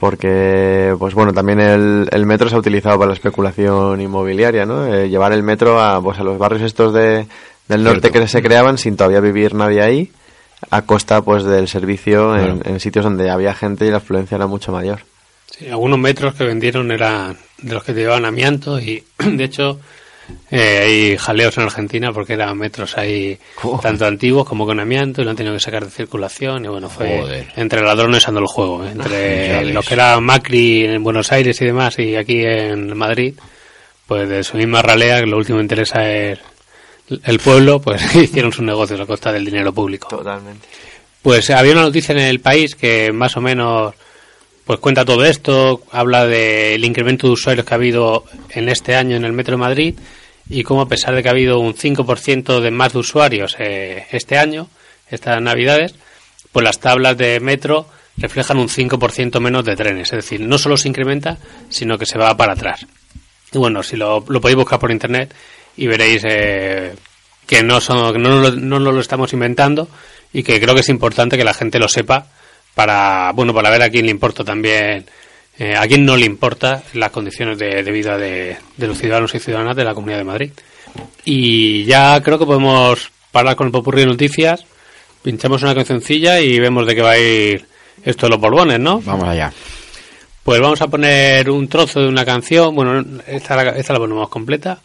porque 0.00 0.94
pues 0.98 1.14
bueno 1.14 1.32
también 1.32 1.60
el, 1.60 2.08
el 2.10 2.26
metro 2.26 2.48
se 2.48 2.56
ha 2.56 2.58
utilizado 2.58 2.98
para 2.98 3.08
la 3.08 3.14
especulación 3.14 4.00
inmobiliaria 4.00 4.66
no 4.66 4.86
Eh, 4.86 5.08
llevar 5.08 5.32
el 5.32 5.42
metro 5.42 5.80
a 5.80 6.02
pues 6.02 6.18
a 6.18 6.24
los 6.24 6.38
barrios 6.38 6.62
estos 6.62 6.92
de 6.92 7.26
del 7.68 7.84
norte 7.84 8.08
Cierto. 8.08 8.20
que 8.20 8.28
se 8.28 8.42
creaban 8.42 8.78
sin 8.78 8.96
todavía 8.96 9.20
vivir 9.20 9.54
nadie 9.54 9.82
ahí 9.82 10.10
a 10.70 10.82
costa 10.82 11.22
pues 11.22 11.44
del 11.44 11.68
servicio 11.68 12.34
en, 12.36 12.58
Claro. 12.58 12.74
en 12.74 12.80
sitios 12.80 13.04
donde 13.04 13.30
había 13.30 13.54
gente 13.54 13.86
y 13.86 13.90
la 13.90 13.98
afluencia 13.98 14.34
era 14.36 14.46
mucho 14.46 14.72
mayor 14.72 15.00
Sí, 15.50 15.68
algunos 15.68 15.98
metros 15.98 16.34
que 16.34 16.44
vendieron 16.44 16.90
eran 16.90 17.36
de 17.58 17.74
los 17.74 17.84
que 17.84 17.92
llevaban 17.92 18.24
amianto 18.24 18.80
y 18.80 19.04
de 19.18 19.44
hecho 19.44 19.78
eh, 20.50 20.78
hay 20.82 21.16
jaleos 21.16 21.56
en 21.58 21.64
Argentina 21.64 22.12
porque 22.12 22.34
eran 22.34 22.56
metros 22.56 22.96
ahí 22.96 23.38
tanto 23.82 24.06
antiguos 24.06 24.46
como 24.46 24.66
con 24.66 24.80
amianto 24.80 25.20
y 25.20 25.24
lo 25.24 25.30
han 25.30 25.36
tenido 25.36 25.54
que 25.54 25.60
sacar 25.60 25.84
de 25.84 25.90
circulación 25.90 26.64
y 26.64 26.68
bueno 26.68 26.88
fue 26.88 27.20
Joder. 27.20 27.48
entre 27.56 27.82
ladrones 27.82 28.26
ando 28.28 28.40
el 28.40 28.46
juego 28.46 28.84
¿eh? 28.84 28.90
Entre 28.92 29.64
ves. 29.64 29.74
lo 29.74 29.82
que 29.82 29.94
era 29.94 30.18
Macri 30.20 30.84
en 30.84 31.02
Buenos 31.02 31.32
Aires 31.32 31.60
y 31.60 31.64
demás 31.64 31.98
y 31.98 32.16
aquí 32.16 32.42
en 32.44 32.96
Madrid 32.96 33.34
pues 34.06 34.28
de 34.28 34.42
su 34.44 34.56
misma 34.56 34.82
ralea 34.82 35.20
que 35.20 35.26
lo 35.26 35.36
último 35.36 35.58
que 35.58 35.62
interesa 35.62 36.10
es 36.10 36.38
el 37.24 37.38
pueblo 37.38 37.80
pues 37.80 38.14
hicieron 38.14 38.52
sus 38.52 38.64
negocios 38.64 39.00
a 39.00 39.06
costa 39.06 39.32
del 39.32 39.44
dinero 39.44 39.72
público 39.72 40.08
totalmente 40.08 40.66
pues 41.22 41.50
había 41.50 41.72
una 41.72 41.82
noticia 41.82 42.12
en 42.12 42.20
el 42.20 42.40
país 42.40 42.74
que 42.74 43.12
más 43.12 43.36
o 43.36 43.40
menos 43.40 43.94
pues 44.70 44.78
cuenta 44.78 45.04
todo 45.04 45.24
esto, 45.24 45.82
habla 45.90 46.26
del 46.26 46.84
incremento 46.84 47.26
de 47.26 47.32
usuarios 47.32 47.66
que 47.66 47.74
ha 47.74 47.76
habido 47.76 48.24
en 48.50 48.68
este 48.68 48.94
año 48.94 49.16
en 49.16 49.24
el 49.24 49.32
Metro 49.32 49.56
de 49.56 49.60
Madrid 49.60 49.94
y 50.50 50.64
cómo 50.64 50.82
a 50.82 50.88
pesar 50.88 51.14
de 51.14 51.22
que 51.22 51.28
ha 51.28 51.32
habido 51.32 51.60
un 51.60 51.74
5% 51.74 52.60
de 52.60 52.70
más 52.72 52.92
de 52.92 52.98
usuarios 52.98 53.56
eh, 53.58 54.06
este 54.10 54.36
año, 54.36 54.68
estas 55.08 55.40
navidades, 55.40 55.94
pues 56.52 56.64
las 56.64 56.80
tablas 56.80 57.16
de 57.16 57.38
metro 57.40 57.86
reflejan 58.16 58.58
un 58.58 58.68
5% 58.68 59.40
menos 59.40 59.64
de 59.64 59.76
trenes. 59.76 60.12
Es 60.12 60.24
decir, 60.24 60.40
no 60.40 60.58
solo 60.58 60.76
se 60.76 60.88
incrementa, 60.88 61.38
sino 61.68 61.96
que 61.96 62.04
se 62.04 62.18
va 62.18 62.36
para 62.36 62.54
atrás. 62.54 62.84
Y 63.52 63.58
bueno, 63.58 63.82
si 63.82 63.96
lo, 63.96 64.24
podéis 64.24 64.56
buscar 64.56 64.80
por 64.80 64.90
internet 64.90 65.32
y 65.76 65.86
veréis 65.86 66.22
eh, 66.26 66.94
que 67.46 67.62
no, 67.62 67.80
son, 67.80 68.20
no, 68.20 68.50
no 68.50 68.80
nos 68.80 68.94
lo 68.94 69.00
estamos 69.00 69.32
inventando 69.32 69.88
y 70.32 70.42
que 70.42 70.60
creo 70.60 70.74
que 70.74 70.80
es 70.80 70.88
importante 70.88 71.36
que 71.36 71.44
la 71.44 71.54
gente 71.54 71.78
lo 71.78 71.88
sepa 71.88 72.26
para, 72.74 73.32
bueno, 73.34 73.54
para 73.54 73.70
ver 73.70 73.82
a 73.82 73.90
quién 73.90 74.06
le 74.06 74.10
importa 74.10 74.44
también, 74.44 75.06
eh, 75.60 75.76
a 75.76 75.86
quién 75.86 76.04
no 76.04 76.16
le 76.16 76.26
importa 76.26 76.82
las 76.94 77.10
condiciones 77.10 77.56
de, 77.58 77.84
de 77.84 77.92
vida 77.92 78.18
de, 78.18 78.56
de 78.76 78.86
los 78.88 78.98
ciudadanos 78.98 79.32
y 79.36 79.38
ciudadanas 79.38 79.76
de 79.76 79.84
la 79.84 79.94
Comunidad 79.94 80.18
de 80.18 80.24
Madrid. 80.24 80.50
Y 81.24 81.84
ya 81.84 82.20
creo 82.22 82.38
que 82.38 82.46
podemos 82.46 83.12
parar 83.30 83.54
con 83.54 83.66
el 83.68 83.72
popurrí 83.72 84.00
de 84.00 84.06
noticias, 84.08 84.64
pinchamos 85.22 85.62
una 85.62 85.74
cancioncilla 85.74 86.40
y 86.40 86.58
vemos 86.58 86.86
de 86.86 86.94
qué 86.96 87.02
va 87.02 87.10
a 87.12 87.18
ir 87.18 87.64
esto 88.04 88.26
de 88.26 88.30
los 88.30 88.40
Borbones, 88.40 88.80
¿no? 88.80 89.00
Vamos 89.02 89.28
allá. 89.28 89.52
Pues 90.42 90.60
vamos 90.60 90.80
a 90.80 90.88
poner 90.88 91.48
un 91.50 91.68
trozo 91.68 92.00
de 92.00 92.08
una 92.08 92.24
canción. 92.24 92.74
Bueno, 92.74 93.04
esta, 93.26 93.54
la- 93.62 93.70
esta 93.76 93.92
la 93.92 93.98
ponemos 94.00 94.28
completa. 94.30 94.80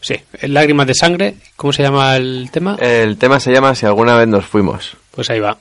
Sí, 0.00 0.14
Lágrimas 0.42 0.86
de 0.86 0.94
Sangre. 0.94 1.34
¿Cómo 1.56 1.72
se 1.74 1.82
llama 1.82 2.16
el 2.16 2.48
tema? 2.50 2.76
El 2.80 3.18
tema 3.18 3.38
se 3.40 3.52
llama 3.52 3.74
Si 3.74 3.84
alguna 3.84 4.16
vez 4.16 4.28
nos 4.28 4.46
fuimos. 4.46 4.96
Pues 5.10 5.28
ahí 5.28 5.40
va. 5.40 5.58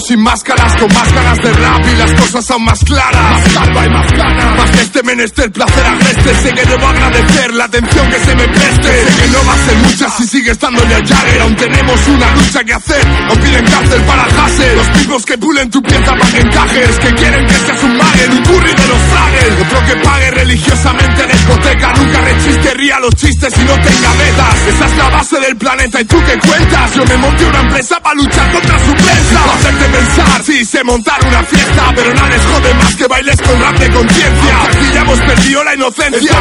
Sin 0.00 0.20
máscaras, 0.20 0.74
con 0.76 0.92
máscaras 0.92 1.38
de 1.38 1.52
rap 1.52 1.80
y 1.92 1.96
las 1.96 2.12
cosas 2.20 2.44
son 2.44 2.62
más 2.64 2.84
claras. 2.84 3.30
Más 3.30 3.52
calva 3.52 3.86
y 3.86 3.88
más 3.90 4.12
gana. 4.12 4.54
Más 4.56 4.70
que 4.70 4.80
este 4.80 5.02
menester, 5.02 5.52
placer 5.52 5.86
agreste. 5.86 6.34
Sé 6.42 6.52
que 6.52 6.64
debo 6.64 6.86
agradecer 6.86 7.54
la 7.54 7.64
atención 7.64 8.10
que 8.10 8.18
se 8.18 8.34
me 8.34 8.48
preste. 8.48 9.04
Sé 9.04 9.22
que 9.22 9.28
no 9.28 9.44
va 9.46 9.52
a 9.52 9.58
ser 9.58 9.76
mucha 9.78 10.10
si 10.10 10.26
sigue 10.26 10.50
estando 10.50 10.82
en 10.82 10.92
el 10.92 11.06
Jagger. 11.06 11.42
Aún 11.42 11.56
tenemos 11.56 12.08
una 12.08 12.30
lucha 12.34 12.64
que 12.64 12.74
hacer. 12.74 13.06
Aún 13.28 13.38
piden 13.38 13.64
cárcel 13.66 14.02
para 14.02 14.26
Los 14.44 14.92
tipos 14.92 15.24
que 15.24 15.38
pulen 15.38 15.70
tu 15.70 15.82
pieza 15.82 16.12
para 16.12 16.30
que 16.30 16.40
encajes. 16.40 16.98
Que 16.98 17.14
quieren 17.14 17.46
que 17.46 17.54
seas 17.54 17.82
un 17.82 17.96
maguen, 17.96 18.30
un 18.30 18.42
curry 18.42 18.74
de 18.74 18.88
los 18.88 19.02
fraggles. 19.10 19.66
Otro 19.66 19.86
que 19.86 19.96
pague 19.96 20.30
religiosamente 20.32 21.22
en 21.22 21.28
discoteca. 21.30 21.92
Nunca 21.94 22.20
rechiste, 22.20 22.74
ría 22.74 23.00
los 23.00 23.14
chistes 23.14 23.54
y 23.56 23.64
no 23.64 23.74
tenga 23.74 24.14
metas. 24.14 24.54
Esa 24.68 24.86
es 24.86 24.96
la 24.96 25.08
base 25.08 25.40
del 25.40 25.56
planeta 25.56 26.00
y 26.00 26.04
tú 26.04 26.22
qué 26.26 26.38
cuentas. 26.46 26.94
Yo 26.94 27.04
me 27.06 27.16
monté 27.16 27.46
una 27.46 27.60
empresa 27.60 28.00
para 28.00 28.14
luchar 28.16 28.52
contra 28.52 28.78
su 28.78 28.92
prensa. 28.92 29.40
Hacerte 29.54 29.84
pensar, 29.84 30.44
sí, 30.44 30.64
sé 30.64 30.84
montar 30.84 31.26
una 31.26 31.42
fiesta. 31.44 31.92
Pero 31.94 32.14
nada 32.14 32.28
les 32.28 32.42
jode 32.44 32.74
más 32.74 32.96
que 32.96 33.06
bailes 33.06 33.40
con 33.40 33.60
rap 33.60 33.78
de 33.78 33.90
conciencia. 33.90 34.62
Aquí 34.64 34.92
ya 34.92 35.00
hemos 35.00 35.20
perdido 35.20 35.64
la 35.64 35.74
inocencia. 35.74 36.36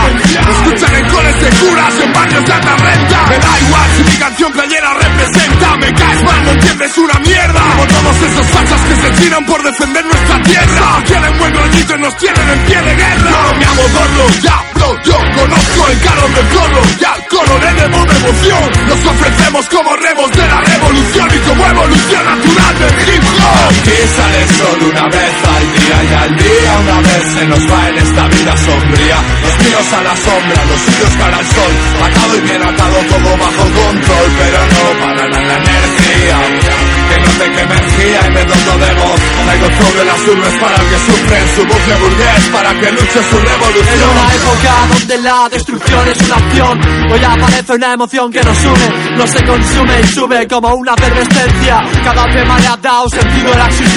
Escuchan 0.51 0.95
en 0.95 1.09
coles 1.09 1.41
de 1.41 1.49
curas, 1.49 1.93
en 2.03 2.13
barrios 2.13 2.45
de 2.45 2.53
alta 2.53 2.75
renta. 2.75 3.25
Me 3.29 3.37
da 3.39 3.59
igual 3.61 3.89
si 3.95 4.03
mi 4.11 4.17
canción 4.17 4.51
playera 4.51 4.93
representa. 4.93 5.77
Me 5.77 5.93
caes 5.93 6.23
mal, 6.23 6.43
no 6.43 6.51
entiendes 6.51 6.97
una 6.97 7.19
mierda. 7.19 7.61
Todos 7.93 8.17
esos 8.31 8.47
fachas 8.47 8.81
que 8.81 8.95
se 8.95 9.09
tiran 9.21 9.45
por 9.45 9.63
defender 9.63 10.05
nuestra 10.05 10.43
tierra. 10.43 11.03
Quieren 11.05 11.37
buen 11.37 11.53
rollito 11.53 11.95
y 11.95 11.99
nos 11.99 12.17
tienen 12.17 12.49
en 12.49 12.59
pie 12.65 12.81
de 12.81 12.95
guerra. 12.95 13.31
No 13.31 13.59
me 13.59 13.65
hago 13.65 13.83
gordo, 13.83 14.23
ya 14.41 14.59
hablo, 14.59 15.03
yo 15.03 15.17
conozco 15.39 15.87
el 15.89 15.99
carro 16.01 16.27
del 16.29 16.47
coro. 16.47 16.81
Ya 16.99 17.13
al 17.13 17.27
coro 17.27 17.59
le 17.59 17.73
debo 17.81 18.05
devoción. 18.05 18.87
Nos 18.87 19.05
ofrecemos 19.05 19.69
como 19.69 19.95
remos 19.95 20.31
de 20.31 20.47
la 20.47 20.61
revolución 20.61 21.27
y 21.33 21.39
como 21.47 21.65
evolución 21.67 22.25
natural 22.25 22.79
del 22.79 23.15
hip 23.15 23.23
hop. 23.23 23.72
Sale 24.03 24.47
solo 24.59 24.89
una 24.89 25.07
vez 25.07 25.33
al 25.55 25.65
día 25.73 25.97
y 26.03 26.13
al 26.13 26.35
día 26.35 26.71
una 26.83 26.99
vez 27.01 27.23
se 27.33 27.45
nos 27.47 27.59
va 27.71 27.89
en 27.89 27.97
esta 27.97 28.27
vida 28.27 28.57
sombría. 28.57 29.17
Los 29.43 29.55
míos 29.65 29.93
a 29.93 30.03
la 30.03 30.15
sombra, 30.17 30.65
los 30.69 30.79
suyos 30.81 31.13
cara 31.17 31.37
al 31.37 31.45
sol. 31.45 31.73
Atado 32.03 32.37
y 32.37 32.41
bien 32.41 32.61
atado, 32.61 32.97
todo 33.09 33.37
bajo 33.37 33.63
control, 33.63 34.27
pero 34.37 34.59
no 34.73 34.99
paran 34.99 35.33
en 35.33 35.47
la 35.47 35.55
energía. 35.55 36.37
Que 37.09 37.19
no 37.19 37.31
te 37.39 37.45
queme 37.55 37.73
energía 37.73 38.19
y 38.27 38.31
me 38.33 38.43
doto 38.43 38.77
de 38.83 38.93
voz. 38.93 39.19
Traigo 39.45 39.67
sobre 39.81 40.05
las 40.05 40.21
urbes 40.27 40.55
para 40.61 40.75
el 40.75 40.89
que 40.89 40.99
sufre 41.07 41.37
en 41.39 41.49
su 41.55 41.61
bucle 41.61 41.95
burgués, 41.95 42.43
para 42.51 42.73
que 42.79 42.91
luche 42.91 43.19
su 43.29 43.37
En 43.37 43.45
revolución. 43.45 44.09
una 44.13 44.33
época 44.33 44.73
donde 44.93 45.17
la 45.19 45.49
destrucción 45.49 46.07
es 46.07 46.21
una 46.21 46.35
acción 46.35 46.79
Hoy 47.11 47.23
aparece 47.23 47.73
una 47.73 47.93
emoción 47.93 48.31
que 48.31 48.43
nos 48.43 48.57
une 48.63 49.17
No 49.17 49.27
se 49.27 49.43
consume 49.43 49.99
y 50.01 50.07
sube 50.07 50.47
como 50.47 50.73
una 50.75 50.93
efervescencia 50.93 51.81
Cada 52.03 52.23
tema 52.31 52.59
le 52.59 52.67
ha 52.67 52.77
dado 52.77 53.09
sentido 53.09 53.53
a 53.53 53.57
la 53.57 53.65
existencia 53.67 53.92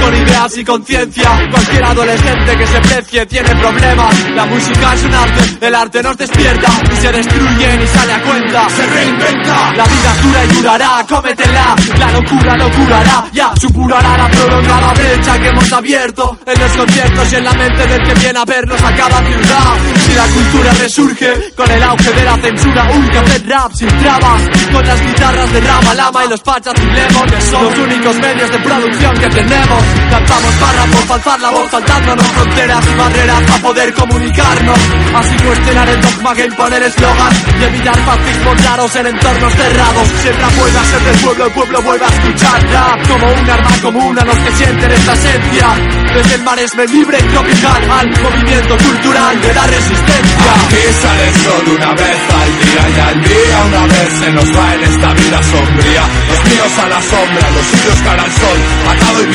Con 0.00 0.14
ideas 0.14 0.56
y 0.58 0.64
conciencia. 0.64 1.48
Cualquier 1.50 1.84
adolescente 1.84 2.56
que 2.56 2.66
se 2.66 2.80
precie 2.80 3.26
tiene 3.26 3.48
problemas. 3.56 4.30
La 4.30 4.44
música 4.44 4.94
es 4.94 5.04
un 5.04 5.14
arte, 5.14 5.66
el 5.66 5.74
arte 5.74 6.02
nos 6.02 6.16
despierta. 6.16 6.68
Y 6.92 6.96
se 6.96 7.12
destruye 7.12 7.78
ni 7.78 7.86
sale 7.86 8.12
a 8.12 8.22
cuenta. 8.22 8.68
Se 8.68 8.86
reinventa. 8.86 9.72
La 9.74 9.84
vida 9.84 10.14
dura 10.22 10.44
y 10.44 10.48
durará, 10.48 11.06
cómetela. 11.08 11.76
La 11.98 12.12
locura 12.12 12.56
lo 12.56 12.70
curará, 12.70 13.24
ya. 13.32 13.52
Supurará 13.60 14.18
la 14.18 14.28
prolongada 14.28 14.92
brecha 14.92 15.38
que 15.38 15.48
hemos 15.48 15.72
abierto 15.72 16.38
En 16.46 16.60
los 16.60 16.72
conciertos 16.72 17.32
y 17.32 17.36
en 17.36 17.44
la 17.44 17.52
mente 17.54 17.86
del 17.86 18.02
que 18.02 18.14
viene 18.14 18.38
a 18.38 18.44
vernos 18.44 18.82
a 18.82 18.94
cada 18.94 19.18
ciudad. 19.26 19.74
Si 20.06 20.14
la 20.14 20.24
cultura 20.24 20.72
resurge 20.74 21.54
con 21.56 21.70
el 21.70 21.82
auge 21.82 22.12
de 22.12 22.24
la 22.24 22.36
censura 22.36 22.88
que 23.10 23.18
hacer 23.18 23.48
rap 23.48 23.72
sin 23.72 23.88
trabas 23.88 24.42
Con 24.72 24.86
las 24.86 25.00
guitarras 25.00 25.52
de 25.52 25.60
Rama 25.60 25.94
Lama 25.94 26.24
y 26.24 26.28
los 26.28 26.40
pachas 26.40 26.74
y 26.76 26.86
Lemon 26.86 27.28
Que 27.28 27.40
son 27.40 27.64
los 27.64 27.78
únicos 27.78 28.16
medios 28.18 28.50
de 28.50 28.58
producción 28.58 28.97
que 28.98 29.28
tenemos. 29.28 29.82
Cantamos 30.10 30.54
párrafos, 30.54 31.04
faltar 31.06 31.40
la 31.40 31.50
voz 31.50 31.70
saltándonos 31.70 32.26
fronteras 32.26 32.84
y 32.86 32.98
barreras 32.98 33.42
para 33.42 33.62
poder 33.62 33.94
comunicarnos. 33.94 34.78
Así 35.14 35.36
cuestionar 35.36 35.88
el 35.88 36.00
dogma 36.00 36.34
que 36.34 36.44
impone 36.44 36.76
el 36.76 36.82
eslogan 36.82 37.32
Y 37.60 37.64
evitar 37.64 37.96
fascismos 38.04 38.64
raros 38.64 38.96
en 38.96 39.06
entornos 39.06 39.52
cerrados. 39.54 40.08
Siempre 40.22 40.44
vuelve 40.58 40.78
a 40.78 40.84
ser 40.84 41.00
del 41.00 41.16
pueblo, 41.16 41.46
el 41.46 41.52
pueblo 41.52 41.82
vuelve 41.82 42.04
a 42.04 42.08
escuchar 42.08 42.70
rap 42.70 43.08
Como 43.08 43.26
un 43.32 43.50
arma 43.50 43.70
común 43.82 44.18
a 44.18 44.24
los 44.24 44.36
que 44.36 44.52
sienten 44.52 44.90
esta 44.90 45.12
esencia. 45.12 45.66
Desde 46.14 46.34
el 46.34 46.42
maresme 46.42 46.86
libre 46.86 47.18
y 47.18 47.28
tropical 47.28 47.90
al 47.90 48.08
movimiento 48.22 48.76
cultural 48.78 49.40
de 49.40 49.54
la 49.54 49.66
resistencia. 49.66 50.52
Aquí 50.66 50.84
sale 51.00 51.32
solo 51.44 51.76
una 51.76 51.92
vez 51.92 52.18
al 52.40 52.50
día 52.58 52.82
y 52.96 53.00
al 53.00 53.22
día 53.22 53.58
una 53.68 53.86
vez 53.86 54.08
se 54.18 54.32
nos 54.32 54.56
va 54.56 54.74
en 54.74 54.82
esta 54.82 55.12
vida 55.14 55.42
sombría. 55.42 56.02
Los 56.28 56.44
míos 56.44 56.78
a 56.78 56.88
la 56.88 57.02
sombra, 57.02 57.50
los 57.54 57.66
suyos 57.66 57.98
cara 58.04 58.22
al 58.22 58.32
sol. 58.32 58.77
Atado 58.86 59.22
y 59.22 59.26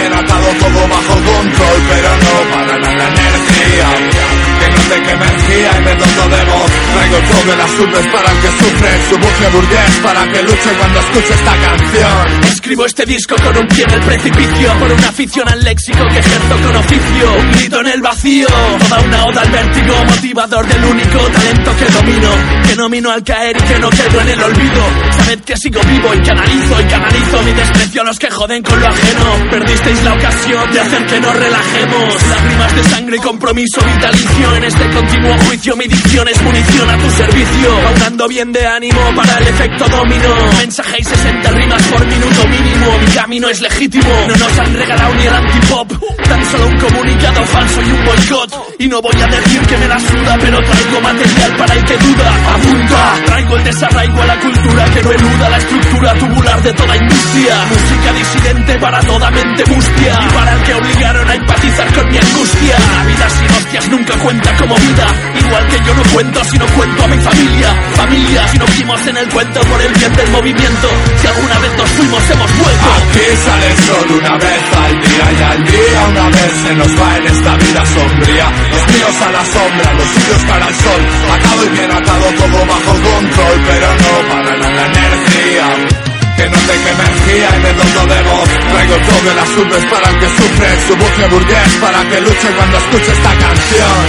De 7.24 7.58
las 7.58 7.72
urbes 7.78 8.08
para 8.08 8.32
el 8.32 8.38
que 8.40 8.48
sufre, 8.48 8.90
su 9.10 9.18
bucle 9.18 9.50
burgués 9.50 10.00
para 10.02 10.24
que 10.32 10.44
luche 10.44 10.70
cuando 10.78 11.00
escuche 11.00 11.34
esta 11.34 11.56
canción. 11.58 12.44
Escribo 12.64 12.86
este 12.86 13.06
disco 13.06 13.36
con 13.44 13.58
un 13.58 13.68
pie 13.68 13.84
en 13.84 13.92
el 13.92 14.00
precipicio 14.00 14.74
Por 14.80 14.92
una 14.94 15.10
afición 15.10 15.50
al 15.50 15.62
léxico 15.62 16.08
que 16.08 16.20
ejerzo 16.20 16.56
con 16.64 16.76
oficio. 16.78 17.34
Un 17.38 17.52
grito 17.52 17.80
en 17.82 17.88
el 17.88 18.02
vacío 18.02 18.48
Toda 18.48 19.02
una 19.02 19.26
oda 19.26 19.42
al 19.42 19.52
vértigo 19.52 20.06
Motivador 20.06 20.66
del 20.66 20.86
único 20.86 21.18
talento 21.18 21.76
que 21.78 21.86
domino. 21.92 22.30
Que 22.66 22.76
nomino 22.78 23.12
al 23.12 23.24
caer 23.24 23.58
y 23.58 23.62
que 23.64 23.80
no 23.80 23.90
quedo 23.90 24.22
en 24.22 24.30
el 24.30 24.44
olvido. 24.44 24.82
Sabed 25.18 25.40
que 25.42 25.58
sigo 25.58 25.82
vivo 25.82 26.14
y 26.14 26.22
que 26.22 26.32
analizo 26.32 26.82
y 26.82 26.84
canalizo 26.86 27.44
Mi 27.44 27.52
desprecio 27.52 28.02
a 28.02 28.06
los 28.06 28.20
que 28.20 28.32
joden 28.32 28.64
con 28.64 28.80
lo 28.80 28.88
ajeno. 28.88 29.50
Perdisteis 29.52 30.04
la 30.04 30.14
ocasión 30.14 30.72
de 30.72 30.80
hacer 30.80 31.06
que 31.08 31.20
nos 31.20 31.36
relajemos. 31.36 32.28
Lágrimas 32.30 32.76
de 32.76 32.84
sangre 32.84 33.18
y 33.18 33.20
compromiso 33.20 33.82
vitalicio. 33.82 34.56
En 34.56 34.64
este 34.64 34.90
continuo 34.90 35.38
juicio 35.40 35.76
mi 35.76 35.88
dicción 35.88 36.28
es 36.30 36.42
munición 36.42 36.90
a 36.90 36.98
tu 36.98 37.10
servicio. 37.14 37.88
Aunando 37.88 38.28
bien 38.28 38.52
de 38.52 38.66
ánimo 38.66 39.00
para 39.16 39.38
el 39.38 39.48
efecto 39.48 39.88
domino 39.88 40.36
Mensaje 40.58 40.98
y 41.00 41.04
60 41.04 41.52
rimas 41.52 41.84
por 41.84 42.06
minuto 42.06 42.48
mínimo. 42.48 42.98
Mi 43.00 43.08
camino 43.14 43.50
es 43.50 43.62
legítimo. 43.62 44.10
No 44.28 44.36
nos 44.36 44.60
han 44.60 44.74
regalado 44.74 45.14
ni 45.16 45.26
el 45.26 45.34
antipop. 45.34 45.94
Tan 46.28 46.46
solo 46.52 46.68
un 46.68 46.78
comunicado 46.80 47.46
falso 47.46 47.82
y 47.82 47.92
un 47.92 48.06
boicot. 48.06 48.76
Y 48.80 48.88
no 48.88 49.02
voy 49.02 49.22
a 49.22 49.28
decir 49.28 49.62
que 49.62 49.78
me 49.78 49.88
la 49.88 50.00
suda 50.00 50.38
Pero 50.42 50.60
traigo 50.62 51.02
material 51.02 51.58
para 51.58 51.74
el 51.76 51.84
que 51.84 51.98
duda. 51.98 52.54
Apunta. 52.56 53.26
Traigo 53.26 53.58
el 53.58 53.64
desarraigo 53.64 54.22
a 54.22 54.26
la 54.26 54.40
cultura 54.40 54.86
Que 54.86 55.04
no 55.04 55.12
eluda 55.12 55.50
la 55.50 55.58
estructura 55.58 56.14
tubular 56.16 56.64
de 56.64 56.74
toda 56.74 56.98
industria. 56.98 57.56
Música 57.70 58.14
disidente 58.14 58.80
para 58.80 59.00
toda 59.02 59.32
mente 59.32 59.66
mustia. 59.66 60.20
Y 60.22 60.34
para 60.34 60.54
el 60.54 60.64
que 60.64 60.74
obligaron 60.74 61.30
a 61.30 61.36
empatizar 61.36 61.94
con 61.94 62.10
mi 62.10 62.18
angustia. 62.18 62.78
La 62.98 63.04
vida 63.06 63.30
sin 63.30 63.52
hostias 63.52 63.90
nunca 63.90 64.18
cuenta 64.18 64.56
como 64.58 64.76
vida. 64.76 65.06
Igual 65.40 65.68
que 65.68 65.78
yo 65.86 65.94
no 65.94 66.04
cuento 66.14 66.44
si 66.46 66.58
no 66.58 66.66
cuento 66.68 67.03
a 67.04 67.08
mi 67.08 67.18
familia, 67.18 67.70
familia 67.96 68.48
Si 68.48 68.58
nos 68.58 68.70
fuimos 68.70 69.08
en 69.08 69.18
el 69.18 69.28
cuento 69.30 69.60
por 69.62 69.82
el 69.82 69.94
bien 69.94 70.14
del 70.14 70.30
movimiento. 70.32 70.88
Si 71.18 71.28
alguna 71.28 71.60
vez 71.60 71.78
nos 71.78 71.90
fuimos 71.92 72.30
hemos 72.30 72.58
vuelto. 72.58 72.86
Aquí 72.98 73.26
sale 73.44 73.68
el 73.68 73.78
sol 73.78 74.08
una 74.20 74.38
vez 74.38 74.64
al 74.84 75.02
día 75.02 75.26
y 75.38 75.44
al 75.44 75.66
día 75.66 76.02
una 76.10 76.30
vez 76.30 76.52
se 76.64 76.74
nos 76.76 76.92
va 77.00 77.18
en 77.18 77.26
esta 77.28 77.58
vida 77.58 77.86
sombría. 77.86 78.48
Los 78.72 78.88
míos 78.88 79.22
a 79.22 79.32
la 79.32 79.46
sombra, 79.46 79.94
los 79.94 80.08
suyos 80.08 80.44
para 80.48 80.68
el 80.68 80.76
sol. 80.76 81.02
Atado 81.34 81.66
y 81.66 81.70
bien 81.70 81.92
atado, 81.92 82.26
todo 82.38 82.66
bajo 82.66 82.94
control 82.94 83.58
Pero 83.68 83.88
no 84.04 84.30
para 84.30 84.58
la 84.58 84.86
energía 84.86 86.13
que 86.36 86.50
no 86.50 86.58
tenga 86.58 86.90
energía 86.90 87.48
y 87.56 87.60
me 87.62 87.74
los 87.74 87.94
debemos. 87.94 88.50
Traigo 88.72 88.98
todo 88.98 89.32
el 89.32 89.40
asunto 89.40 89.76
para 89.90 90.10
el 90.10 90.20
que 90.20 90.30
sufre 90.30 90.68
su 90.88 90.96
buque 90.96 91.28
burgués, 91.30 91.72
para 91.82 92.04
que 92.10 92.22
luche 92.22 92.48
cuando 92.58 92.78
escuche 92.78 93.12
esta 93.12 93.34
canción. 93.44 94.00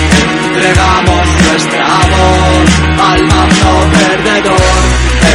Entregamos 0.44 1.26
nuestra 1.44 1.86
voz 2.12 2.68
al 3.10 3.22
mando 3.26 3.70
perdedor, 3.92 4.82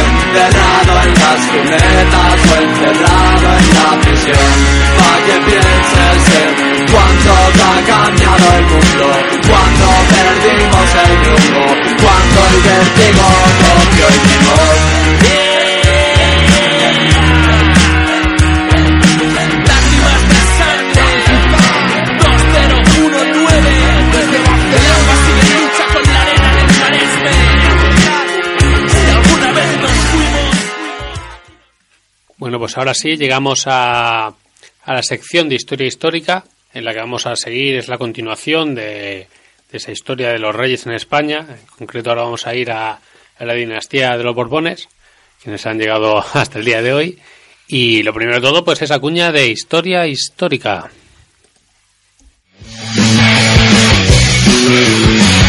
enterrado 0.00 0.92
en 1.04 1.14
las 1.14 1.40
cunetas 1.50 2.38
o 2.50 2.54
encerrado 2.62 3.48
en 3.58 3.66
la 3.76 3.90
prisión. 4.00 4.50
Para 4.98 5.18
que 5.26 5.36
pienses 5.46 6.22
en 6.40 6.86
cuánto 6.90 7.30
ha 7.64 7.78
cambiado 7.86 8.44
el 8.58 8.64
mundo, 8.66 9.06
cuando 9.48 9.86
perdimos 10.14 10.88
el 11.04 11.12
rumbo, 11.26 11.64
cuando 12.02 12.38
el 12.50 12.56
vértigo 12.66 13.26
copió 13.60 14.08
el 14.08 14.18
timón. 14.28 15.39
Pues 32.60 32.78
ahora 32.78 32.94
sí, 32.94 33.16
llegamos 33.16 33.64
a, 33.66 34.26
a 34.26 34.94
la 34.94 35.02
sección 35.02 35.48
de 35.48 35.56
historia 35.56 35.86
histórica, 35.86 36.44
en 36.72 36.84
la 36.84 36.92
que 36.92 37.00
vamos 37.00 37.26
a 37.26 37.34
seguir, 37.34 37.76
es 37.76 37.88
la 37.88 37.98
continuación 37.98 38.74
de, 38.74 39.26
de 39.70 39.78
esa 39.78 39.90
historia 39.90 40.30
de 40.30 40.38
los 40.38 40.54
reyes 40.54 40.86
en 40.86 40.92
España. 40.92 41.46
En 41.48 41.66
concreto, 41.78 42.10
ahora 42.10 42.22
vamos 42.22 42.46
a 42.46 42.54
ir 42.54 42.70
a, 42.70 42.92
a 42.92 43.44
la 43.44 43.54
dinastía 43.54 44.16
de 44.16 44.22
los 44.22 44.34
Borbones, 44.34 44.88
quienes 45.42 45.64
han 45.66 45.78
llegado 45.78 46.18
hasta 46.34 46.58
el 46.58 46.64
día 46.64 46.82
de 46.82 46.92
hoy. 46.92 47.18
Y 47.66 48.02
lo 48.02 48.12
primero 48.12 48.40
de 48.40 48.46
todo, 48.46 48.64
pues 48.64 48.82
esa 48.82 48.98
cuña 48.98 49.32
de 49.32 49.48
historia 49.48 50.06
histórica. 50.06 50.90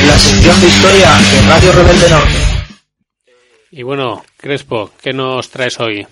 La 0.07 0.17
sección 0.17 0.61
de 0.61 0.67
historia 0.67 1.11
de 1.11 1.41
Radio 1.47 1.71
Rebelde 1.73 2.09
Norte. 2.09 2.39
Y 3.71 3.83
bueno, 3.83 4.23
Crespo, 4.37 4.91
¿qué 5.01 5.13
nos 5.13 5.49
traes 5.49 5.79
hoy? 5.79 6.05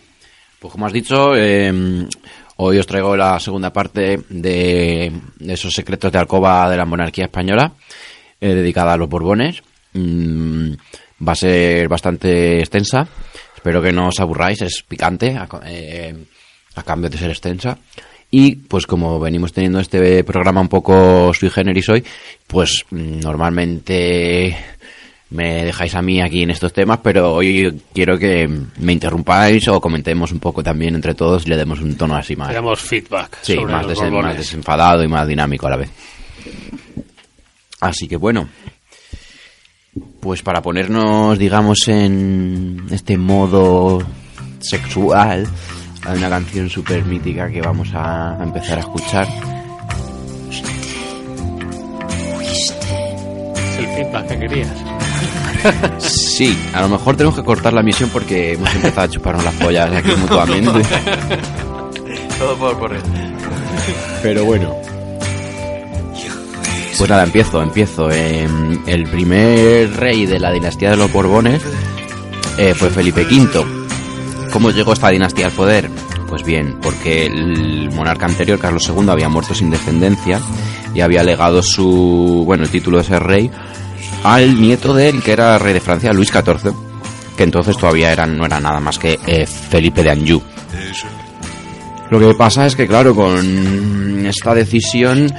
Pues 0.60 0.74
como 0.74 0.86
has 0.86 0.94
dicho, 0.94 1.38
eh, 1.38 1.72
hoy 2.58 2.78
os 2.78 2.86
traigo 2.86 3.16
la 3.16 3.40
segunda 3.40 3.72
parte 3.72 4.20
de, 4.28 5.10
esos 5.48 5.74
secretos 5.74 6.12
de 6.12 6.20
alcoba 6.20 6.70
de 6.70 6.76
la 6.76 6.86
monarquía 6.86 7.26
española, 7.26 7.72
eh, 8.42 8.54
dedicada 8.54 8.94
a 8.94 8.98
los 8.98 9.08
Borbones. 9.08 9.64
Mm, 9.94 10.74
va 11.26 11.32
a 11.32 11.36
ser 11.36 11.88
bastante 11.88 12.60
extensa. 12.60 13.08
Espero 13.56 13.82
que 13.82 13.94
no 13.94 14.10
os 14.10 14.20
aburráis, 14.20 14.62
es 14.62 14.84
picante 14.84 15.38
a, 15.38 15.48
eh, 15.66 16.26
a 16.76 16.84
cambio 16.84 17.10
de 17.10 17.18
ser 17.18 17.30
extensa. 17.30 17.78
Y 18.30 18.58
pues 18.58 18.86
como 18.86 19.18
venimos 19.18 19.54
teniendo 19.54 19.80
este 19.80 20.24
programa 20.26 20.62
un 20.62 20.70
poco 20.70 21.34
sui 21.34 21.50
generis 21.50 21.88
hoy, 21.88 22.04
pues 22.48 22.86
mm, 22.92 23.22
normalmente 23.22 24.56
me 25.32 25.66
dejáis 25.66 25.94
a 25.96 26.02
mí 26.02 26.22
aquí 26.22 26.42
en 26.44 26.50
estos 26.50 26.74
temas, 26.74 27.00
pero 27.04 27.34
hoy 27.34 27.82
quiero 27.94 28.18
que 28.18 28.48
me 28.80 28.94
interrumpáis 28.94 29.68
o 29.68 29.80
comentemos 29.80 30.32
un 30.32 30.40
poco 30.40 30.64
también 30.64 30.96
entre 30.96 31.14
todos 31.14 31.46
y 31.46 31.50
le 31.50 31.58
demos 31.58 31.80
un 31.82 31.96
tono 31.96 32.16
así 32.16 32.36
más. 32.36 32.52
Damos 32.54 32.80
feedback 32.82 33.38
Sí, 33.44 33.56
sobre 33.56 33.74
más, 33.74 33.86
los 33.86 33.92
desen- 33.98 34.04
Borbones. 34.06 34.26
más 34.26 34.38
desenfadado 34.38 35.04
y 35.04 35.08
más 35.08 35.28
dinámico 35.28 35.68
a 35.68 35.70
la 35.72 35.78
vez. 35.78 35.90
Así 37.82 38.08
que 38.08 38.18
bueno, 38.18 38.50
pues 40.20 40.42
para 40.42 40.62
ponernos, 40.62 41.38
digamos, 41.38 41.88
en 41.88 42.86
este 42.92 43.18
modo 43.18 44.00
sexual, 44.60 45.48
hay 46.06 46.18
una 46.18 46.30
canción 46.30 46.70
súper 46.70 47.06
mítica 47.06 47.50
que 47.50 47.62
vamos 47.62 47.90
a 47.94 48.38
empezar 48.42 48.78
a 48.80 48.82
escuchar. 48.82 49.28
Que 54.28 54.40
querías. 54.40 54.72
Sí, 55.98 56.58
a 56.74 56.82
lo 56.82 56.90
mejor 56.90 57.18
tenemos 57.18 57.36
que 57.36 57.44
cortar 57.44 57.74
la 57.74 57.84
misión 57.84 58.10
porque 58.10 58.54
hemos 58.54 58.74
empezado 58.76 59.02
a 59.02 59.10
chuparnos 59.10 59.44
las 59.44 59.54
pollas 59.56 59.92
aquí 59.94 60.12
mutuamente. 60.16 60.72
Todo 62.40 62.58
por 62.58 62.80
correr. 62.80 63.02
Pero 64.24 64.46
bueno. 64.46 64.74
Pues 66.98 67.10
nada, 67.10 67.24
empiezo, 67.24 67.62
empiezo. 67.62 68.10
Eh, 68.10 68.48
el 68.88 69.04
primer 69.10 69.96
rey 69.98 70.26
de 70.26 70.40
la 70.40 70.52
dinastía 70.52 70.92
de 70.92 70.98
los 70.98 71.12
Borbones 71.12 71.62
eh, 72.58 72.74
fue 72.74 72.90
Felipe 72.90 73.24
V. 73.24 73.66
¿Cómo 74.52 74.72
llegó 74.72 74.94
esta 74.94 75.10
dinastía 75.10 75.48
al 75.48 75.52
poder? 75.52 75.90
Pues 76.28 76.44
bien, 76.44 76.78
porque 76.82 77.26
el 77.26 77.90
monarca 77.92 78.26
anterior, 78.26 78.60
Carlos 78.60 78.88
II, 78.88 79.10
había 79.10 79.30
muerto 79.30 79.54
sin 79.54 79.70
descendencia 79.70 80.40
y 80.94 81.02
había 81.02 81.24
legado 81.24 81.62
su, 81.62 82.44
bueno, 82.46 82.64
el 82.64 82.70
título 82.70 82.98
de 82.98 83.04
ser 83.04 83.24
rey 83.24 83.52
al 84.24 84.60
nieto 84.60 84.94
de 84.94 85.10
él, 85.10 85.24
que 85.24 85.32
era 85.32 85.58
rey 85.58 85.74
de 85.74 85.80
Francia, 85.80 86.14
Luis 86.14 86.30
XIV, 86.30 86.74
que 87.38 87.44
entonces 87.44 87.78
todavía 87.78 88.12
era, 88.12 88.26
no 88.26 88.46
era 88.46 88.60
nada 88.60 88.80
más 88.80 88.98
que 89.00 89.20
eh, 89.26 89.46
Felipe 89.46 90.04
de 90.04 90.12
Anjou. 90.12 90.42
Lo 92.10 92.20
que 92.20 92.34
pasa 92.34 92.66
es 92.66 92.76
que, 92.76 92.88
claro, 92.88 93.14
con 93.14 94.26
esta 94.26 94.56
decisión 94.56 95.32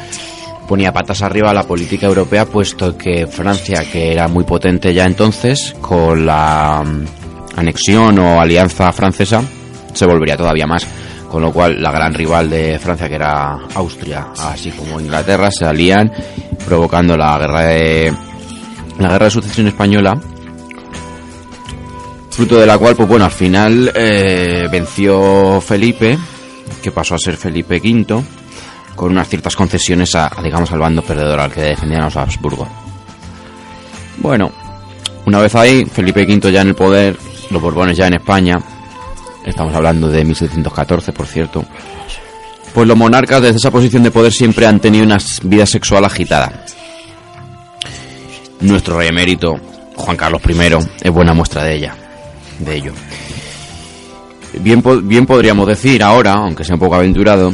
ponía 0.68 0.92
patas 0.92 1.20
arriba 1.22 1.52
la 1.52 1.64
política 1.64 2.06
europea, 2.06 2.46
puesto 2.46 2.96
que 2.96 3.26
Francia, 3.26 3.84
que 3.90 4.12
era 4.12 4.28
muy 4.28 4.44
potente 4.44 4.94
ya 4.94 5.04
entonces, 5.04 5.74
con 5.80 6.24
la 6.24 6.84
mm, 6.84 7.58
anexión 7.58 8.16
o 8.20 8.40
alianza 8.40 8.92
francesa, 8.92 9.42
se 9.92 10.06
volvería 10.06 10.36
todavía 10.36 10.66
más. 10.66 10.86
Con 11.28 11.42
lo 11.42 11.52
cual, 11.52 11.80
la 11.80 11.92
gran 11.92 12.14
rival 12.14 12.50
de 12.50 12.78
Francia, 12.78 13.08
que 13.08 13.14
era 13.16 13.58
Austria, 13.74 14.28
así 14.38 14.70
como 14.70 15.00
Inglaterra, 15.00 15.50
se 15.50 15.64
alían, 15.64 16.10
provocando 16.64 17.16
la 17.16 17.38
guerra 17.38 17.62
de 17.66 18.12
la 19.00 19.08
guerra 19.08 19.26
de 19.26 19.30
sucesión 19.30 19.66
española, 19.66 20.20
fruto 22.30 22.58
de 22.58 22.66
la 22.66 22.78
cual, 22.78 22.94
pues 22.96 23.08
bueno, 23.08 23.24
al 23.24 23.30
final 23.30 23.90
eh, 23.94 24.68
venció 24.70 25.60
Felipe, 25.60 26.18
que 26.82 26.92
pasó 26.92 27.14
a 27.14 27.18
ser 27.18 27.36
Felipe 27.36 27.80
V, 27.82 28.22
con 28.94 29.12
unas 29.12 29.28
ciertas 29.28 29.56
concesiones 29.56 30.14
a, 30.14 30.30
digamos, 30.42 30.70
al 30.72 30.78
bando 30.78 31.02
perdedor 31.02 31.40
al 31.40 31.52
que 31.52 31.62
defendían 31.62 32.04
los 32.04 32.16
Habsburgo. 32.16 32.68
Bueno, 34.18 34.52
una 35.26 35.38
vez 35.40 35.54
ahí, 35.54 35.84
Felipe 35.86 36.22
V 36.22 36.52
ya 36.52 36.62
en 36.62 36.68
el 36.68 36.74
poder, 36.74 37.16
los 37.50 37.62
Borbones 37.62 37.96
ya 37.96 38.06
en 38.06 38.14
España, 38.14 38.58
estamos 39.44 39.74
hablando 39.74 40.08
de 40.08 40.24
1714, 40.24 41.12
por 41.12 41.26
cierto, 41.26 41.64
pues 42.74 42.86
los 42.86 42.96
monarcas 42.96 43.42
desde 43.42 43.56
esa 43.56 43.70
posición 43.70 44.02
de 44.02 44.10
poder 44.10 44.32
siempre 44.32 44.66
han 44.66 44.80
tenido 44.80 45.04
una 45.04 45.18
vida 45.44 45.66
sexual 45.66 46.04
agitada. 46.04 46.64
Nuestro 48.60 48.98
rey 48.98 49.08
emérito, 49.08 49.58
Juan 49.96 50.16
Carlos 50.16 50.42
I, 50.48 51.06
es 51.06 51.10
buena 51.10 51.32
muestra 51.32 51.64
de 51.64 51.74
ella, 51.74 51.96
de 52.58 52.76
ello. 52.76 52.92
Bien, 54.60 54.82
bien 55.04 55.26
podríamos 55.26 55.66
decir 55.66 56.02
ahora, 56.02 56.34
aunque 56.34 56.64
sea 56.64 56.74
un 56.74 56.80
poco 56.80 56.96
aventurado, 56.96 57.52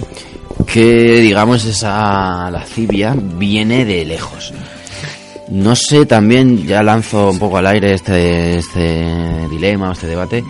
que 0.67 1.21
digamos 1.21 1.65
esa 1.65 2.51
lascivia 2.51 3.15
viene 3.17 3.85
de 3.85 4.05
lejos. 4.05 4.53
No 5.49 5.77
sé, 5.77 6.07
también 6.07 6.67
ya 6.67 6.83
lanzo 6.83 7.31
un 7.31 7.39
poco 7.39 7.59
al 7.59 7.69
aire 7.69 7.95
este, 7.95 8.59
este 8.59 9.49
dilema, 9.49 9.93
este 9.93 10.09
debate. 10.09 10.45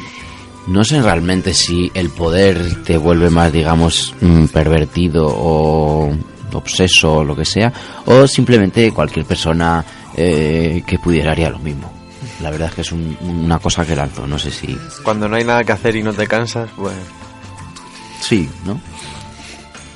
No 0.69 0.85
sé 0.85 1.03
realmente 1.03 1.53
si 1.53 1.91
el 1.95 2.11
poder 2.11 2.83
te 2.83 2.97
vuelve 2.97 3.29
más, 3.29 3.53
digamos, 3.53 4.15
mm, 4.21 4.47
pervertido 4.47 5.27
o 5.29 6.11
obseso 6.53 7.17
o 7.17 7.25
lo 7.25 7.37
que 7.37 7.45
sea, 7.45 7.73
o 8.07 8.27
simplemente 8.27 8.91
cualquier 8.91 9.27
persona 9.27 9.85
eh, 10.17 10.83
que 10.87 10.99
pudiera 10.99 11.33
haría 11.33 11.51
lo 11.51 11.59
mismo. 11.59 11.93
La 12.41 12.51
verdad 12.51 12.69
es 12.71 12.75
que 12.75 12.81
es 12.81 12.93
un- 12.93 13.17
una 13.23 13.59
cosa 13.59 13.87
que 13.87 13.95
lanzo, 13.95 14.27
no 14.27 14.39
sé 14.39 14.51
si... 14.51 14.77
Cuando 15.03 15.29
no 15.29 15.37
hay 15.37 15.45
nada 15.45 15.63
que 15.65 15.73
hacer 15.73 15.95
y 15.97 16.03
no 16.03 16.13
te 16.13 16.27
cansas, 16.27 16.69
bueno. 16.77 16.99
Sí, 18.21 18.49
¿no? 18.65 18.81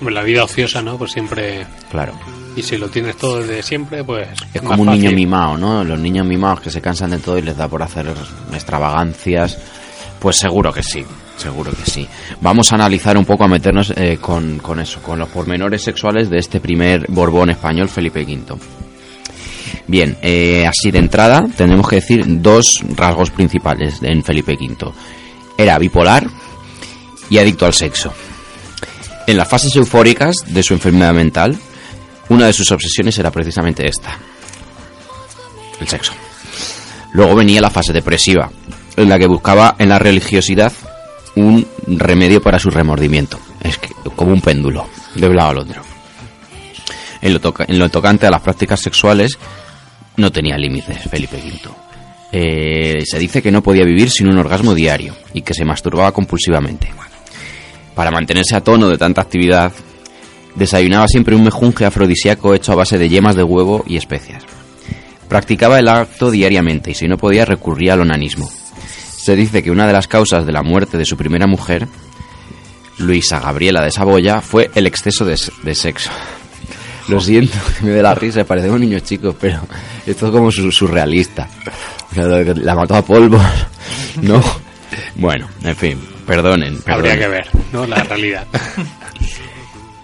Hombre, 0.00 0.14
La 0.14 0.22
vida 0.22 0.44
ociosa, 0.44 0.80
¿no? 0.82 0.96
Pues 0.96 1.12
siempre... 1.12 1.66
Claro. 1.90 2.12
Y 2.56 2.62
si 2.62 2.76
lo 2.78 2.88
tienes 2.88 3.16
todo 3.16 3.40
desde 3.40 3.62
siempre, 3.62 4.04
pues... 4.04 4.28
Es 4.54 4.62
como 4.62 4.82
un 4.82 4.90
niño 4.90 5.10
mimado, 5.12 5.56
¿no? 5.58 5.84
Los 5.84 5.98
niños 5.98 6.26
mimados 6.26 6.60
que 6.60 6.70
se 6.70 6.80
cansan 6.80 7.10
de 7.10 7.18
todo 7.18 7.38
y 7.38 7.42
les 7.42 7.56
da 7.56 7.68
por 7.68 7.82
hacer 7.82 8.06
extravagancias. 8.52 9.58
Pues 10.18 10.36
seguro 10.36 10.72
que 10.72 10.82
sí, 10.82 11.04
seguro 11.36 11.72
que 11.72 11.90
sí. 11.90 12.06
Vamos 12.40 12.70
a 12.72 12.74
analizar 12.74 13.16
un 13.16 13.24
poco, 13.24 13.44
a 13.44 13.48
meternos 13.48 13.92
eh, 13.96 14.18
con, 14.20 14.58
con 14.58 14.80
eso, 14.80 15.00
con 15.00 15.18
los 15.18 15.28
pormenores 15.28 15.82
sexuales 15.82 16.28
de 16.28 16.38
este 16.38 16.60
primer 16.60 17.06
Borbón 17.08 17.50
español, 17.50 17.88
Felipe 17.88 18.22
V. 18.22 18.58
Bien, 19.86 20.16
eh, 20.22 20.66
así 20.66 20.90
de 20.90 20.98
entrada 20.98 21.46
tenemos 21.56 21.88
que 21.88 21.96
decir 21.96 22.24
dos 22.26 22.80
rasgos 22.96 23.30
principales 23.30 23.96
en 24.02 24.22
Felipe 24.22 24.56
V. 24.60 24.92
Era 25.56 25.78
bipolar 25.78 26.26
y 27.28 27.38
adicto 27.38 27.66
al 27.66 27.74
sexo. 27.74 28.12
En 29.26 29.36
las 29.36 29.48
fases 29.48 29.74
eufóricas 29.76 30.36
de 30.46 30.62
su 30.62 30.74
enfermedad 30.74 31.12
mental, 31.12 31.58
una 32.28 32.46
de 32.46 32.52
sus 32.52 32.70
obsesiones 32.72 33.18
era 33.18 33.30
precisamente 33.30 33.86
esta, 33.86 34.16
el 35.80 35.88
sexo. 35.88 36.12
Luego 37.12 37.34
venía 37.34 37.60
la 37.60 37.70
fase 37.70 37.92
depresiva, 37.92 38.50
en 38.96 39.08
la 39.08 39.18
que 39.18 39.26
buscaba 39.26 39.74
en 39.78 39.88
la 39.88 39.98
religiosidad 39.98 40.72
un 41.36 41.66
remedio 41.86 42.40
para 42.40 42.58
su 42.58 42.70
remordimiento. 42.70 43.38
Es 43.62 43.78
que, 43.78 43.88
como 44.16 44.32
un 44.32 44.40
péndulo, 44.40 44.86
de 45.14 45.28
un 45.28 45.36
lado 45.36 45.50
al 45.50 45.58
otro. 45.58 45.82
En 47.22 47.34
lo, 47.34 47.40
toca- 47.40 47.66
en 47.68 47.78
lo 47.78 47.88
tocante 47.88 48.26
a 48.26 48.30
las 48.30 48.40
prácticas 48.40 48.80
sexuales, 48.80 49.38
no 50.20 50.30
tenía 50.30 50.56
límites 50.56 50.98
Felipe 51.10 51.36
V. 51.36 51.70
Eh, 52.32 53.02
se 53.04 53.18
dice 53.18 53.42
que 53.42 53.50
no 53.50 53.62
podía 53.62 53.84
vivir 53.84 54.10
sin 54.10 54.28
un 54.28 54.38
orgasmo 54.38 54.74
diario 54.74 55.14
y 55.34 55.42
que 55.42 55.54
se 55.54 55.64
masturbaba 55.64 56.12
compulsivamente. 56.12 56.88
Para 57.94 58.10
mantenerse 58.10 58.54
a 58.54 58.60
tono 58.60 58.88
de 58.88 58.98
tanta 58.98 59.20
actividad, 59.20 59.72
desayunaba 60.54 61.08
siempre 61.08 61.34
un 61.34 61.44
mejunje 61.44 61.84
afrodisíaco 61.84 62.54
hecho 62.54 62.72
a 62.72 62.76
base 62.76 62.98
de 62.98 63.08
yemas 63.08 63.34
de 63.34 63.42
huevo 63.42 63.84
y 63.86 63.96
especias. 63.96 64.44
Practicaba 65.28 65.78
el 65.78 65.88
acto 65.88 66.30
diariamente 66.30 66.92
y 66.92 66.94
si 66.94 67.08
no 67.08 67.16
podía 67.16 67.44
recurría 67.44 67.94
al 67.94 68.00
onanismo. 68.00 68.50
Se 69.16 69.36
dice 69.36 69.62
que 69.62 69.70
una 69.70 69.86
de 69.86 69.92
las 69.92 70.08
causas 70.08 70.46
de 70.46 70.52
la 70.52 70.62
muerte 70.62 70.98
de 70.98 71.04
su 71.04 71.16
primera 71.16 71.46
mujer, 71.46 71.86
Luisa 72.98 73.40
Gabriela 73.40 73.82
de 73.82 73.90
Saboya, 73.90 74.40
fue 74.40 74.70
el 74.74 74.86
exceso 74.86 75.24
de, 75.24 75.38
de 75.62 75.74
sexo. 75.74 76.10
Lo 77.10 77.20
siento, 77.20 77.56
me 77.82 77.90
dé 77.90 78.02
la 78.02 78.14
risa, 78.14 78.44
parecemos 78.44 78.78
niños 78.80 79.02
chicos, 79.02 79.34
pero 79.40 79.60
esto 80.06 80.26
es 80.26 80.32
como 80.32 80.50
su- 80.50 80.70
surrealista. 80.72 81.48
La 82.16 82.74
mató 82.74 82.96
a 82.96 83.02
polvos, 83.02 83.42
¿no? 84.22 84.42
Bueno, 85.16 85.48
en 85.62 85.76
fin, 85.76 86.00
perdonen. 86.26 86.78
Habría 86.86 87.12
perdonen. 87.12 87.18
que 87.18 87.28
ver, 87.28 87.48
¿no? 87.72 87.86
La 87.86 88.02
realidad. 88.04 88.46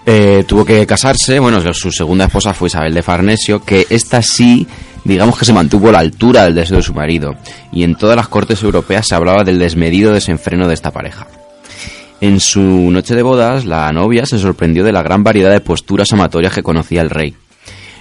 Eh, 0.08 0.44
tuvo 0.46 0.64
que 0.64 0.86
casarse, 0.86 1.40
bueno, 1.40 1.60
su 1.74 1.90
segunda 1.90 2.26
esposa 2.26 2.54
fue 2.54 2.68
Isabel 2.68 2.94
de 2.94 3.02
Farnesio, 3.02 3.64
que 3.64 3.88
esta 3.90 4.22
sí, 4.22 4.64
digamos 5.02 5.36
que 5.36 5.44
se 5.44 5.52
mantuvo 5.52 5.88
a 5.88 5.92
la 5.92 5.98
altura 5.98 6.44
del 6.44 6.54
deseo 6.54 6.76
de 6.76 6.82
su 6.84 6.94
marido, 6.94 7.34
y 7.72 7.82
en 7.82 7.96
todas 7.96 8.14
las 8.14 8.28
cortes 8.28 8.62
europeas 8.62 9.08
se 9.08 9.16
hablaba 9.16 9.42
del 9.42 9.58
desmedido 9.58 10.12
desenfreno 10.12 10.68
de 10.68 10.74
esta 10.74 10.92
pareja. 10.92 11.26
En 12.20 12.40
su 12.40 12.90
noche 12.90 13.14
de 13.14 13.22
bodas, 13.22 13.66
la 13.66 13.92
novia 13.92 14.24
se 14.24 14.38
sorprendió 14.38 14.82
de 14.84 14.92
la 14.92 15.02
gran 15.02 15.22
variedad 15.22 15.50
de 15.50 15.60
posturas 15.60 16.12
amatorias 16.12 16.54
que 16.54 16.62
conocía 16.62 17.02
el 17.02 17.10
rey. 17.10 17.34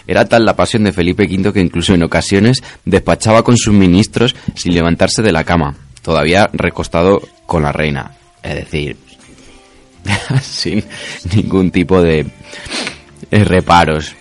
Era 0.08 0.26
tal 0.26 0.46
la 0.46 0.56
pasión 0.56 0.84
de 0.84 0.94
Felipe 0.94 1.24
V 1.24 1.52
que 1.52 1.60
incluso 1.60 1.94
en 1.94 2.04
ocasiones 2.04 2.64
despachaba 2.86 3.44
con 3.44 3.58
sus 3.58 3.74
ministros 3.74 4.36
sin 4.56 4.74
levantarse 4.74 5.22
de 5.22 5.32
la 5.32 5.44
cama, 5.44 5.76
todavía 6.02 6.50
recostado 6.54 7.22
con 7.46 7.64
la 7.64 7.72
reina. 7.72 8.12
Es 8.42 8.56
decir, 8.56 8.98
sin 10.42 10.84
ningún 11.36 11.72
tipo 11.72 12.02
de 12.02 12.26
eh, 13.32 13.44
reparos. 13.44 14.16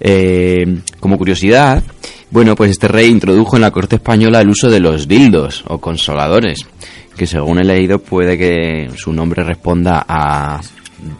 Eh, 0.00 0.78
como 1.00 1.18
curiosidad, 1.18 1.82
bueno, 2.30 2.54
pues 2.54 2.70
este 2.70 2.88
rey 2.88 3.08
introdujo 3.08 3.56
en 3.56 3.62
la 3.62 3.70
corte 3.70 3.96
española 3.96 4.40
el 4.40 4.50
uso 4.50 4.70
de 4.70 4.80
los 4.80 5.08
dildos 5.08 5.64
o 5.66 5.78
consoladores, 5.78 6.66
que 7.18 7.26
según 7.26 7.58
he 7.58 7.64
leído 7.64 7.98
puede 7.98 8.38
que 8.38 8.88
su 8.96 9.12
nombre 9.12 9.44
responda 9.44 10.06
a 10.08 10.60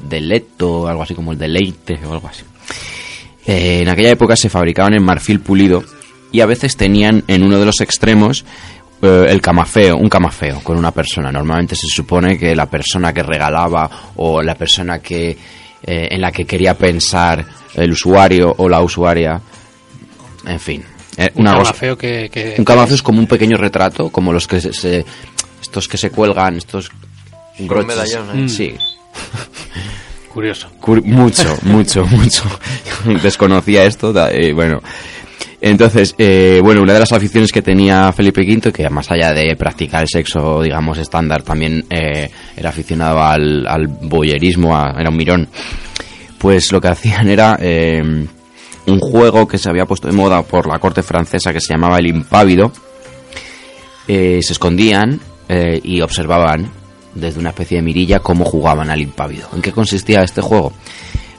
deleto, 0.08 0.88
algo 0.88 1.02
así 1.02 1.14
como 1.14 1.32
el 1.32 1.38
deleite 1.38 1.98
o 2.06 2.12
algo 2.12 2.28
así. 2.28 2.42
Eh, 3.46 3.80
en 3.82 3.88
aquella 3.88 4.10
época 4.10 4.36
se 4.36 4.48
fabricaban 4.48 4.94
en 4.94 5.02
marfil 5.02 5.40
pulido 5.40 5.82
y 6.32 6.40
a 6.40 6.46
veces 6.46 6.76
tenían 6.76 7.24
en 7.28 7.42
uno 7.42 7.58
de 7.58 7.66
los 7.66 7.80
extremos 7.80 8.44
eh, 9.02 9.26
el 9.28 9.40
camafeo, 9.40 9.96
un 9.96 10.08
camafeo 10.08 10.60
con 10.62 10.76
una 10.76 10.90
persona. 10.92 11.30
Normalmente 11.32 11.74
se 11.76 11.86
supone 11.86 12.38
que 12.38 12.54
la 12.56 12.66
persona 12.66 13.12
que 13.12 13.22
regalaba 13.22 13.90
o 14.16 14.42
la 14.42 14.54
persona 14.54 14.98
que 15.00 15.30
eh, 15.30 16.08
en 16.10 16.20
la 16.20 16.32
que 16.32 16.44
quería 16.44 16.74
pensar 16.76 17.44
el 17.74 17.92
usuario 17.92 18.52
o 18.58 18.68
la 18.68 18.80
usuaria, 18.82 19.40
en 20.46 20.58
fin, 20.60 20.82
Un 21.34 21.44
camafeo 21.64 21.96
que- 21.98 22.28
que- 22.32 22.54
un 22.58 22.64
camafeo 22.64 22.94
es 22.96 23.02
como 23.02 23.18
un 23.20 23.26
pequeño 23.26 23.56
retrato, 23.56 24.10
como 24.10 24.32
los 24.32 24.46
que 24.46 24.60
se, 24.60 24.72
se- 24.72 25.04
estos 25.60 25.88
que 25.88 25.96
se 25.98 26.10
cuelgan, 26.10 26.56
estos 26.56 26.90
broches. 27.58 27.86
medallón, 27.86 28.44
¿eh? 28.44 28.48
Sí, 28.48 28.74
Curioso. 30.32 30.68
Cur- 30.80 31.02
mucho, 31.04 31.56
mucho, 31.62 32.06
mucho. 32.10 32.42
Desconocía 33.22 33.84
esto, 33.84 34.12
da- 34.12 34.30
eh, 34.30 34.52
bueno. 34.52 34.80
Entonces, 35.60 36.14
eh, 36.18 36.60
bueno, 36.62 36.82
una 36.82 36.92
de 36.92 37.00
las 37.00 37.10
aficiones 37.12 37.50
que 37.50 37.62
tenía 37.62 38.12
Felipe 38.12 38.42
V, 38.42 38.72
que 38.72 38.88
más 38.90 39.10
allá 39.10 39.32
de 39.32 39.56
practicar 39.56 40.02
el 40.02 40.08
sexo, 40.08 40.62
digamos, 40.62 40.98
estándar, 40.98 41.42
también 41.42 41.84
eh, 41.90 42.30
era 42.56 42.68
aficionado 42.70 43.20
al, 43.20 43.66
al 43.66 43.88
boyerismo, 43.88 44.76
a- 44.76 44.94
era 44.96 45.10
un 45.10 45.16
mirón, 45.16 45.48
pues 46.38 46.70
lo 46.70 46.80
que 46.80 46.86
hacían 46.88 47.28
era 47.28 47.58
eh, 47.60 48.00
un 48.86 49.00
juego 49.00 49.48
que 49.48 49.58
se 49.58 49.68
había 49.68 49.84
puesto 49.86 50.06
de 50.06 50.14
moda 50.14 50.42
por 50.42 50.68
la 50.68 50.78
corte 50.78 51.02
francesa 51.02 51.52
que 51.52 51.60
se 51.60 51.72
llamaba 51.74 51.98
el 51.98 52.06
impávido. 52.06 52.70
Eh, 54.06 54.38
se 54.42 54.52
escondían 54.52 55.20
eh, 55.48 55.80
y 55.82 56.00
observaban 56.00 56.70
desde 57.14 57.40
una 57.40 57.50
especie 57.50 57.78
de 57.78 57.82
mirilla 57.82 58.20
cómo 58.20 58.44
jugaban 58.44 58.90
al 58.90 59.00
impávido. 59.00 59.48
¿En 59.54 59.62
qué 59.62 59.72
consistía 59.72 60.22
este 60.22 60.40
juego? 60.40 60.72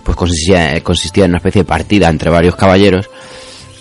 Pues 0.03 0.17
consistía, 0.17 0.75
eh, 0.75 0.81
consistía 0.81 1.25
en 1.25 1.31
una 1.31 1.37
especie 1.37 1.61
de 1.61 1.67
partida 1.67 2.09
entre 2.09 2.29
varios 2.29 2.55
caballeros 2.55 3.09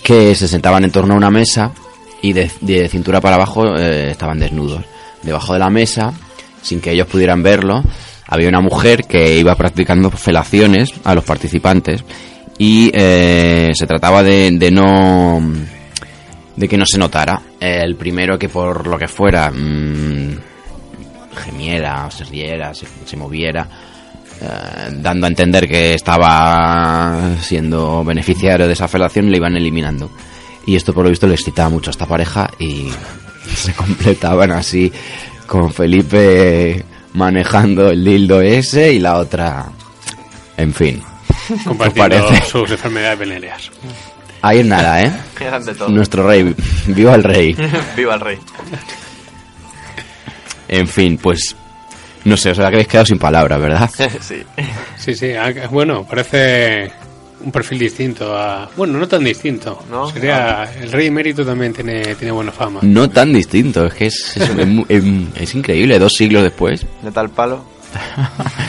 que 0.03 0.35
se 0.35 0.49
sentaban 0.49 0.85
en 0.85 0.91
torno 0.91 1.15
a 1.15 1.17
una 1.17 1.31
mesa 1.31 1.73
y 2.21 2.33
de, 2.33 2.89
cintura 2.89 3.21
para 3.21 3.37
abajo 3.37 3.77
eh, 3.77 4.11
estaban 4.11 4.39
desnudos. 4.39 4.85
Debajo 5.23 5.53
de 5.53 5.59
la 5.59 5.71
mesa, 5.71 6.13
sin 6.63 6.81
que 6.81 6.93
ellos 6.93 7.07
pudieran 7.07 7.43
verlo, 7.43 7.83
había 8.27 8.49
una 8.49 8.61
mujer 8.61 9.05
que 9.05 9.39
iba 9.39 9.55
practicando 9.55 10.11
felaciones 10.11 10.93
a 11.05 11.15
los 11.15 11.25
participantes 11.25 12.05
y 12.59 12.91
eh, 12.93 13.71
se 13.73 13.87
trataba 13.87 14.23
de 14.23 14.71
no 14.71 15.41
de 16.59 16.69
que 16.69 16.77
no 16.77 16.85
se 16.85 16.99
notara. 16.99 17.41
El 17.61 17.95
primero 17.95 18.39
que 18.39 18.49
por 18.49 18.87
lo 18.87 18.99
que 18.99 19.07
fuera 19.07 19.51
mm, 19.51 20.39
gemiera, 21.45 22.11
se 22.11 22.25
riera, 22.25 22.75
se, 22.75 22.87
se 23.05 23.17
moviera, 23.17 23.69
eh, 24.41 24.91
dando 24.95 25.27
a 25.27 25.31
entender 25.31 25.69
que 25.69 25.95
estaba 25.95 27.37
siendo 27.41 28.05
beneficiario 28.05 28.67
de 28.67 28.73
esa 28.73 28.89
felación, 28.89 29.31
le 29.31 29.37
iban 29.37 29.57
eliminando. 29.57 30.11
Y 30.67 30.75
esto 30.75 30.93
por 30.93 31.05
lo 31.05 31.11
visto 31.11 31.29
le 31.29 31.35
excitaba 31.35 31.69
mucho 31.69 31.91
a 31.91 31.93
esta 31.93 32.07
pareja 32.07 32.51
y 32.59 32.89
se 33.55 33.73
completaban 33.75 34.51
así 34.51 34.93
con 35.47 35.73
Felipe 35.73 36.85
manejando 37.15 37.91
el 37.91 38.05
dildo 38.05 38.41
ese 38.41 38.93
y 38.93 38.99
la 38.99 39.17
otra, 39.17 39.71
en 40.57 40.75
fin. 40.75 41.03
Compartiendo 41.65 42.35
sus 42.45 42.71
enfermedades 42.73 43.19
venéreas. 43.21 43.71
Ahí 44.43 44.61
es 44.61 44.67
nada, 44.67 45.03
¿eh? 45.03 45.13
Eran 45.41 45.65
de 45.65 45.75
todo. 45.75 45.89
Nuestro 45.89 46.27
rey, 46.27 46.55
viva 46.87 47.15
el 47.15 47.25
rey. 47.25 47.57
Viva 47.97 48.15
el 48.15 48.21
rey. 48.21 48.39
En 50.69 50.87
fin, 50.87 51.17
pues 51.19 51.57
no 52.25 52.37
sé, 52.37 52.51
os 52.51 52.59
habéis 52.59 52.87
quedado 52.89 53.07
sin 53.07 53.19
palabras, 53.19 53.61
¿verdad? 53.61 53.91
sí. 54.21 54.43
Sí, 54.97 55.15
sí, 55.15 55.33
ah, 55.33 55.53
bueno, 55.71 56.05
parece 56.05 56.91
un 57.41 57.51
perfil 57.53 57.79
distinto 57.79 58.37
a... 58.37 58.69
Bueno, 58.77 58.99
no 58.99 59.07
tan 59.09 59.25
distinto. 59.25 59.85
¿No? 59.91 60.11
Sería... 60.11 60.65
El 60.81 60.91
rey 60.93 61.07
emérito 61.07 61.45
también 61.47 61.73
tiene, 61.73 62.15
tiene 62.17 62.33
buena 62.33 62.53
fama. 62.53 62.81
No 62.83 63.09
tan 63.09 63.33
distinto, 63.33 63.87
es 63.87 63.95
que 63.95 64.07
es, 64.07 64.37
es, 64.37 64.51
es 64.51 64.67
mu- 64.67 64.85
es 65.35 65.55
increíble, 65.55 65.99
dos 65.99 66.15
siglos 66.15 66.43
después. 66.43 66.85
De 67.03 67.11
tal 67.13 67.31
palo. 67.31 67.65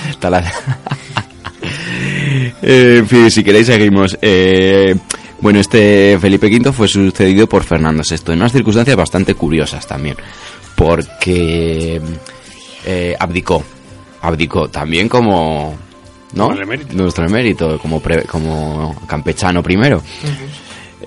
Está 0.09 0.29
la- 0.29 0.51
Eh, 2.61 2.97
en 2.99 3.07
fin, 3.07 3.31
si 3.31 3.43
queréis 3.43 3.67
seguimos. 3.67 4.17
Eh, 4.21 4.95
bueno, 5.41 5.59
este 5.59 6.17
Felipe 6.19 6.47
V 6.47 6.71
fue 6.71 6.87
sucedido 6.87 7.47
por 7.47 7.63
Fernando 7.63 8.03
VI 8.09 8.33
en 8.33 8.39
unas 8.39 8.51
circunstancias 8.51 8.95
bastante 8.97 9.33
curiosas 9.35 9.85
también, 9.87 10.15
porque 10.75 12.01
eh, 12.85 13.15
abdicó, 13.19 13.63
abdicó 14.21 14.69
también 14.69 15.07
como, 15.09 15.75
¿no? 16.33 16.43
Como 16.45 16.55
el 16.55 16.63
emérito. 16.63 16.93
Nuestro 16.95 17.25
emérito, 17.25 17.77
como 17.79 17.99
pre- 18.01 18.23
como 18.23 18.95
campechano 19.07 19.61
primero. 19.63 20.01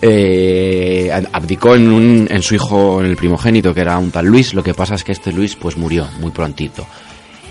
Eh, 0.00 1.10
ab- 1.12 1.28
abdicó 1.32 1.74
en, 1.76 1.90
un, 1.92 2.26
en 2.30 2.42
su 2.42 2.54
hijo, 2.54 3.00
en 3.00 3.06
el 3.10 3.16
primogénito, 3.16 3.74
que 3.74 3.80
era 3.82 3.98
un 3.98 4.10
tal 4.10 4.26
Luis. 4.26 4.54
Lo 4.54 4.62
que 4.62 4.74
pasa 4.74 4.94
es 4.94 5.04
que 5.04 5.12
este 5.12 5.32
Luis, 5.32 5.54
pues 5.56 5.76
murió 5.76 6.08
muy 6.20 6.30
prontito. 6.30 6.86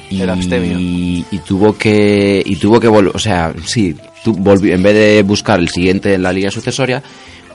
Y, 0.10 0.22
Era 0.22 0.34
abstemio. 0.34 0.78
y 0.80 1.26
tuvo 1.46 1.78
que 1.78 2.44
y 2.46 2.58
tuvo 2.58 2.80
que 2.82 2.90
volver, 2.90 3.16
o 3.16 3.20
sea, 3.20 3.54
sí, 3.66 3.96
en 4.26 4.84
vez 4.84 4.94
de 4.94 5.24
buscar 5.24 5.60
el 5.60 5.70
siguiente 5.70 6.14
en 6.14 6.24
la 6.24 6.32
línea 6.32 6.52
sucesoria, 6.52 7.02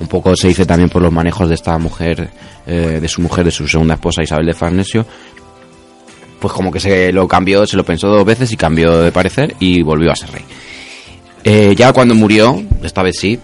un 0.00 0.08
poco 0.08 0.36
se 0.36 0.48
dice 0.48 0.66
también 0.66 0.90
por 0.90 1.02
los 1.02 1.12
manejos 1.12 1.48
de 1.48 1.54
esta 1.54 1.76
mujer, 1.78 2.30
eh, 2.66 2.98
de 3.00 3.08
su 3.08 3.20
mujer, 3.20 3.44
de 3.44 3.50
su 3.50 3.66
segunda 3.66 3.94
esposa 3.94 4.22
Isabel 4.22 4.46
de 4.46 4.54
Farnesio, 4.54 5.06
pues 6.40 6.52
como 6.52 6.70
que 6.70 6.80
se 6.80 7.12
lo 7.12 7.26
cambió, 7.26 7.66
se 7.66 7.76
lo 7.76 7.84
pensó 7.84 8.08
dos 8.08 8.24
veces 8.24 8.52
y 8.52 8.56
cambió 8.56 8.98
de 8.98 9.12
parecer 9.12 9.54
y 9.58 9.82
volvió 9.82 10.12
a 10.12 10.16
ser 10.16 10.30
rey. 10.32 10.44
Eh, 11.44 11.74
ya 11.76 11.92
cuando 11.92 12.14
murió, 12.14 12.62
esta 12.82 13.02
vez 13.02 13.18
sí, 13.18 13.38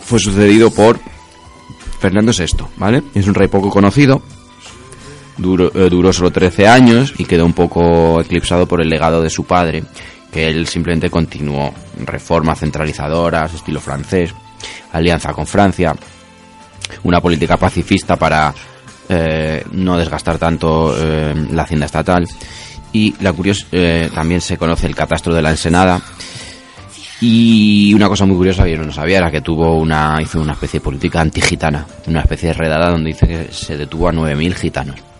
fue 0.00 0.18
sucedido 0.18 0.70
por 0.70 0.98
Fernando 1.98 2.32
VI, 2.32 2.64
¿vale? 2.76 3.02
Es 3.14 3.26
un 3.26 3.34
rey 3.34 3.48
poco 3.48 3.68
conocido, 3.68 4.22
duró, 5.36 5.70
eh, 5.74 5.90
duró 5.90 6.12
solo 6.12 6.30
13 6.30 6.68
años 6.68 7.12
y 7.18 7.24
quedó 7.24 7.44
un 7.44 7.52
poco 7.52 8.20
eclipsado 8.20 8.66
por 8.66 8.80
el 8.80 8.88
legado 8.88 9.22
de 9.22 9.30
su 9.30 9.44
padre, 9.44 9.82
que 10.36 10.48
él 10.48 10.66
simplemente 10.66 11.08
continuó 11.08 11.72
reformas 12.04 12.60
centralizadoras, 12.60 13.54
estilo 13.54 13.80
francés, 13.80 14.34
alianza 14.92 15.32
con 15.32 15.46
Francia, 15.46 15.94
una 17.04 17.22
política 17.22 17.56
pacifista 17.56 18.16
para 18.16 18.52
eh, 19.08 19.64
no 19.72 19.96
desgastar 19.96 20.36
tanto 20.36 20.94
eh, 20.94 21.34
la 21.52 21.62
hacienda 21.62 21.86
estatal 21.86 22.28
y 22.92 23.14
la 23.20 23.32
curios 23.32 23.66
eh, 23.72 24.10
también 24.14 24.42
se 24.42 24.58
conoce 24.58 24.86
el 24.86 24.94
catastro 24.94 25.32
de 25.32 25.40
la 25.40 25.50
Ensenada 25.50 26.02
Y 27.22 27.94
una 27.94 28.08
cosa 28.08 28.26
muy 28.26 28.36
curiosa 28.36 28.68
yo 28.68 28.76
no 28.76 28.92
sabía 28.92 29.18
era 29.18 29.30
que 29.30 29.40
tuvo 29.40 29.78
una 29.78 30.18
hizo 30.20 30.38
una 30.38 30.52
especie 30.52 30.80
de 30.80 30.84
política 30.84 31.22
antigitana, 31.22 31.86
una 32.08 32.20
especie 32.20 32.48
de 32.48 32.54
redada 32.54 32.90
donde 32.90 33.08
dice 33.08 33.26
que 33.26 33.52
se 33.52 33.78
detuvo 33.78 34.10
a 34.10 34.12
9.000 34.12 34.52
gitanos. 34.52 35.15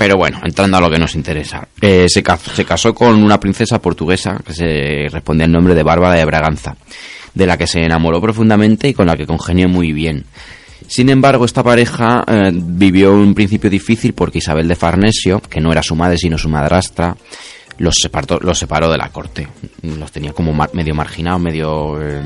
Pero 0.00 0.16
bueno, 0.16 0.40
entrando 0.42 0.78
a 0.78 0.80
lo 0.80 0.88
que 0.90 0.98
nos 0.98 1.14
interesa. 1.14 1.68
Eh, 1.78 2.06
se, 2.08 2.22
ca- 2.22 2.38
se 2.38 2.64
casó 2.64 2.94
con 2.94 3.22
una 3.22 3.38
princesa 3.38 3.78
portuguesa 3.82 4.40
que 4.42 4.54
se 4.54 5.08
respondía 5.10 5.44
el 5.44 5.52
nombre 5.52 5.74
de 5.74 5.82
Bárbara 5.82 6.14
de 6.14 6.24
Braganza, 6.24 6.74
de 7.34 7.46
la 7.46 7.58
que 7.58 7.66
se 7.66 7.80
enamoró 7.84 8.18
profundamente 8.18 8.88
y 8.88 8.94
con 8.94 9.06
la 9.06 9.14
que 9.14 9.26
congenió 9.26 9.68
muy 9.68 9.92
bien. 9.92 10.24
Sin 10.88 11.10
embargo, 11.10 11.44
esta 11.44 11.62
pareja 11.62 12.24
eh, 12.26 12.50
vivió 12.50 13.12
un 13.12 13.34
principio 13.34 13.68
difícil 13.68 14.14
porque 14.14 14.38
Isabel 14.38 14.66
de 14.68 14.74
Farnesio, 14.74 15.40
que 15.42 15.60
no 15.60 15.70
era 15.70 15.82
su 15.82 15.94
madre 15.94 16.16
sino 16.16 16.38
su 16.38 16.48
madrastra, 16.48 17.14
los 17.76 17.94
separó, 18.00 18.38
los 18.40 18.58
separó 18.58 18.90
de 18.90 18.96
la 18.96 19.10
corte. 19.10 19.48
Los 19.82 20.10
tenía 20.12 20.32
como 20.32 20.54
medio 20.72 20.94
marginados, 20.94 21.42
medio 21.42 22.00
eh, 22.00 22.22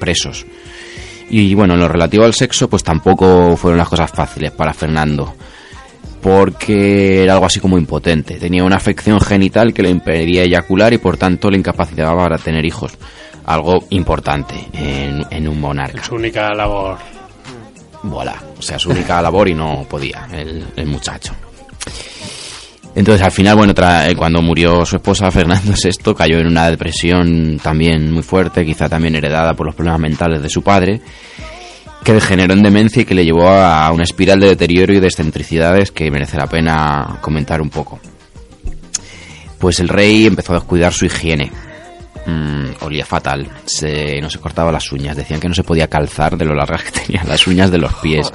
presos. 0.00 0.46
Y 1.28 1.52
bueno, 1.52 1.74
en 1.74 1.80
lo 1.80 1.88
relativo 1.88 2.24
al 2.24 2.32
sexo, 2.32 2.70
pues 2.70 2.82
tampoco 2.82 3.54
fueron 3.58 3.76
las 3.76 3.88
cosas 3.90 4.10
fáciles 4.10 4.50
para 4.52 4.72
Fernando. 4.72 5.34
Porque 6.22 7.22
era 7.22 7.34
algo 7.34 7.46
así 7.46 7.60
como 7.60 7.78
impotente. 7.78 8.34
Tenía 8.34 8.64
una 8.64 8.76
afección 8.76 9.20
genital 9.20 9.72
que 9.72 9.82
le 9.82 9.90
impedía 9.90 10.42
eyacular 10.42 10.92
y 10.92 10.98
por 10.98 11.16
tanto 11.16 11.50
le 11.50 11.58
incapacitaba 11.58 12.16
para 12.24 12.38
tener 12.38 12.64
hijos. 12.64 12.92
Algo 13.46 13.84
importante 13.90 14.54
en, 14.72 15.24
en 15.30 15.48
un 15.48 15.60
monarca. 15.60 16.02
Su 16.04 16.16
única 16.16 16.52
labor. 16.54 16.98
Voilà. 18.02 18.34
O 18.58 18.62
sea, 18.62 18.78
su 18.78 18.90
única 18.90 19.22
labor 19.22 19.48
y 19.48 19.54
no 19.54 19.86
podía 19.88 20.28
el, 20.32 20.64
el 20.76 20.86
muchacho. 20.86 21.32
Entonces, 22.94 23.24
al 23.24 23.30
final, 23.32 23.56
bueno, 23.56 23.72
tra- 23.74 24.10
eh, 24.10 24.16
cuando 24.16 24.42
murió 24.42 24.84
su 24.84 24.96
esposa, 24.96 25.30
Fernando 25.30 25.72
VI 25.72 26.14
cayó 26.14 26.38
en 26.38 26.48
una 26.48 26.68
depresión 26.68 27.58
también 27.62 28.10
muy 28.12 28.22
fuerte, 28.22 28.64
quizá 28.66 28.88
también 28.88 29.14
heredada 29.14 29.54
por 29.54 29.66
los 29.66 29.74
problemas 29.74 30.00
mentales 30.00 30.42
de 30.42 30.48
su 30.50 30.62
padre, 30.62 31.00
que 32.04 32.12
degeneró 32.12 32.54
en 32.54 32.62
demencia 32.62 33.02
y 33.02 33.04
que 33.04 33.14
le 33.14 33.24
llevó 33.24 33.48
a 33.48 33.90
una 33.92 34.04
espiral 34.04 34.40
de 34.40 34.48
deterioro 34.48 34.94
y 34.94 35.00
de 35.00 35.06
excentricidades 35.06 35.90
que 35.90 36.10
merece 36.10 36.36
la 36.36 36.46
pena 36.46 37.18
comentar 37.20 37.60
un 37.60 37.70
poco. 37.70 38.00
Pues 39.58 39.80
el 39.80 39.88
rey 39.88 40.26
empezó 40.26 40.52
a 40.52 40.56
descuidar 40.60 40.92
su 40.92 41.06
higiene. 41.06 41.50
Mm, 42.26 42.84
olía 42.84 43.04
fatal, 43.04 43.48
se, 43.64 44.20
no 44.20 44.28
se 44.28 44.38
cortaba 44.38 44.70
las 44.70 44.92
uñas, 44.92 45.16
decían 45.16 45.40
que 45.40 45.48
no 45.48 45.54
se 45.54 45.64
podía 45.64 45.88
calzar 45.88 46.36
de 46.36 46.44
lo 46.44 46.54
largas 46.54 46.84
que 46.84 46.90
tenían 47.00 47.28
las 47.28 47.46
uñas 47.46 47.70
de 47.70 47.78
los 47.78 47.94
pies. 47.94 48.32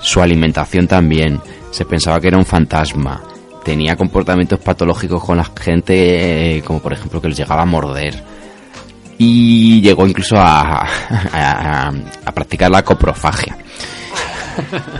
Su 0.00 0.20
alimentación 0.20 0.86
también, 0.86 1.40
se 1.70 1.84
pensaba 1.84 2.20
que 2.20 2.28
era 2.28 2.38
un 2.38 2.44
fantasma. 2.44 3.22
Tenía 3.64 3.96
comportamientos 3.96 4.58
patológicos 4.58 5.22
con 5.22 5.36
la 5.36 5.44
gente, 5.44 6.56
eh, 6.56 6.62
como 6.62 6.80
por 6.80 6.92
ejemplo 6.92 7.20
que 7.20 7.28
les 7.28 7.38
llegaba 7.38 7.62
a 7.62 7.66
morder. 7.66 8.22
Y 9.24 9.80
llegó 9.80 10.06
incluso 10.06 10.36
a, 10.36 10.80
a- 10.80 10.86
a- 11.32 11.92
a 12.24 12.32
practicar 12.32 12.70
la 12.70 12.82
coprofagia. 12.84 13.56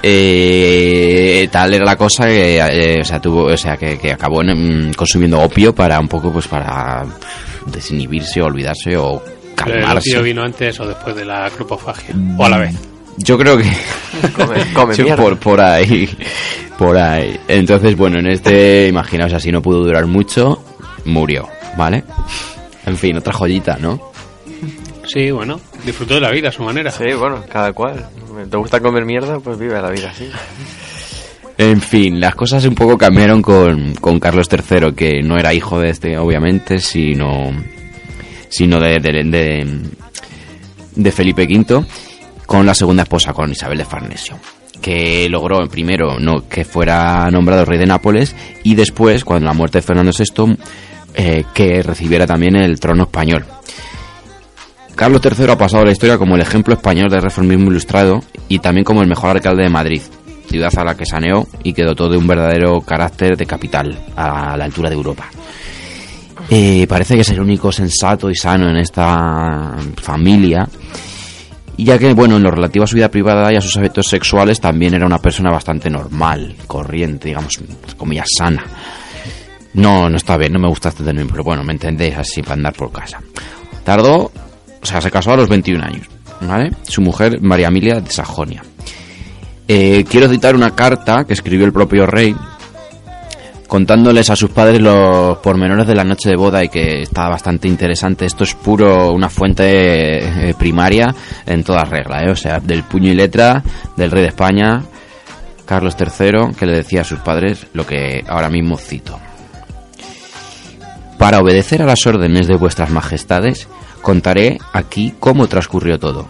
Eh, 0.03 1.49
tal 1.51 1.75
era 1.75 1.85
la 1.85 1.97
cosa 1.97 2.25
que, 2.27 2.59
eh, 2.59 3.01
o 3.01 3.05
sea, 3.05 3.21
tuvo, 3.21 3.45
o 3.45 3.57
sea, 3.57 3.77
que, 3.77 3.99
que 3.99 4.13
acabó 4.13 4.43
en, 4.43 4.91
mm, 4.91 4.95
consumiendo 4.95 5.41
opio 5.41 5.75
para 5.75 5.99
un 6.01 6.09
poco, 6.09 6.33
pues, 6.33 6.49
para 6.49 7.05
desinhibirse, 7.67 8.41
olvidarse 8.41 8.97
o 8.97 9.23
¿El 9.25 9.55
calmarse. 9.55 10.11
opio 10.11 10.23
vino 10.23 10.43
antes 10.43 10.79
o 10.81 10.87
después 10.87 11.15
de 11.17 11.25
la 11.25 11.51
cropofagia? 11.51 12.15
O 12.39 12.45
a 12.45 12.49
la 12.49 12.59
vez. 12.59 12.75
Yo 13.19 13.37
creo 13.39 13.59
que 13.59 13.65
Come- 14.37 14.73
come 14.75 14.95
Sí, 14.95 15.05
por, 15.17 15.37
por 15.39 15.61
ahí, 15.61 16.09
por 16.79 16.97
ahí. 16.97 17.39
Entonces, 17.49 17.97
bueno, 17.97 18.19
en 18.21 18.29
este, 18.29 18.89
imaginaos 18.89 19.33
así, 19.35 19.53
no 19.53 19.61
pudo 19.61 19.85
durar 19.85 20.07
mucho, 20.07 20.65
murió, 21.05 21.49
¿vale? 21.77 22.05
En 22.87 22.97
fin, 22.97 23.17
otra 23.19 23.33
joyita, 23.33 23.77
¿no? 23.79 24.12
Sí, 25.05 25.31
bueno, 25.31 25.61
disfrutó 25.85 26.15
de 26.15 26.21
la 26.21 26.31
vida 26.31 26.49
a 26.49 26.53
su 26.53 26.63
manera. 26.63 26.91
Sí, 26.91 27.13
bueno, 27.19 27.45
cada 27.51 27.73
cual. 27.73 28.07
¿Te 28.51 28.57
gusta 28.57 28.81
comer 28.81 29.05
mierda? 29.05 29.41
Pues 29.41 29.59
vive 29.59 29.81
la 29.81 29.91
vida 29.91 30.11
así. 30.11 30.29
En 31.59 31.81
fin, 31.81 32.19
las 32.19 32.35
cosas 32.35 32.65
un 32.65 32.75
poco 32.75 32.97
cambiaron 32.97 33.43
con, 33.43 33.95
con 33.97 34.19
Carlos 34.19 34.49
III, 34.51 34.95
que 34.95 35.23
no 35.23 35.37
era 35.39 35.53
hijo 35.53 35.79
de 35.79 35.91
este, 35.91 36.17
obviamente, 36.19 36.79
sino, 36.79 37.51
sino 38.49 38.81
de, 38.81 38.99
de, 39.01 39.23
de, 39.25 39.81
de 40.97 41.13
Felipe 41.13 41.45
V, 41.45 41.85
con 42.47 42.65
la 42.65 42.75
segunda 42.75 43.03
esposa, 43.03 43.33
con 43.33 43.51
Isabel 43.51 43.79
de 43.79 43.85
Farnesio, 43.85 44.39
que 44.81 45.29
logró 45.29 45.69
primero 45.69 46.19
no 46.19 46.49
que 46.49 46.65
fuera 46.65 47.31
nombrado 47.31 47.65
rey 47.65 47.79
de 47.79 47.87
Nápoles 47.87 48.35
y 48.63 48.75
después, 48.75 49.25
cuando 49.25 49.47
la 49.47 49.53
muerte 49.53 49.79
de 49.79 49.83
Fernando 49.83 50.13
VI, 50.19 50.57
eh, 51.15 51.45
que 51.55 51.83
recibiera 51.83 52.27
también 52.27 52.57
el 52.57 52.81
trono 52.81 53.05
español. 53.05 53.45
Carlos 54.95 55.21
III 55.25 55.51
ha 55.51 55.59
pasado 55.59 55.83
a 55.83 55.87
la 55.87 55.93
historia 55.93 56.19
como 56.19 56.37
el 56.37 56.43
ejemplo 56.43 56.75
español 56.75 57.11
de 57.11 57.21
reformismo 57.21 57.71
ilustrado 57.71 58.21
y 58.49 58.59
también 58.59 58.85
como 58.85 59.03
el 59.03 59.09
mejor 59.09 59.31
alcalde 59.31 59.65
de 59.65 59.71
Madrid, 59.71 60.03
ciudad 60.49 60.73
a 60.77 60.85
la 60.85 60.97
que 60.97 61.07
saneó 61.07 61.47
y 61.63 61.73
que 61.73 61.85
dotó 61.85 62.09
de 62.09 62.17
un 62.17 62.27
verdadero 62.27 62.81
carácter 62.83 63.37
de 63.37 63.47
capital 63.47 63.99
a 64.17 64.57
la 64.57 64.65
altura 64.65 64.91
de 64.91 64.97
Europa. 64.97 65.27
Eh, 66.51 66.87
parece 66.89 67.15
que 67.15 67.23
es 67.23 67.31
el 67.31 67.41
único 67.41 67.73
sensato 67.73 68.29
y 68.29 68.35
sano 68.35 68.69
en 68.69 68.77
esta 68.77 69.77
familia, 69.97 70.69
ya 71.79 71.99
que, 71.99 72.13
bueno, 72.13 72.37
en 72.37 72.43
lo 72.43 72.51
relativo 72.51 72.85
a 72.85 72.89
su 72.89 72.97
vida 72.97 73.11
privada 73.11 73.53
y 73.53 73.57
a 73.57 73.61
sus 73.61 73.77
hábitos 73.77 74.07
sexuales 74.07 74.61
también 74.61 74.95
era 74.95 75.07
una 75.07 75.19
persona 75.19 75.51
bastante 75.51 75.89
normal, 75.91 76.55
corriente, 76.67 77.29
digamos, 77.29 77.59
comillas, 77.97 78.29
sana. 78.37 78.65
No, 79.75 80.09
no 80.11 80.17
está 80.17 80.37
bien, 80.37 80.53
no 80.53 80.59
me 80.59 80.69
gusta 80.69 80.91
este 80.91 81.03
término, 81.03 81.29
pero 81.31 81.45
bueno, 81.45 81.65
me 81.65 81.73
entendéis 81.73 82.17
así 82.17 82.43
para 82.43 82.55
andar 82.55 82.75
por 82.75 82.93
casa. 82.93 83.21
Tardó, 83.85 84.31
o 84.83 84.87
sea, 84.87 85.01
se 85.01 85.11
casó 85.11 85.33
a 85.33 85.37
los 85.37 85.49
21 85.49 85.85
años, 85.85 86.07
¿vale? 86.41 86.73
Su 86.83 87.01
mujer, 87.01 87.41
María 87.41 87.69
Emilia 87.69 88.01
de 88.01 88.11
Sajonia. 88.11 88.63
Eh, 89.69 90.05
quiero 90.09 90.29
citar 90.29 90.55
una 90.55 90.75
carta 90.75 91.25
que 91.25 91.33
escribió 91.33 91.65
el 91.65 91.73
propio 91.73 92.05
rey 92.07 92.35
contándoles 93.69 94.29
a 94.29 94.37
sus 94.37 94.51
padres 94.51 94.83
los 94.83 95.39
pormenores 95.39 95.87
de 95.87 95.95
la 95.95 96.05
noche 96.05 96.29
de 96.29 96.37
boda 96.37 96.63
y 96.63 96.69
que 96.69 97.01
está 97.03 97.29
bastante 97.29 97.69
interesante. 97.69 98.27
Esto 98.27 98.45
es 98.45 98.55
puro 98.55 99.13
una 99.13 99.31
fuente 99.31 100.49
eh, 100.49 100.55
primaria 100.59 101.15
en 101.47 101.65
toda 101.65 101.85
regla, 101.85 102.23
¿eh? 102.23 102.31
o 102.31 102.37
sea, 102.37 102.61
del 102.61 102.83
puño 102.83 103.11
y 103.11 103.15
letra 103.15 103.63
del 103.97 104.11
rey 104.11 104.23
de 104.23 104.29
España, 104.29 104.83
Carlos 105.65 105.97
III, 105.99 106.55
que 106.59 106.67
le 106.67 106.77
decía 106.77 107.01
a 107.01 107.05
sus 107.05 107.21
padres 107.21 107.67
lo 107.73 107.87
que 107.87 108.23
ahora 108.29 108.51
mismo 108.51 108.77
cito. 108.77 109.19
Para 111.23 111.39
obedecer 111.39 111.81
a 111.81 111.87
las 111.87 112.05
órdenes 112.09 112.49
de 112.49 112.57
vuestras 112.57 112.91
majestades, 112.91 113.69
contaré 114.03 114.59
aquí 114.73 115.15
cómo 115.21 115.47
transcurrió 115.47 116.01
todo. 116.01 116.27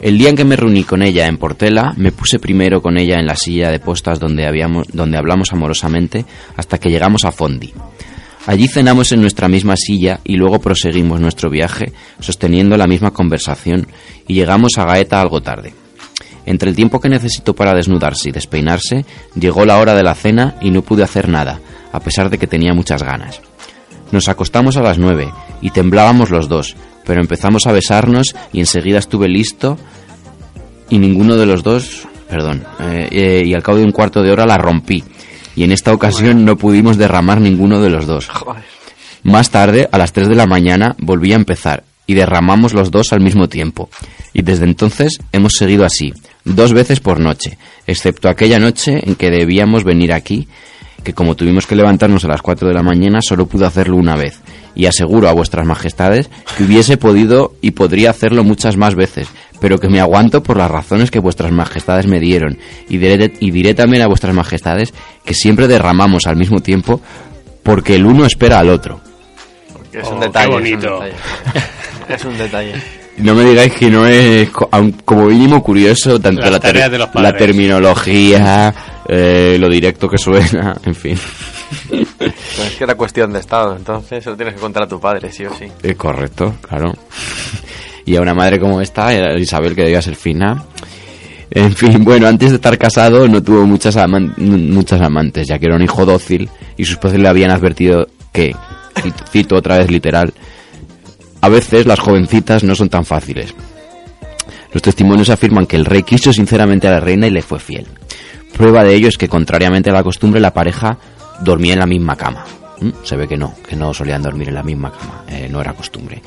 El 0.00 0.16
día 0.16 0.30
en 0.30 0.36
que 0.36 0.46
me 0.46 0.56
reuní 0.56 0.82
con 0.84 1.02
ella 1.02 1.26
en 1.26 1.36
Portela, 1.36 1.92
me 1.94 2.10
puse 2.10 2.38
primero 2.38 2.80
con 2.80 2.96
ella 2.96 3.20
en 3.20 3.26
la 3.26 3.36
silla 3.36 3.70
de 3.70 3.80
postas 3.80 4.18
donde, 4.18 4.46
habíamos, 4.46 4.86
donde 4.94 5.18
hablamos 5.18 5.52
amorosamente 5.52 6.24
hasta 6.56 6.78
que 6.78 6.88
llegamos 6.88 7.26
a 7.26 7.32
Fondi. 7.32 7.74
Allí 8.46 8.66
cenamos 8.66 9.12
en 9.12 9.20
nuestra 9.20 9.46
misma 9.46 9.76
silla 9.76 10.20
y 10.24 10.36
luego 10.36 10.58
proseguimos 10.58 11.20
nuestro 11.20 11.50
viaje 11.50 11.92
sosteniendo 12.18 12.78
la 12.78 12.86
misma 12.86 13.10
conversación 13.10 13.88
y 14.26 14.32
llegamos 14.32 14.78
a 14.78 14.86
Gaeta 14.86 15.20
algo 15.20 15.42
tarde. 15.42 15.74
Entre 16.46 16.70
el 16.70 16.76
tiempo 16.76 16.98
que 16.98 17.10
necesitó 17.10 17.54
para 17.54 17.74
desnudarse 17.74 18.30
y 18.30 18.32
despeinarse, 18.32 19.04
llegó 19.38 19.66
la 19.66 19.76
hora 19.76 19.94
de 19.94 20.02
la 20.02 20.14
cena 20.14 20.56
y 20.62 20.70
no 20.70 20.80
pude 20.80 21.02
hacer 21.02 21.28
nada, 21.28 21.60
a 21.92 22.00
pesar 22.00 22.30
de 22.30 22.38
que 22.38 22.46
tenía 22.46 22.72
muchas 22.72 23.02
ganas. 23.02 23.42
Nos 24.12 24.28
acostamos 24.28 24.76
a 24.76 24.82
las 24.82 24.98
nueve 24.98 25.32
y 25.60 25.70
temblábamos 25.70 26.30
los 26.30 26.48
dos, 26.48 26.76
pero 27.04 27.20
empezamos 27.20 27.66
a 27.66 27.72
besarnos 27.72 28.34
y 28.52 28.60
enseguida 28.60 28.98
estuve 28.98 29.28
listo 29.28 29.78
y 30.88 30.98
ninguno 30.98 31.36
de 31.36 31.46
los 31.46 31.62
dos, 31.62 32.06
perdón, 32.28 32.64
eh, 32.80 33.08
eh, 33.10 33.42
y 33.44 33.54
al 33.54 33.62
cabo 33.62 33.78
de 33.78 33.84
un 33.84 33.92
cuarto 33.92 34.22
de 34.22 34.30
hora 34.30 34.46
la 34.46 34.56
rompí 34.56 35.04
y 35.58 35.64
en 35.64 35.72
esta 35.72 35.92
ocasión 35.92 36.44
no 36.44 36.56
pudimos 36.56 36.96
derramar 36.98 37.40
ninguno 37.40 37.80
de 37.80 37.90
los 37.90 38.06
dos. 38.06 38.28
Más 39.24 39.50
tarde, 39.50 39.88
a 39.90 39.98
las 39.98 40.12
3 40.12 40.28
de 40.28 40.36
la 40.36 40.46
mañana, 40.46 40.94
volví 40.98 41.32
a 41.32 41.36
empezar 41.36 41.82
y 42.06 42.14
derramamos 42.14 42.74
los 42.74 42.92
dos 42.92 43.12
al 43.12 43.20
mismo 43.20 43.48
tiempo. 43.48 43.90
Y 44.32 44.42
desde 44.42 44.64
entonces 44.64 45.18
hemos 45.32 45.54
seguido 45.54 45.84
así, 45.84 46.14
dos 46.44 46.72
veces 46.72 47.00
por 47.00 47.18
noche, 47.18 47.58
excepto 47.88 48.28
aquella 48.28 48.60
noche 48.60 49.00
en 49.04 49.16
que 49.16 49.30
debíamos 49.30 49.82
venir 49.82 50.12
aquí, 50.12 50.46
que 51.02 51.12
como 51.14 51.34
tuvimos 51.36 51.66
que 51.66 51.76
levantarnos 51.76 52.24
a 52.24 52.28
las 52.28 52.42
4 52.42 52.68
de 52.68 52.74
la 52.74 52.82
mañana, 52.82 53.20
solo 53.22 53.46
pude 53.46 53.66
hacerlo 53.66 53.96
una 53.96 54.16
vez. 54.16 54.40
Y 54.74 54.86
aseguro 54.86 55.28
a 55.28 55.32
vuestras 55.32 55.66
majestades 55.66 56.28
que 56.56 56.64
hubiese 56.64 56.96
podido 56.96 57.54
y 57.60 57.72
podría 57.72 58.10
hacerlo 58.10 58.44
muchas 58.44 58.76
más 58.76 58.94
veces, 58.94 59.28
pero 59.60 59.78
que 59.78 59.88
me 59.88 60.00
aguanto 60.00 60.42
por 60.42 60.56
las 60.56 60.70
razones 60.70 61.10
que 61.10 61.18
vuestras 61.18 61.50
majestades 61.52 62.06
me 62.06 62.20
dieron. 62.20 62.58
Y 62.88 62.98
diré, 62.98 63.32
y 63.40 63.50
diré 63.50 63.74
también 63.74 64.02
a 64.02 64.06
vuestras 64.06 64.34
majestades 64.34 64.92
que 65.24 65.34
siempre 65.34 65.66
derramamos 65.68 66.26
al 66.26 66.36
mismo 66.36 66.60
tiempo 66.60 67.00
porque 67.62 67.96
el 67.96 68.06
uno 68.06 68.24
espera 68.26 68.58
al 68.60 68.68
otro. 68.70 69.00
Es 69.92 70.04
Oh, 70.06 70.14
un 70.14 70.20
qué 70.20 70.26
detalle. 70.26 70.52
bonito. 70.52 71.00
Es 71.08 71.08
un 71.08 71.08
detalle. 71.08 72.14
Es 72.14 72.24
un 72.24 72.38
detalle. 72.38 72.72
No 73.18 73.34
me 73.34 73.44
digáis 73.44 73.72
que 73.74 73.90
no 73.90 74.06
es 74.06 74.48
como 75.04 75.24
mínimo 75.26 75.60
curioso 75.62 76.20
tanto 76.20 76.40
Las 76.42 76.52
la, 76.52 76.60
ter- 76.60 76.70
tareas 76.70 76.90
de 76.92 76.98
los 76.98 77.08
la 77.08 77.12
padres. 77.12 77.36
terminología, 77.38 78.74
eh, 79.08 79.56
lo 79.58 79.68
directo 79.68 80.08
que 80.08 80.18
suena, 80.18 80.76
en 80.84 80.94
fin. 80.94 81.18
es 82.20 82.74
que 82.76 82.84
era 82.84 82.94
cuestión 82.94 83.32
de 83.32 83.40
Estado, 83.40 83.76
entonces 83.76 84.22
se 84.22 84.30
lo 84.30 84.36
tienes 84.36 84.54
que 84.54 84.60
contar 84.60 84.82
a 84.84 84.88
tu 84.88 85.00
padre, 85.00 85.32
sí 85.32 85.44
o 85.44 85.54
sí. 85.54 85.66
Es 85.82 85.96
correcto, 85.96 86.54
claro. 86.62 86.92
Y 88.04 88.16
a 88.16 88.22
una 88.22 88.32
madre 88.32 88.58
como 88.58 88.80
esta, 88.80 89.12
era 89.12 89.38
Isabel, 89.38 89.74
que 89.74 89.82
debía 89.82 90.00
ser 90.00 90.16
fina. 90.16 90.64
En 91.50 91.74
fin, 91.74 92.02
bueno, 92.04 92.26
antes 92.26 92.48
de 92.50 92.56
estar 92.56 92.78
casado 92.78 93.28
no 93.28 93.42
tuvo 93.42 93.66
muchas, 93.66 93.96
aman- 93.98 94.32
muchas 94.38 95.02
amantes, 95.02 95.46
ya 95.46 95.58
que 95.58 95.66
era 95.66 95.76
un 95.76 95.82
hijo 95.82 96.06
dócil 96.06 96.48
y 96.78 96.86
sus 96.86 96.96
padres 96.96 97.20
le 97.20 97.28
habían 97.28 97.50
advertido 97.50 98.06
que, 98.32 98.56
cito 99.30 99.56
otra 99.56 99.76
vez 99.76 99.90
literal, 99.90 100.32
a 101.42 101.50
veces 101.50 101.84
las 101.84 102.00
jovencitas 102.00 102.64
no 102.64 102.74
son 102.74 102.88
tan 102.88 103.04
fáciles. 103.04 103.54
Los 104.72 104.80
testimonios 104.82 105.28
afirman 105.28 105.66
que 105.66 105.76
el 105.76 105.84
rey 105.84 106.02
quiso 106.02 106.32
sinceramente 106.32 106.88
a 106.88 106.92
la 106.92 107.00
reina 107.00 107.26
y 107.26 107.30
le 107.30 107.42
fue 107.42 107.60
fiel. 107.60 107.86
Prueba 108.58 108.82
de 108.82 108.92
ello 108.92 109.06
es 109.06 109.16
que, 109.16 109.28
contrariamente 109.28 109.88
a 109.88 109.92
la 109.92 110.02
costumbre, 110.02 110.40
la 110.40 110.52
pareja 110.52 110.98
dormía 111.40 111.74
en 111.74 111.78
la 111.78 111.86
misma 111.86 112.16
cama. 112.16 112.44
¿Mm? 112.80 112.88
Se 113.04 113.16
ve 113.16 113.28
que 113.28 113.36
no, 113.36 113.54
que 113.66 113.76
no 113.76 113.94
solían 113.94 114.20
dormir 114.20 114.48
en 114.48 114.54
la 114.56 114.64
misma 114.64 114.90
cama, 114.90 115.22
eh, 115.28 115.48
no 115.48 115.60
era 115.60 115.74
costumbre. 115.74 116.20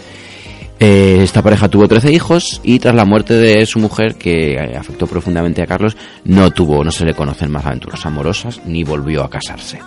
Eh, 0.80 1.20
esta 1.24 1.42
pareja 1.42 1.68
tuvo 1.68 1.90
13 1.90 2.10
hijos 2.10 2.62
y 2.64 2.80
tras 2.80 2.96
la 2.96 3.04
muerte 3.04 3.34
de 3.34 3.66
su 3.66 3.80
mujer, 3.80 4.16
que 4.16 4.54
eh, 4.54 4.78
afectó 4.78 5.08
profundamente 5.08 5.62
a 5.62 5.68
Carlos, 5.68 5.98
no 6.24 6.52
tuvo, 6.52 6.86
no 6.86 6.92
se 6.92 7.04
le 7.04 7.14
conocen 7.14 7.52
más 7.52 7.66
aventuras 7.66 8.06
amorosas 8.06 8.62
ni 8.66 8.86
volvió 8.86 9.26
a 9.26 9.30
casarse. 9.30 9.80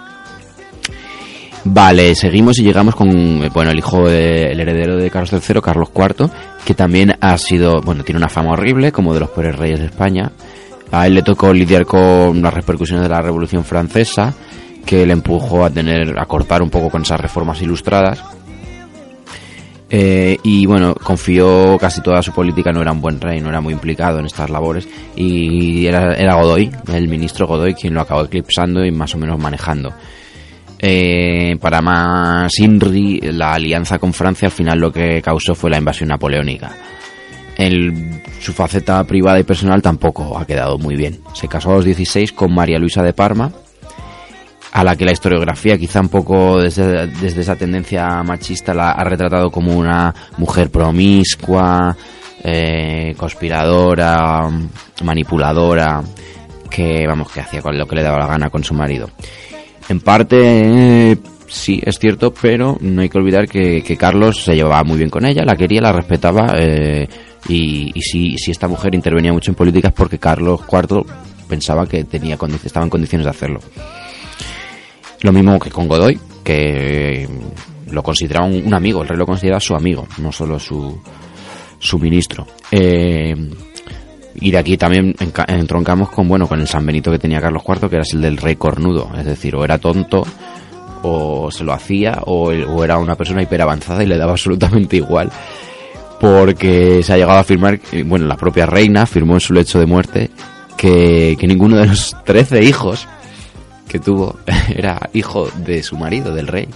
Vale, 1.65 2.15
seguimos 2.15 2.59
y 2.59 2.63
llegamos 2.63 2.95
con, 2.95 3.49
bueno, 3.55 3.71
el 3.71 3.79
hijo, 3.79 4.07
el 4.07 4.61
heredero 4.61 4.99
de 4.99 5.09
Carlos 5.09 5.33
III, 5.33 5.63
Carlos 5.63 5.89
IV, 5.97 6.29
que 6.67 6.75
también 6.75 7.15
ha 7.23 7.39
sido, 7.39 7.81
bueno, 7.81 8.05
tiene 8.05 8.19
una 8.19 8.29
fama 8.29 8.51
horrible, 8.51 8.93
como 8.93 9.15
de 9.15 9.21
los 9.21 9.31
peores 9.31 9.57
reyes 9.57 9.81
de 9.81 9.87
España. 9.87 10.31
A 10.95 11.09
él 11.09 11.15
le 11.15 11.23
tocó 11.23 11.53
lidiar 11.53 11.87
con 11.87 12.41
las 12.41 12.55
repercusiones 12.55 13.03
de 13.03 13.09
la 13.09 13.21
Revolución 13.21 13.65
Francesa, 13.65 14.33
que 14.87 15.05
le 15.05 15.13
empujó 15.13 15.65
a 15.65 15.71
tener, 15.71 16.17
a 16.17 16.25
cortar 16.27 16.63
un 16.63 16.71
poco 16.71 16.89
con 16.89 17.03
esas 17.03 17.19
reformas 17.19 17.61
ilustradas. 17.61 18.23
Eh, 19.91 20.39
y 20.45 20.67
bueno, 20.67 20.95
confió 20.95 21.77
casi 21.81 22.01
toda 22.01 22.23
su 22.23 22.33
política, 22.33 22.71
no 22.73 22.81
era 22.81 22.93
un 22.93 23.01
buen 23.01 23.21
rey, 23.21 23.41
no 23.41 23.49
era 23.49 23.61
muy 23.61 23.73
implicado 23.73 24.21
en 24.21 24.27
estas 24.27 24.51
labores. 24.51 24.89
Y 25.17 25.85
era, 25.85 26.15
era 26.15 26.37
Godoy, 26.37 26.71
el 26.93 27.09
ministro 27.09 27.49
Godoy, 27.49 27.75
quien 27.75 27.95
lo 27.95 28.01
acabó 28.01 28.23
eclipsando 28.23 28.85
y 28.85 28.93
más 28.93 29.17
o 29.17 29.19
menos 29.19 29.39
manejando. 29.39 29.93
Eh, 30.79 31.57
para 31.61 31.81
más 31.81 32.57
Inri, 32.61 33.19
la 33.21 33.55
alianza 33.55 33.99
con 33.99 34.13
Francia 34.13 34.47
al 34.47 34.53
final 34.53 34.79
lo 34.79 34.93
que 34.93 35.21
causó 35.23 35.57
fue 35.57 35.71
la 35.71 35.79
invasión 35.79 36.11
napoleónica. 36.11 36.71
En 37.57 38.23
su 38.41 38.53
faceta 38.53 39.03
privada 39.05 39.39
y 39.39 39.45
personal 39.45 39.81
tampoco 39.81 40.37
ha 40.37 40.47
quedado 40.47 40.77
muy 40.79 40.97
bien. 40.97 41.21
Se 41.35 41.49
casó 41.49 41.71
a 41.71 41.77
los 41.77 41.85
16 41.85 42.33
con 42.33 42.53
María 42.53 42.79
Luisa 42.79 43.03
de 43.03 43.13
Parma, 43.13 43.53
a 44.73 44.83
la 44.83 44.97
que 44.97 45.05
la 45.05 45.13
historiografía, 45.13 45.79
quizá 45.79 46.01
un 46.01 46.09
poco 46.09 46.61
desde, 46.61 47.07
desde 47.07 47.43
esa 47.43 47.55
tendencia 47.55 48.23
machista, 48.25 48.75
la 48.75 48.91
ha 48.91 49.05
retratado 49.05 49.51
como 49.51 49.73
una 49.73 50.13
mujer 50.37 50.71
promiscua, 50.71 51.97
eh, 52.43 53.15
conspiradora, 53.17 54.51
manipuladora, 55.05 56.03
que 56.69 57.07
vamos, 57.07 57.31
que 57.31 57.41
hacía 57.41 57.63
con 57.63 57.79
lo 57.79 57.87
que 57.87 57.95
le 57.95 58.03
daba 58.03 58.19
la 58.19 58.27
gana 58.27 58.51
con 58.51 58.65
su 58.65 58.75
marido. 58.75 59.09
En 59.89 60.01
parte 60.01 61.13
eh, 61.13 61.17
sí 61.47 61.81
es 61.85 61.99
cierto, 61.99 62.35
pero 62.35 62.77
no 62.81 63.01
hay 63.01 63.09
que 63.09 63.19
olvidar 63.19 63.49
que, 63.49 63.81
que 63.83 63.97
Carlos 63.97 64.43
se 64.43 64.57
llevaba 64.57 64.83
muy 64.83 64.99
bien 64.99 65.09
con 65.11 65.25
ella, 65.25 65.45
la 65.45 65.55
quería, 65.55 65.81
la 65.81 65.93
respetaba 65.93 66.55
eh, 66.59 67.09
y, 67.49 67.91
y 67.95 68.03
si, 68.03 68.39
si 68.39 68.51
esta 68.51 68.69
mujer 68.69 68.95
intervenía 68.95 69.33
mucho 69.33 69.51
en 69.51 69.55
políticas 69.55 69.93
porque 69.93 70.19
Carlos 70.19 70.61
IV 70.71 71.05
pensaba 71.49 71.87
que 71.87 72.05
tenía 72.05 72.39
estaba 72.65 72.85
en 72.85 72.91
condiciones 72.91 73.25
de 73.25 73.31
hacerlo. 73.31 73.61
Lo 75.23 75.33
mismo 75.33 75.59
que 75.59 75.71
con 75.71 75.89
Godoy, 75.89 76.19
que 76.43 77.29
lo 77.91 78.03
consideraba 78.03 78.47
un, 78.47 78.75
amigo, 78.75 79.03
el 79.03 79.09
rey 79.09 79.17
lo 79.17 79.27
consideraba 79.27 79.61
su 79.61 79.75
amigo, 79.75 80.07
no 80.19 80.33
solo 80.33 80.59
su, 80.59 81.01
su 81.79 81.99
ministro. 81.99 82.47
Eh, 82.71 83.35
y 84.37 84.51
de 84.51 84.59
aquí 84.59 84.77
también 84.77 85.15
entroncamos 85.47 86.11
con 86.11 86.29
bueno 86.29 86.49
con 86.49 86.61
el 86.61 86.67
San 86.67 86.85
Benito 86.85 87.11
que 87.11 87.19
tenía 87.19 87.41
Carlos 87.41 87.63
IV, 87.67 87.89
que 87.89 87.97
era 87.97 88.05
el 88.13 88.21
del 88.21 88.37
rey 88.37 88.57
cornudo, 88.57 89.11
es 89.17 89.25
decir, 89.25 89.55
o 89.55 89.65
era 89.65 89.79
tonto 89.79 90.27
o 91.03 91.51
se 91.51 91.65
lo 91.65 91.73
hacía 91.73 92.21
o, 92.27 92.49
o 92.49 92.85
era 92.85 92.99
una 92.99 93.15
persona 93.15 93.43
hiperavanzada 93.43 94.03
y 94.03 94.07
le 94.07 94.19
daba 94.19 94.33
absolutamente 94.33 94.97
igual. 94.97 95.31
Porque 96.21 97.03
se 97.03 97.13
ha 97.13 97.17
llegado 97.17 97.39
a 97.39 97.41
afirmar, 97.41 97.79
que- 97.81 98.03
bueno, 98.03 98.27
la 98.27 98.37
propia 98.37 98.67
reina 98.67 99.03
afirmó 99.03 99.35
en 99.35 99.41
su 99.41 99.53
lecho 99.53 99.79
de 99.79 99.87
muerte 99.87 100.31
que, 100.77 101.37
que 101.39 101.47
ninguno 101.47 101.77
de 101.77 101.87
los 101.87 102.17
13 102.25 102.63
hijos 102.63 103.07
que 103.89 103.99
tuvo 103.99 104.39
era 104.75 105.11
hijo 105.13 105.49
de 105.59 105.83
su 105.83 105.97
marido, 105.97 106.35
del 106.35 106.47
rey. 106.49 106.69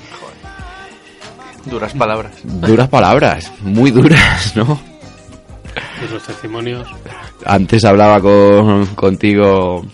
Duras 1.65 1.93
palabras. 1.95 2.33
Duras 2.45 2.89
palabras, 2.89 3.53
muy 3.63 3.91
duras, 3.91 4.55
¿no? 4.57 4.81
Los 6.13 6.23
testimonios. 6.23 6.89
Antes 7.45 7.85
hablaba 7.85 8.21
con, 8.21 8.87
contigo, 8.95 9.85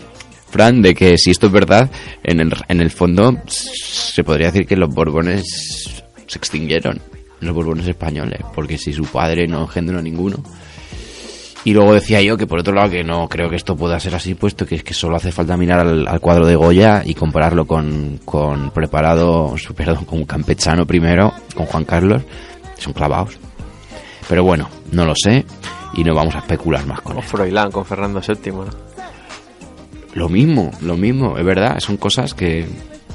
Fran, 0.49 0.81
de 0.81 0.93
que 0.93 1.17
si 1.17 1.31
esto 1.31 1.47
es 1.47 1.51
verdad, 1.51 1.89
en 2.23 2.39
el, 2.39 2.53
en 2.69 2.79
el 2.81 2.91
fondo 2.91 3.35
se 3.47 4.23
podría 4.23 4.47
decir 4.47 4.65
que 4.67 4.75
los 4.77 4.89
Borbones 4.93 6.03
se 6.27 6.37
extinguieron, 6.37 7.01
los 7.39 7.53
Borbones 7.53 7.87
españoles, 7.87 8.39
porque 8.53 8.77
si 8.77 8.93
su 8.93 9.05
padre 9.05 9.47
no 9.47 9.61
engendró 9.61 10.01
ninguno. 10.01 10.43
Y 11.63 11.73
luego 11.73 11.95
decía 11.95 12.21
yo 12.21 12.37
que 12.37 12.45
por 12.45 12.59
otro 12.59 12.75
lado 12.75 12.91
que 12.91 13.03
no 13.03 13.27
creo 13.27 13.49
que 13.49 13.55
esto 13.55 13.75
pueda 13.75 13.99
ser 13.99 14.13
así, 14.13 14.35
puesto 14.35 14.67
que 14.67 14.75
es 14.75 14.83
que 14.83 14.93
solo 14.93 15.15
hace 15.15 15.31
falta 15.31 15.57
mirar 15.57 15.79
al, 15.79 16.07
al 16.07 16.19
cuadro 16.19 16.45
de 16.45 16.55
Goya 16.55 17.01
y 17.03 17.15
compararlo 17.15 17.65
con, 17.65 18.19
con 18.23 18.69
preparado, 18.69 19.55
perdón, 19.75 20.05
con 20.05 20.25
Campechano 20.25 20.85
primero, 20.85 21.33
con 21.55 21.65
Juan 21.65 21.85
Carlos, 21.85 22.21
son 22.77 22.93
clavados. 22.93 23.39
Pero 24.29 24.43
bueno, 24.43 24.69
no 24.91 25.05
lo 25.05 25.13
sé 25.15 25.43
y 25.95 26.03
no 26.03 26.13
vamos 26.13 26.35
a 26.35 26.39
especular 26.39 26.85
más 26.85 27.01
con 27.01 27.15
Con 27.15 27.23
Froilán, 27.23 27.71
con 27.71 27.83
Fernando 27.83 28.21
VII, 28.21 28.51
¿no? 28.51 28.85
lo 30.15 30.29
mismo, 30.29 30.71
lo 30.81 30.97
mismo, 30.97 31.37
es 31.37 31.45
verdad, 31.45 31.79
son 31.79 31.97
cosas 31.97 32.33
que 32.33 32.65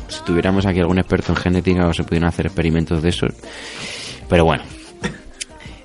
si 0.09 0.23
tuviéramos 0.25 0.67
aquí 0.67 0.81
algún 0.81 0.99
experto 0.99 1.33
en 1.33 1.37
genética 1.37 1.89
o 1.89 1.95
se 1.95 2.05
pudieran 2.05 2.29
hacer 2.29 2.47
experimentos 2.47 3.03
de 3.03 3.09
esos. 3.09 3.33
Pero 4.31 4.47
bueno. 4.47 4.63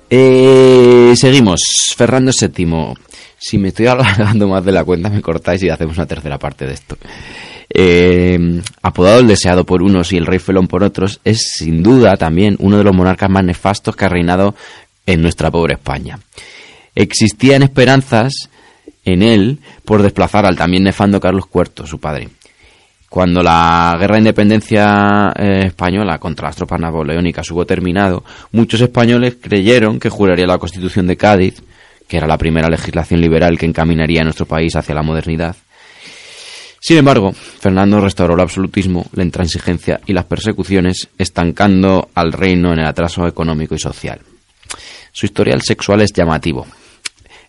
Eh, 0.08 1.14
seguimos. 1.16 1.60
Fernando 1.96 2.30
VII. 2.30 2.94
Si 3.36 3.58
me 3.58 3.68
estoy 3.68 3.86
alargando 3.88 4.46
más 4.46 4.64
de 4.64 4.70
la 4.70 4.84
cuenta, 4.84 5.10
me 5.10 5.20
cortáis 5.20 5.60
y 5.64 5.68
hacemos 5.68 5.96
una 5.96 6.06
tercera 6.06 6.38
parte 6.38 6.64
de 6.64 6.74
esto. 6.74 6.96
Eh, 7.68 8.62
apodado 8.82 9.18
el 9.18 9.26
deseado 9.26 9.66
por 9.66 9.82
unos 9.82 10.12
y 10.12 10.16
el 10.16 10.26
rey 10.26 10.38
felón 10.38 10.68
por 10.68 10.84
otros, 10.84 11.20
es 11.24 11.50
sin 11.56 11.82
duda 11.82 12.16
también 12.16 12.56
uno 12.60 12.78
de 12.78 12.84
los 12.84 12.94
monarcas 12.94 13.28
más 13.28 13.42
nefastos 13.42 13.96
que 13.96 14.04
ha 14.04 14.08
reinado 14.08 14.54
en 15.06 15.22
nuestra 15.22 15.50
pobre 15.50 15.74
España. 15.74 16.20
Existían 16.94 17.64
esperanzas 17.64 18.48
en 19.04 19.22
él 19.22 19.58
por 19.84 20.02
desplazar 20.02 20.46
al 20.46 20.56
también 20.56 20.84
nefando 20.84 21.20
Carlos 21.20 21.46
IV, 21.52 21.86
su 21.86 21.98
padre. 21.98 22.28
Cuando 23.08 23.42
la 23.42 23.96
guerra 23.98 24.14
de 24.14 24.20
independencia 24.20 25.32
eh, 25.38 25.66
española 25.66 26.18
contra 26.18 26.48
las 26.48 26.56
tropas 26.56 26.80
napoleónicas 26.80 27.50
hubo 27.50 27.64
terminado, 27.64 28.24
muchos 28.52 28.80
españoles 28.80 29.36
creyeron 29.40 30.00
que 30.00 30.10
juraría 30.10 30.46
la 30.46 30.58
Constitución 30.58 31.06
de 31.06 31.16
Cádiz, 31.16 31.62
que 32.08 32.16
era 32.16 32.26
la 32.26 32.38
primera 32.38 32.68
legislación 32.68 33.20
liberal 33.20 33.58
que 33.58 33.66
encaminaría 33.66 34.20
a 34.20 34.24
nuestro 34.24 34.46
país 34.46 34.74
hacia 34.76 34.94
la 34.94 35.02
modernidad. 35.02 35.56
Sin 36.80 36.98
embargo, 36.98 37.32
Fernando 37.32 38.00
restauró 38.00 38.34
el 38.34 38.40
absolutismo, 38.40 39.06
la 39.12 39.24
intransigencia 39.24 40.00
y 40.06 40.12
las 40.12 40.24
persecuciones, 40.24 41.08
estancando 41.18 42.10
al 42.14 42.32
reino 42.32 42.72
en 42.72 42.80
el 42.80 42.86
atraso 42.86 43.26
económico 43.26 43.74
y 43.74 43.78
social. 43.78 44.20
Su 45.10 45.26
historial 45.26 45.62
sexual 45.62 46.02
es 46.02 46.12
llamativo. 46.12 46.66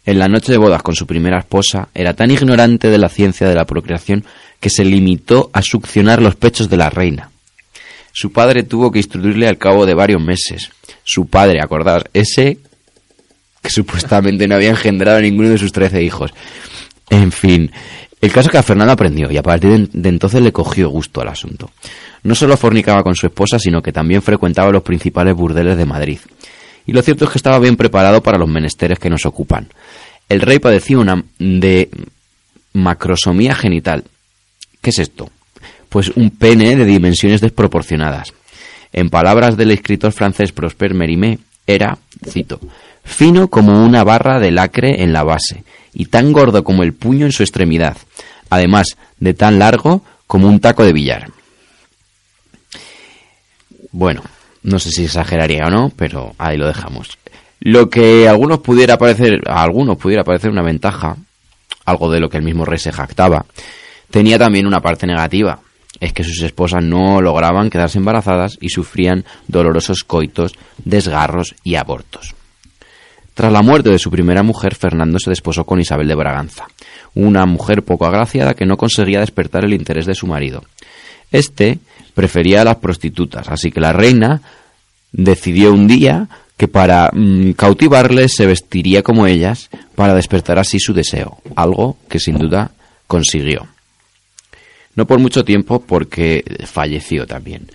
En 0.06 0.20
la 0.20 0.30
noche 0.30 0.54
de 0.54 0.58
bodas 0.58 0.82
con 0.82 0.96
su 0.96 1.06
primera 1.06 1.40
esposa, 1.40 1.90
era 1.94 2.14
tan 2.14 2.32
ignorante 2.32 2.90
de 2.90 2.98
la 2.98 3.10
ciencia 3.10 3.48
de 3.48 3.56
la 3.56 3.66
procreación 3.66 4.24
que 4.60 4.70
se 4.70 4.86
limitó 4.86 5.50
a 5.54 5.62
succionar 5.62 6.22
los 6.22 6.36
pechos 6.36 6.70
de 6.70 6.78
la 6.78 6.90
reina. 6.90 7.32
Su 8.12 8.32
padre 8.32 8.64
tuvo 8.64 8.92
que 8.92 9.00
instruirle 9.00 9.48
al 9.48 9.58
cabo 9.58 9.86
de 9.86 9.94
varios 9.94 10.22
meses. 10.22 10.72
Su 11.04 11.28
padre, 11.28 11.60
acordaos, 11.62 12.04
ese 12.14 12.58
que 13.62 13.70
supuestamente 13.70 14.48
no 14.48 14.56
había 14.56 14.70
engendrado 14.70 15.18
a 15.18 15.22
ninguno 15.22 15.50
de 15.50 15.58
sus 15.58 15.72
trece 15.72 16.02
hijos. 16.02 16.34
En 17.10 17.32
fin, 17.32 17.72
el 18.20 18.32
caso 18.32 18.48
es 18.48 18.52
que 18.52 18.58
a 18.58 18.64
Fernando 18.64 18.94
aprendió 18.94 19.32
y 19.32 19.38
a 19.38 19.44
partir 19.44 19.90
de, 19.90 20.10
entonces 20.10 20.42
le 20.42 20.52
cogió 20.52 20.90
gusto 20.90 21.22
al 21.22 21.28
asunto. 21.28 21.72
No 22.24 22.34
solo 22.34 22.58
fornicaba 22.58 23.04
con 23.04 23.16
su 23.16 23.28
esposa, 23.28 23.60
sino 23.60 23.82
que 23.82 23.92
también 23.92 24.22
frecuentaba 24.22 24.72
los 24.72 24.84
principales 24.84 25.36
burdeles 25.36 25.78
de 25.78 25.86
Madrid. 25.86 26.20
Y 26.88 26.94
lo 26.94 27.02
cierto 27.02 27.26
es 27.26 27.32
que 27.32 27.38
estaba 27.38 27.60
bien 27.60 27.78
preparado 27.78 28.24
para 28.24 28.40
los 28.40 28.50
menesteres 28.50 28.98
que 28.98 29.10
nos 29.10 29.26
ocupan. 29.26 29.68
El 30.28 30.42
rey 30.42 30.58
padecía 30.60 30.98
una 30.98 31.24
de 31.38 31.90
macrosomía 32.74 33.54
genital. 33.54 34.04
¿Qué 34.88 34.92
es 34.92 35.00
esto? 35.00 35.30
Pues 35.90 36.08
un 36.16 36.30
pene 36.30 36.78
de 36.78 36.86
dimensiones 36.86 37.42
desproporcionadas. 37.42 38.32
En 38.94 39.10
palabras 39.10 39.58
del 39.58 39.72
escritor 39.72 40.14
francés 40.14 40.54
Prosper 40.54 40.94
Mérimée, 40.94 41.40
era, 41.66 41.98
cito, 42.26 42.62
fino 43.04 43.50
como 43.50 43.86
una 43.86 44.06
barra 44.06 44.40
de 44.40 44.50
lacre 44.52 45.04
en 45.04 45.12
la 45.12 45.24
base 45.24 45.66
y 45.94 46.06
tan 46.06 46.32
gordo 46.32 46.64
como 46.64 46.84
el 46.84 46.94
puño 46.94 47.26
en 47.26 47.34
su 47.34 47.44
extremidad, 47.44 47.98
además 48.50 48.96
de 49.20 49.34
tan 49.34 49.60
largo 49.60 50.04
como 50.26 50.48
un 50.48 50.62
taco 50.62 50.86
de 50.86 50.94
billar. 50.94 51.32
Bueno, 53.92 54.24
no 54.64 54.80
sé 54.80 54.92
si 54.92 55.04
exageraría 55.04 55.68
o 55.68 55.70
no, 55.70 55.92
pero 55.98 56.34
ahí 56.38 56.56
lo 56.56 56.66
dejamos. 56.66 57.10
Lo 57.60 57.90
que 57.90 58.26
a 58.26 58.32
algunos 58.32 58.60
pudiera 58.60 58.98
parecer, 58.98 59.42
a 59.50 59.64
algunos 59.64 59.98
pudiera 59.98 60.24
parecer 60.24 60.50
una 60.50 60.64
ventaja, 60.64 61.18
algo 61.84 62.10
de 62.10 62.22
lo 62.22 62.30
que 62.30 62.38
el 62.38 62.44
mismo 62.44 62.64
rey 62.64 62.80
se 62.80 62.94
jactaba, 62.94 63.46
tenía 64.10 64.38
también 64.38 64.68
una 64.68 64.82
parte 64.82 65.08
negativa. 65.08 65.60
Es 66.00 66.14
que 66.14 66.24
sus 66.24 66.42
esposas 66.42 66.84
no 66.84 67.22
lograban 67.22 67.70
quedarse 67.70 67.98
embarazadas 67.98 68.58
y 68.62 68.70
sufrían 68.70 69.26
dolorosos 69.48 70.04
coitos, 70.04 70.54
desgarros 70.84 71.56
y 71.64 71.76
abortos. 71.76 72.36
Tras 73.34 73.52
la 73.52 73.62
muerte 73.62 73.90
de 73.90 74.00
su 74.00 74.10
primera 74.10 74.42
mujer, 74.42 74.74
Fernando 74.76 75.20
se 75.20 75.30
desposó 75.30 75.64
con 75.64 75.80
Isabel 75.80 76.08
de 76.08 76.16
Braganza, 76.16 76.66
una 77.14 77.46
mujer 77.46 77.84
poco 77.84 78.06
agraciada 78.06 78.56
que 78.56 78.66
no 78.66 78.78
conseguía 78.78 79.20
despertar 79.20 79.64
el 79.64 79.74
interés 79.74 80.08
de 80.08 80.16
su 80.16 80.26
marido. 80.26 80.64
Este 81.32 81.80
prefería 82.16 82.62
a 82.62 82.64
las 82.64 82.78
prostitutas, 82.78 83.48
así 83.50 83.72
que 83.72 83.80
la 83.80 83.94
reina 83.94 84.42
decidió 85.12 85.72
un 85.72 85.88
día 85.88 86.28
que 86.58 86.68
para 86.68 87.12
mm, 87.14 87.52
cautivarles 87.52 88.34
se 88.36 88.48
vestiría 88.48 89.04
como 89.04 89.28
ellas 89.28 89.70
para 89.94 90.16
despertar 90.16 90.58
así 90.58 90.80
su 90.80 90.94
deseo, 90.94 91.38
algo 91.56 91.98
que 92.10 92.20
sin 92.20 92.40
duda 92.40 92.72
consiguió. 93.06 93.68
No 94.98 95.06
por 95.06 95.20
mucho 95.20 95.46
tiempo 95.46 95.80
porque 95.80 96.44
falleció 96.66 97.28
también. 97.28 97.68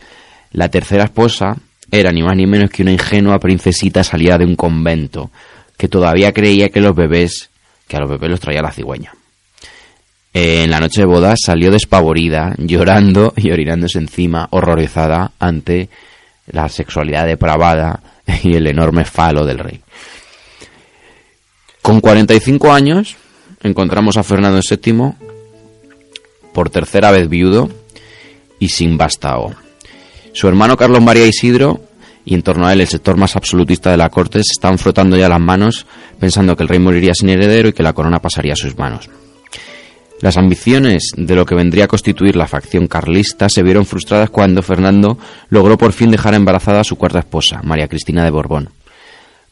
La 0.50 0.68
tercera 0.68 1.04
esposa 1.04 1.56
era 1.88 2.10
ni 2.10 2.20
más 2.20 2.36
ni 2.36 2.46
menos 2.46 2.68
que 2.68 2.82
una 2.82 2.90
ingenua 2.90 3.38
princesita 3.38 4.02
salida 4.02 4.36
de 4.38 4.44
un 4.44 4.56
convento, 4.56 5.30
que 5.76 5.86
todavía 5.86 6.32
creía 6.32 6.70
que 6.70 6.80
los 6.80 6.96
bebés, 6.96 7.50
que 7.86 7.96
a 7.96 8.00
los 8.00 8.10
bebés 8.10 8.28
los 8.28 8.40
traía 8.40 8.60
la 8.60 8.72
cigüeña. 8.72 9.14
En 10.34 10.68
la 10.68 10.80
noche 10.80 11.02
de 11.02 11.06
boda 11.06 11.34
salió 11.36 11.70
despavorida, 11.70 12.54
llorando 12.58 13.32
y 13.36 13.52
orinándose 13.52 13.98
encima, 13.98 14.48
horrorizada 14.50 15.30
ante 15.38 15.90
la 16.48 16.68
sexualidad 16.68 17.26
depravada 17.26 18.02
y 18.42 18.56
el 18.56 18.66
enorme 18.66 19.04
falo 19.04 19.46
del 19.46 19.60
rey. 19.60 19.80
Con 21.82 22.00
45 22.00 22.72
años 22.72 23.14
encontramos 23.62 24.16
a 24.16 24.24
Fernando 24.24 24.60
VII 24.68 25.31
por 26.53 26.70
tercera 26.70 27.11
vez 27.11 27.28
viudo 27.28 27.70
y 28.59 28.68
sin 28.68 28.96
vástago. 28.96 29.55
Su 30.32 30.48
hermano 30.48 30.76
Carlos 30.76 31.03
María 31.03 31.26
Isidro 31.26 31.80
y 32.24 32.34
en 32.34 32.42
torno 32.42 32.66
a 32.66 32.72
él 32.72 32.80
el 32.80 32.86
sector 32.86 33.16
más 33.16 33.36
absolutista 33.36 33.90
de 33.90 33.96
la 33.96 34.09
corte 34.09 34.38
se 34.38 34.53
estaban 34.53 34.78
frotando 34.78 35.16
ya 35.16 35.28
las 35.28 35.40
manos 35.40 35.86
pensando 36.20 36.57
que 36.57 36.62
el 36.62 36.68
rey 36.68 36.78
moriría 36.78 37.14
sin 37.14 37.30
heredero 37.30 37.68
y 37.68 37.72
que 37.72 37.82
la 37.82 37.92
corona 37.92 38.20
pasaría 38.20 38.53
a 38.53 38.57
sus 38.57 38.78
manos. 38.78 39.11
Las 40.20 40.36
ambiciones 40.36 41.11
de 41.16 41.34
lo 41.34 41.44
que 41.44 41.57
vendría 41.57 41.86
a 41.86 41.88
constituir 41.88 42.36
la 42.36 42.46
facción 42.46 42.86
carlista 42.86 43.48
se 43.48 43.64
vieron 43.64 43.84
frustradas 43.84 44.30
cuando 44.30 44.62
Fernando 44.62 45.18
logró 45.48 45.76
por 45.76 45.92
fin 45.92 46.12
dejar 46.12 46.34
embarazada 46.34 46.80
a 46.80 46.84
su 46.84 46.94
cuarta 46.94 47.18
esposa, 47.18 47.61
María 47.64 47.88
Cristina 47.88 48.22
de 48.22 48.30
Borbón. 48.30 48.70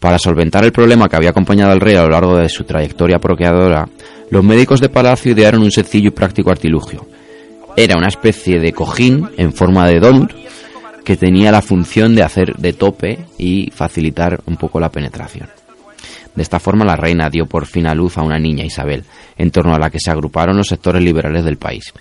Para 0.00 0.18
solventar 0.18 0.64
el 0.64 0.72
problema 0.72 1.08
que 1.08 1.16
había 1.16 1.30
acompañado 1.30 1.72
al 1.72 1.80
rey 1.80 1.94
a 1.94 2.02
lo 2.02 2.08
largo 2.08 2.38
de 2.38 2.48
su 2.48 2.64
trayectoria 2.64 3.18
procreadora, 3.18 3.86
los 4.30 4.42
médicos 4.42 4.80
de 4.80 4.88
palacio 4.88 5.32
idearon 5.32 5.62
un 5.62 5.70
sencillo 5.70 6.08
y 6.08 6.12
práctico 6.12 6.50
artilugio. 6.50 7.06
Era 7.76 7.98
una 7.98 8.08
especie 8.08 8.58
de 8.58 8.72
cojín 8.72 9.28
en 9.36 9.52
forma 9.52 9.86
de 9.86 10.00
don 10.00 10.32
que 11.04 11.18
tenía 11.18 11.52
la 11.52 11.60
función 11.60 12.14
de 12.14 12.22
hacer 12.22 12.56
de 12.56 12.72
tope 12.72 13.26
y 13.36 13.70
facilitar 13.72 14.40
un 14.46 14.56
poco 14.56 14.80
la 14.80 14.90
penetración. 14.90 15.48
De 16.34 16.42
esta 16.42 16.60
forma 16.60 16.84
la 16.84 16.96
reina 16.96 17.28
dio 17.28 17.44
por 17.44 17.66
fin 17.66 17.86
a 17.86 17.94
luz 17.94 18.16
a 18.16 18.22
una 18.22 18.38
niña, 18.38 18.64
Isabel, 18.64 19.04
en 19.36 19.50
torno 19.50 19.74
a 19.74 19.78
la 19.78 19.90
que 19.90 20.00
se 20.00 20.10
agruparon 20.10 20.56
los 20.56 20.68
sectores 20.68 21.02
liberales 21.02 21.44
del 21.44 21.58
país. 21.58 21.92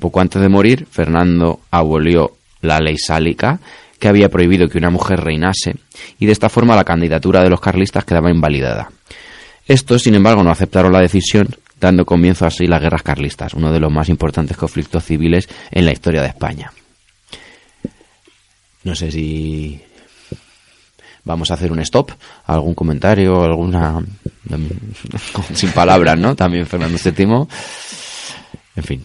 Poco 0.00 0.20
antes 0.20 0.42
de 0.42 0.48
morir, 0.48 0.86
Fernando 0.90 1.60
abolió 1.70 2.32
la 2.62 2.78
ley 2.78 2.96
sálica 2.98 3.60
que 4.00 4.08
había 4.08 4.30
prohibido 4.30 4.68
que 4.68 4.78
una 4.78 4.90
mujer 4.90 5.20
reinase 5.20 5.76
y 6.18 6.26
de 6.26 6.32
esta 6.32 6.48
forma 6.48 6.74
la 6.74 6.84
candidatura 6.84 7.42
de 7.42 7.50
los 7.50 7.60
carlistas 7.60 8.04
quedaba 8.04 8.30
invalidada. 8.30 8.90
Estos, 9.66 10.02
sin 10.02 10.14
embargo, 10.14 10.42
no 10.42 10.50
aceptaron 10.50 10.92
la 10.92 11.00
decisión, 11.00 11.48
dando 11.78 12.04
comienzo 12.04 12.46
así 12.46 12.66
las 12.66 12.80
guerras 12.80 13.02
carlistas, 13.02 13.54
uno 13.54 13.70
de 13.70 13.78
los 13.78 13.92
más 13.92 14.08
importantes 14.08 14.56
conflictos 14.56 15.04
civiles 15.04 15.48
en 15.70 15.84
la 15.84 15.92
historia 15.92 16.22
de 16.22 16.28
España. 16.28 16.72
No 18.82 18.94
sé 18.94 19.12
si 19.12 19.80
vamos 21.24 21.50
a 21.50 21.54
hacer 21.54 21.70
un 21.70 21.80
stop, 21.80 22.10
algún 22.46 22.74
comentario, 22.74 23.42
alguna 23.44 24.02
sin 25.54 25.70
palabras, 25.72 26.18
¿no? 26.18 26.34
También 26.34 26.66
Fernando 26.66 26.98
VII. 26.98 27.46
En 28.76 28.82
fin. 28.82 29.04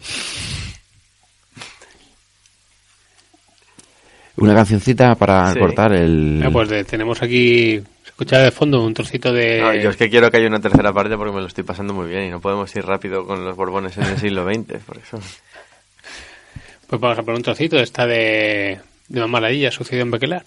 Una 4.37 4.53
cancioncita 4.53 5.15
para 5.15 5.53
Sí. 5.53 5.59
cortar 5.59 5.93
el 5.93 6.41
Ah, 6.45 6.49
pues 6.51 6.67
de- 6.69 6.83
tenemos 6.83 7.21
aquí, 7.21 7.79
se 8.03 8.09
escucha 8.09 8.39
de 8.39 8.51
fondo 8.51 8.83
un 8.83 8.93
trocito 8.93 9.31
de... 9.31 9.61
No, 9.61 9.73
yo 9.73 9.89
es 9.91 9.97
que 9.97 10.09
quiero 10.09 10.29
que 10.29 10.37
haya 10.37 10.47
una 10.47 10.59
tercera 10.59 10.91
parte 10.93 11.15
porque 11.15 11.33
me 11.33 11.41
lo 11.41 11.47
estoy 11.47 11.63
pasando 11.63 11.93
muy 11.93 12.07
bien 12.09 12.25
y 12.25 12.29
no 12.29 12.41
podemos 12.41 12.75
ir 12.75 12.85
rápido 12.85 13.25
con 13.25 13.45
los 13.45 13.55
Borbones 13.55 13.97
en 13.97 14.03
el 14.03 14.17
siglo 14.17 14.43
XX, 14.45 14.83
por 14.85 14.97
eso. 14.97 15.19
Pues 16.87 17.01
vamos 17.01 17.17
a 17.17 17.23
poner 17.23 17.37
un 17.37 17.43
trocito 17.43 17.77
de 17.77 17.83
esta 17.83 18.05
de, 18.05 18.79
de 19.07 19.19
Mamá 19.21 19.39
Ladilla, 19.39 19.71
sucedió 19.71 20.03
en 20.03 20.11
Bequelar. 20.11 20.43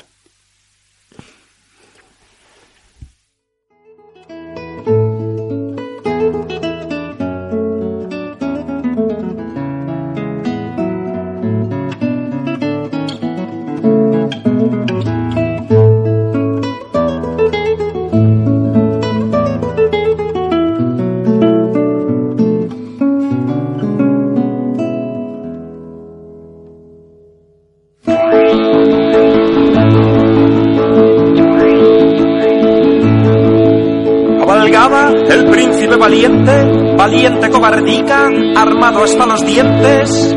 Valiente, 35.99 36.95
valiente 36.97 37.51
cobardica, 37.51 38.29
armado 38.57 39.03
hasta 39.05 39.27
los 39.27 39.45
dientes. 39.45 40.37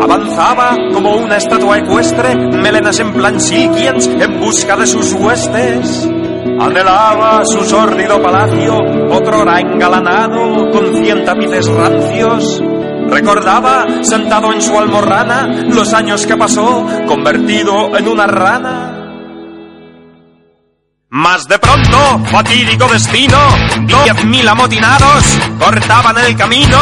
Avanzaba 0.00 0.76
como 0.92 1.16
una 1.16 1.36
estatua 1.36 1.78
ecuestre, 1.78 2.34
melenas 2.34 2.98
en 3.00 3.12
plan 3.12 3.40
silkiens, 3.40 4.06
en 4.06 4.40
busca 4.40 4.76
de 4.76 4.86
sus 4.86 5.12
huestes. 5.12 6.08
Anhelaba 6.58 7.42
su 7.44 7.64
sórdido 7.64 8.20
palacio, 8.22 8.76
otrora 9.10 9.60
engalanado, 9.60 10.70
con 10.70 10.96
cien 10.96 11.24
tapices 11.24 11.68
rancios. 11.68 12.62
Recordaba, 13.08 13.86
sentado 14.02 14.52
en 14.52 14.62
su 14.62 14.76
almorrana, 14.78 15.66
los 15.68 15.92
años 15.92 16.26
que 16.26 16.36
pasó, 16.36 16.86
convertido 17.06 17.96
en 17.96 18.08
una 18.08 18.26
rana. 18.26 19.01
Mas 21.14 21.46
de 21.46 21.58
pronto, 21.58 22.24
fatídico 22.30 22.88
destino, 22.88 23.36
diez 23.82 24.24
mil 24.24 24.48
amotinados 24.48 25.22
cortaban 25.58 26.16
el 26.16 26.34
camino. 26.34 26.78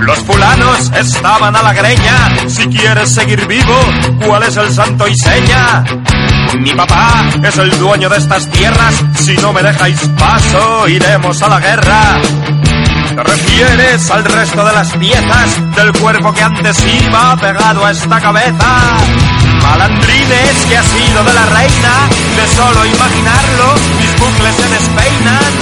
Los 0.00 0.18
fulanos 0.18 0.92
estaban 0.94 1.56
a 1.56 1.62
la 1.62 1.72
greña, 1.72 2.46
si 2.46 2.66
quieres 2.66 3.14
seguir 3.14 3.46
vivo, 3.46 3.74
¿cuál 4.26 4.42
es 4.42 4.58
el 4.58 4.70
santo 4.70 5.08
y 5.08 5.16
seña? 5.16 5.82
Mi 6.58 6.74
papá 6.74 7.24
es 7.42 7.56
el 7.56 7.78
dueño 7.78 8.10
de 8.10 8.18
estas 8.18 8.50
tierras, 8.50 8.94
si 9.14 9.34
no 9.38 9.50
me 9.50 9.62
dejáis 9.62 9.98
paso, 10.18 10.86
iremos 10.86 11.40
a 11.40 11.48
la 11.48 11.58
guerra. 11.58 12.20
¿Te 13.14 13.22
refieres 13.22 14.10
al 14.10 14.24
resto 14.26 14.62
de 14.62 14.72
las 14.74 14.92
piezas 14.92 15.74
del 15.74 15.90
cuerpo 15.94 16.34
que 16.34 16.42
antes 16.42 16.84
iba 17.02 17.34
pegado 17.38 17.86
a 17.86 17.92
esta 17.92 18.20
cabeza? 18.20 18.98
Malandrines 19.66 20.56
que 20.68 20.76
ha 20.78 20.82
sido 20.82 21.24
de 21.24 21.34
la 21.34 21.44
reina, 21.46 21.94
de 22.38 22.46
solo 22.54 22.86
imaginarlo, 22.86 23.74
mis 23.98 24.12
bucles 24.20 24.54
se 24.54 24.68
despeinan. 24.68 25.52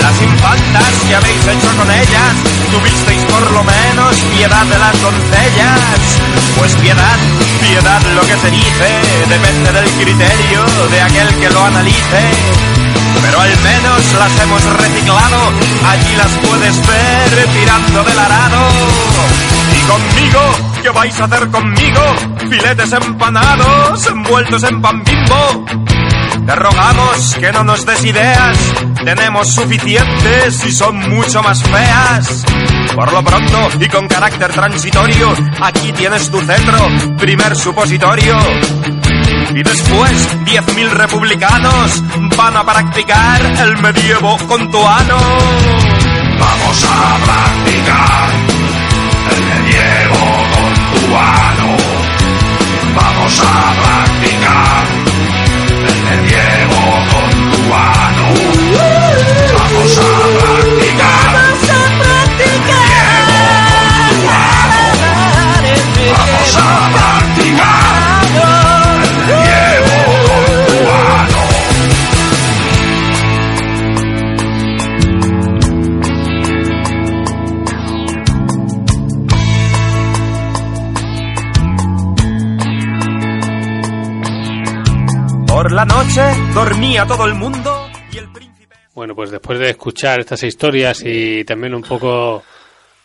Las 0.00 0.16
infantas 0.22 0.92
que 1.06 1.14
habéis 1.14 1.46
hecho 1.46 1.68
con 1.76 1.90
ellas, 1.90 2.34
tuvisteis 2.72 3.22
por 3.24 3.50
lo 3.52 3.62
menos 3.62 4.16
piedad 4.32 4.64
de 4.64 4.78
las 4.78 5.00
doncellas. 5.00 6.00
Pues 6.58 6.74
piedad, 6.76 7.18
piedad 7.60 8.02
lo 8.16 8.22
que 8.22 8.36
se 8.38 8.50
dice, 8.50 8.88
depende 9.28 9.72
del 9.72 9.90
criterio 9.90 10.64
de 10.90 11.00
aquel 11.02 11.28
que 11.36 11.50
lo 11.50 11.64
analice. 11.64 12.22
Pero 13.22 13.40
al 13.40 13.56
menos 13.60 14.00
las 14.18 14.40
hemos 14.40 14.64
reciclado, 14.64 15.40
allí 15.92 16.16
las 16.16 16.32
puedes 16.48 16.76
ver 16.86 17.48
tirando 17.52 18.04
del 18.04 18.18
arado. 18.18 19.53
Conmigo, 19.88 20.40
¿qué 20.82 20.90
vais 20.90 21.20
a 21.20 21.24
hacer 21.24 21.50
conmigo? 21.50 22.00
Filetes 22.48 22.92
empanados, 22.92 24.06
envueltos 24.06 24.62
en 24.64 24.80
pan 24.80 25.02
bimbo. 25.04 25.66
Te 26.46 26.54
rogamos 26.54 27.36
que 27.38 27.52
no 27.52 27.64
nos 27.64 27.86
des 27.86 28.04
ideas, 28.04 28.58
tenemos 29.04 29.48
suficientes 29.54 30.64
y 30.66 30.72
son 30.72 30.96
mucho 31.10 31.42
más 31.42 31.62
feas. 31.62 32.44
Por 32.94 33.12
lo 33.12 33.22
pronto 33.22 33.70
y 33.80 33.88
con 33.88 34.08
carácter 34.08 34.52
transitorio, 34.52 35.34
aquí 35.60 35.92
tienes 35.92 36.30
tu 36.30 36.40
centro, 36.40 36.78
primer 37.18 37.56
supositorio. 37.56 38.36
Y 39.54 39.62
después, 39.62 40.44
diez 40.44 40.74
mil 40.74 40.90
republicanos 40.90 42.02
van 42.36 42.56
a 42.56 42.64
practicar 42.64 43.40
el 43.44 43.76
medievo 43.78 44.36
con 44.46 44.70
tu 44.70 44.86
ano. 44.86 45.18
Vamos 46.38 46.84
a 46.84 47.16
practicar 47.24 48.63
Vamos 52.94 53.40
a 53.40 53.74
practicar 53.80 54.86
el 55.88 55.98
medievo 56.04 56.82
con 57.12 57.30
tu 57.50 57.74
ano. 57.74 58.26
Vamos 59.58 59.98
a 59.98 60.00
practicar. 60.00 60.53
Por 85.54 85.70
la 85.70 85.84
noche 85.84 86.20
dormía 86.52 87.06
todo 87.06 87.26
el 87.26 87.34
mundo. 87.34 87.88
Bueno, 88.92 89.14
pues 89.14 89.30
después 89.30 89.56
de 89.60 89.70
escuchar 89.70 90.18
estas 90.18 90.42
historias 90.42 91.00
y 91.06 91.44
también 91.44 91.76
un 91.76 91.82
poco 91.82 92.42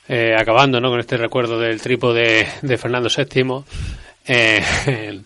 eh, 0.07 0.33
acabando 0.35 0.81
¿no? 0.81 0.89
con 0.89 0.99
este 0.99 1.15
recuerdo 1.17 1.59
del 1.59 1.79
trípode 1.79 2.47
de 2.63 2.77
Fernando 2.79 3.07
VII, 3.15 3.63
eh, 4.25 4.63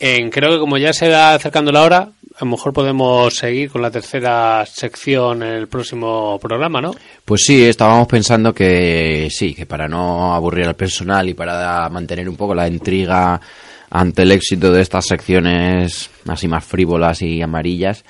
en- 0.00 0.30
creo 0.30 0.50
que 0.54 0.58
como 0.58 0.76
ya 0.76 0.92
se 0.92 1.08
va 1.08 1.34
acercando 1.34 1.70
la 1.70 1.84
hora, 1.84 1.98
a 2.00 2.44
lo 2.44 2.46
mejor 2.46 2.72
podemos 2.72 3.32
seguir 3.32 3.70
con 3.70 3.80
la 3.82 3.92
tercera 3.92 4.66
sección 4.66 5.44
en 5.44 5.50
el 5.52 5.68
próximo 5.68 6.36
programa, 6.40 6.80
¿no? 6.80 6.92
Pues 7.24 7.44
sí, 7.44 7.64
estábamos 7.64 8.08
pensando 8.08 8.52
que 8.52 9.28
sí, 9.30 9.54
que 9.54 9.66
para 9.66 9.86
no 9.86 10.34
aburrir 10.34 10.66
al 10.66 10.74
personal 10.74 11.28
y 11.28 11.34
para 11.34 11.88
mantener 11.90 12.28
un 12.28 12.36
poco 12.36 12.56
la 12.56 12.66
intriga 12.66 13.40
ante 13.90 14.22
el 14.22 14.32
éxito 14.32 14.72
de 14.72 14.82
estas 14.82 15.04
secciones 15.06 16.10
así 16.28 16.48
más 16.48 16.64
frívolas 16.64 17.22
y 17.22 17.42
amarillas, 17.42 18.04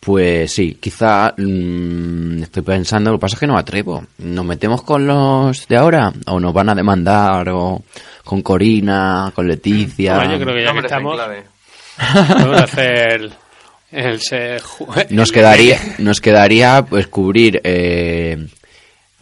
pues 0.00 0.52
sí, 0.52 0.76
quizá 0.80 1.34
mm, 1.36 2.42
estoy 2.44 2.62
pensando, 2.62 3.10
lo 3.10 3.18
que 3.18 3.22
pasa 3.22 3.34
es 3.36 3.40
que 3.40 3.46
no 3.46 3.54
me 3.54 3.60
atrevo. 3.60 4.04
¿Nos 4.18 4.44
metemos 4.44 4.82
con 4.82 5.06
los 5.06 5.66
de 5.66 5.76
ahora? 5.76 6.12
¿O 6.26 6.38
nos 6.38 6.52
van 6.52 6.68
a 6.68 6.74
demandar? 6.74 7.48
¿O 7.50 7.82
con 8.24 8.42
Corina? 8.42 9.32
¿Con 9.34 9.48
Leticia? 9.48 10.16
Bueno, 10.16 10.36
yo 10.36 10.44
creo 10.44 10.54
que 10.56 10.64
ya 10.64 10.72
que 10.72 10.78
estamos, 10.80 11.18
vamos 11.18 12.60
a 12.60 12.64
hacer 12.64 13.30
el 13.90 14.20
se- 14.20 14.58
Nos 15.10 15.32
quedaría, 15.32 15.78
nos 15.98 16.20
quedaría 16.20 16.84
pues 16.88 17.08
cubrir 17.08 17.60
eh, 17.64 18.46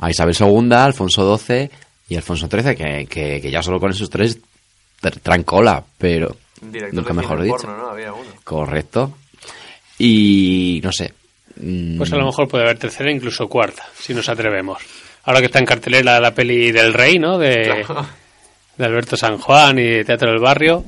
a 0.00 0.10
Isabel 0.10 0.36
II, 0.38 0.72
Alfonso 0.72 1.38
XII 1.38 1.70
y 2.08 2.16
Alfonso 2.16 2.48
XIII, 2.50 2.74
que, 2.76 3.06
que, 3.08 3.40
que 3.40 3.50
ya 3.50 3.62
solo 3.62 3.80
con 3.80 3.92
esos 3.92 4.10
tres 4.10 4.38
tr- 5.10 5.20
traen 5.22 5.42
cola, 5.44 5.82
pero 5.98 6.36
Director 6.60 6.94
nunca 6.94 7.08
de 7.10 7.14
mejor 7.14 7.42
dicho. 7.42 7.56
porno, 7.56 7.76
¿no? 7.76 7.88
Había 7.90 8.12
uno. 8.12 8.28
Correcto. 8.44 9.12
Y 9.98 10.80
no 10.84 10.92
sé. 10.92 11.12
mm, 11.60 11.96
Pues 11.98 12.12
a 12.12 12.16
lo 12.16 12.26
mejor 12.26 12.48
puede 12.48 12.64
haber 12.64 12.78
tercera, 12.78 13.10
incluso 13.10 13.48
cuarta, 13.48 13.84
si 13.98 14.12
nos 14.14 14.28
atrevemos. 14.28 14.82
Ahora 15.24 15.40
que 15.40 15.46
está 15.46 15.58
en 15.58 15.66
cartelera 15.66 16.20
la 16.20 16.32
peli 16.34 16.70
del 16.72 16.92
Rey, 16.94 17.18
¿no? 17.18 17.38
De, 17.38 17.82
Claro. 17.84 18.06
de 18.76 18.84
Alberto 18.84 19.16
San 19.16 19.38
Juan 19.38 19.78
y 19.78 19.84
de 19.84 20.04
Teatro 20.04 20.30
del 20.30 20.40
Barrio, 20.40 20.84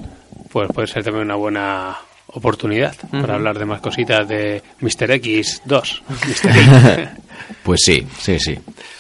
pues 0.51 0.69
puede 0.73 0.87
ser 0.89 1.03
también 1.03 1.25
una 1.25 1.35
buena 1.37 1.97
oportunidad 2.29 2.95
para 3.11 3.35
hablar 3.37 3.59
de 3.59 3.65
más 3.65 3.81
cositas 3.81 4.29
de 4.29 4.63
Mr. 4.81 5.11
X 5.13 5.63
2. 5.65 6.03
Mr. 6.09 6.51
X. 6.57 7.09
Pues 7.63 7.81
sí, 7.85 8.07
sí, 8.19 8.39
sí. 8.39 8.59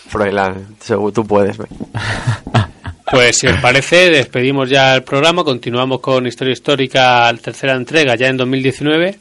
Froilán, 0.08 0.76
seguro 0.80 1.12
tú 1.12 1.26
puedes. 1.26 1.58
Pues 3.10 3.38
si 3.38 3.46
os 3.46 3.56
parece, 3.60 4.10
despedimos 4.10 4.68
ya 4.68 4.94
el 4.94 5.02
programa, 5.02 5.42
continuamos 5.42 6.00
con 6.00 6.26
Historia 6.26 6.52
Histórica, 6.52 7.32
tercera 7.42 7.74
entrega 7.74 8.14
ya 8.16 8.26
en 8.28 8.36
2019. 8.36 9.18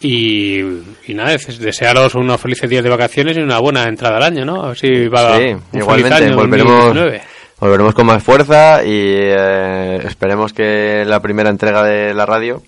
Y, 0.00 0.58
y 1.06 1.14
nada, 1.14 1.30
des- 1.30 1.58
desearos 1.58 2.14
unos 2.16 2.40
felices 2.40 2.68
días 2.68 2.82
de 2.82 2.90
vacaciones 2.90 3.36
y 3.36 3.40
una 3.40 3.58
buena 3.60 3.84
entrada 3.84 4.16
al 4.16 4.22
año, 4.24 4.44
¿no? 4.44 4.62
A 4.64 4.68
ver 4.68 4.78
si 4.78 5.06
va 5.08 5.36
Sí, 5.36 5.44
un 5.52 5.60
feliz 5.60 5.82
igualmente, 5.82 6.14
año 6.24 6.36
volveremos, 6.36 6.72
2019. 6.86 7.22
volveremos 7.60 7.94
con 7.94 8.06
más 8.06 8.22
fuerza 8.22 8.82
y 8.84 8.90
eh, 8.90 10.00
esperemos 10.04 10.52
que 10.52 11.04
la 11.06 11.20
primera 11.20 11.50
entrega 11.50 11.84
de 11.84 12.14
la 12.14 12.26
radio, 12.26 12.62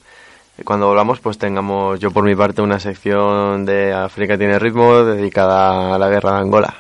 cuando 0.65 0.87
volvamos, 0.87 1.19
pues 1.19 1.37
tengamos 1.39 1.99
yo 1.99 2.13
por 2.13 2.23
mi 2.25 2.37
parte 2.37 2.63
una 2.63 2.79
sección 2.79 3.65
de 3.65 3.93
África 3.93 4.39
tiene 4.39 4.59
ritmo 4.61 5.03
dedicada 5.05 5.95
a 5.95 5.99
la 5.99 6.09
guerra 6.09 6.35
de 6.35 6.39
Angola. 6.39 6.75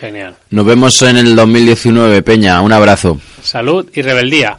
Genial. 0.00 0.34
Nos 0.48 0.64
vemos 0.64 1.02
en 1.02 1.18
el 1.18 1.36
2019, 1.36 2.22
Peña. 2.22 2.62
Un 2.62 2.72
abrazo. 2.72 3.20
Salud 3.42 3.86
y 3.92 4.00
rebeldía. 4.00 4.58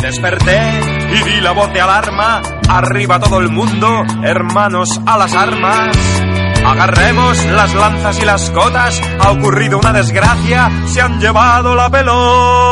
Desperté 0.00 0.80
y 1.12 1.22
di 1.28 1.40
la 1.42 1.52
voz 1.52 1.70
de 1.74 1.80
alarma. 1.82 2.40
Arriba 2.68 3.20
todo 3.20 3.38
el 3.38 3.50
mundo, 3.50 4.02
hermanos 4.24 4.98
a 5.04 5.18
las 5.18 5.34
armas. 5.34 5.94
Agarremos 6.64 7.44
las 7.46 7.74
lanzas 7.74 8.18
y 8.18 8.24
las 8.24 8.48
cotas. 8.50 8.98
Ha 9.18 9.32
ocurrido 9.32 9.78
una 9.78 9.92
desgracia. 9.92 10.70
Se 10.86 11.02
han 11.02 11.20
llevado 11.20 11.74
la 11.74 11.90
pelota. 11.90 12.70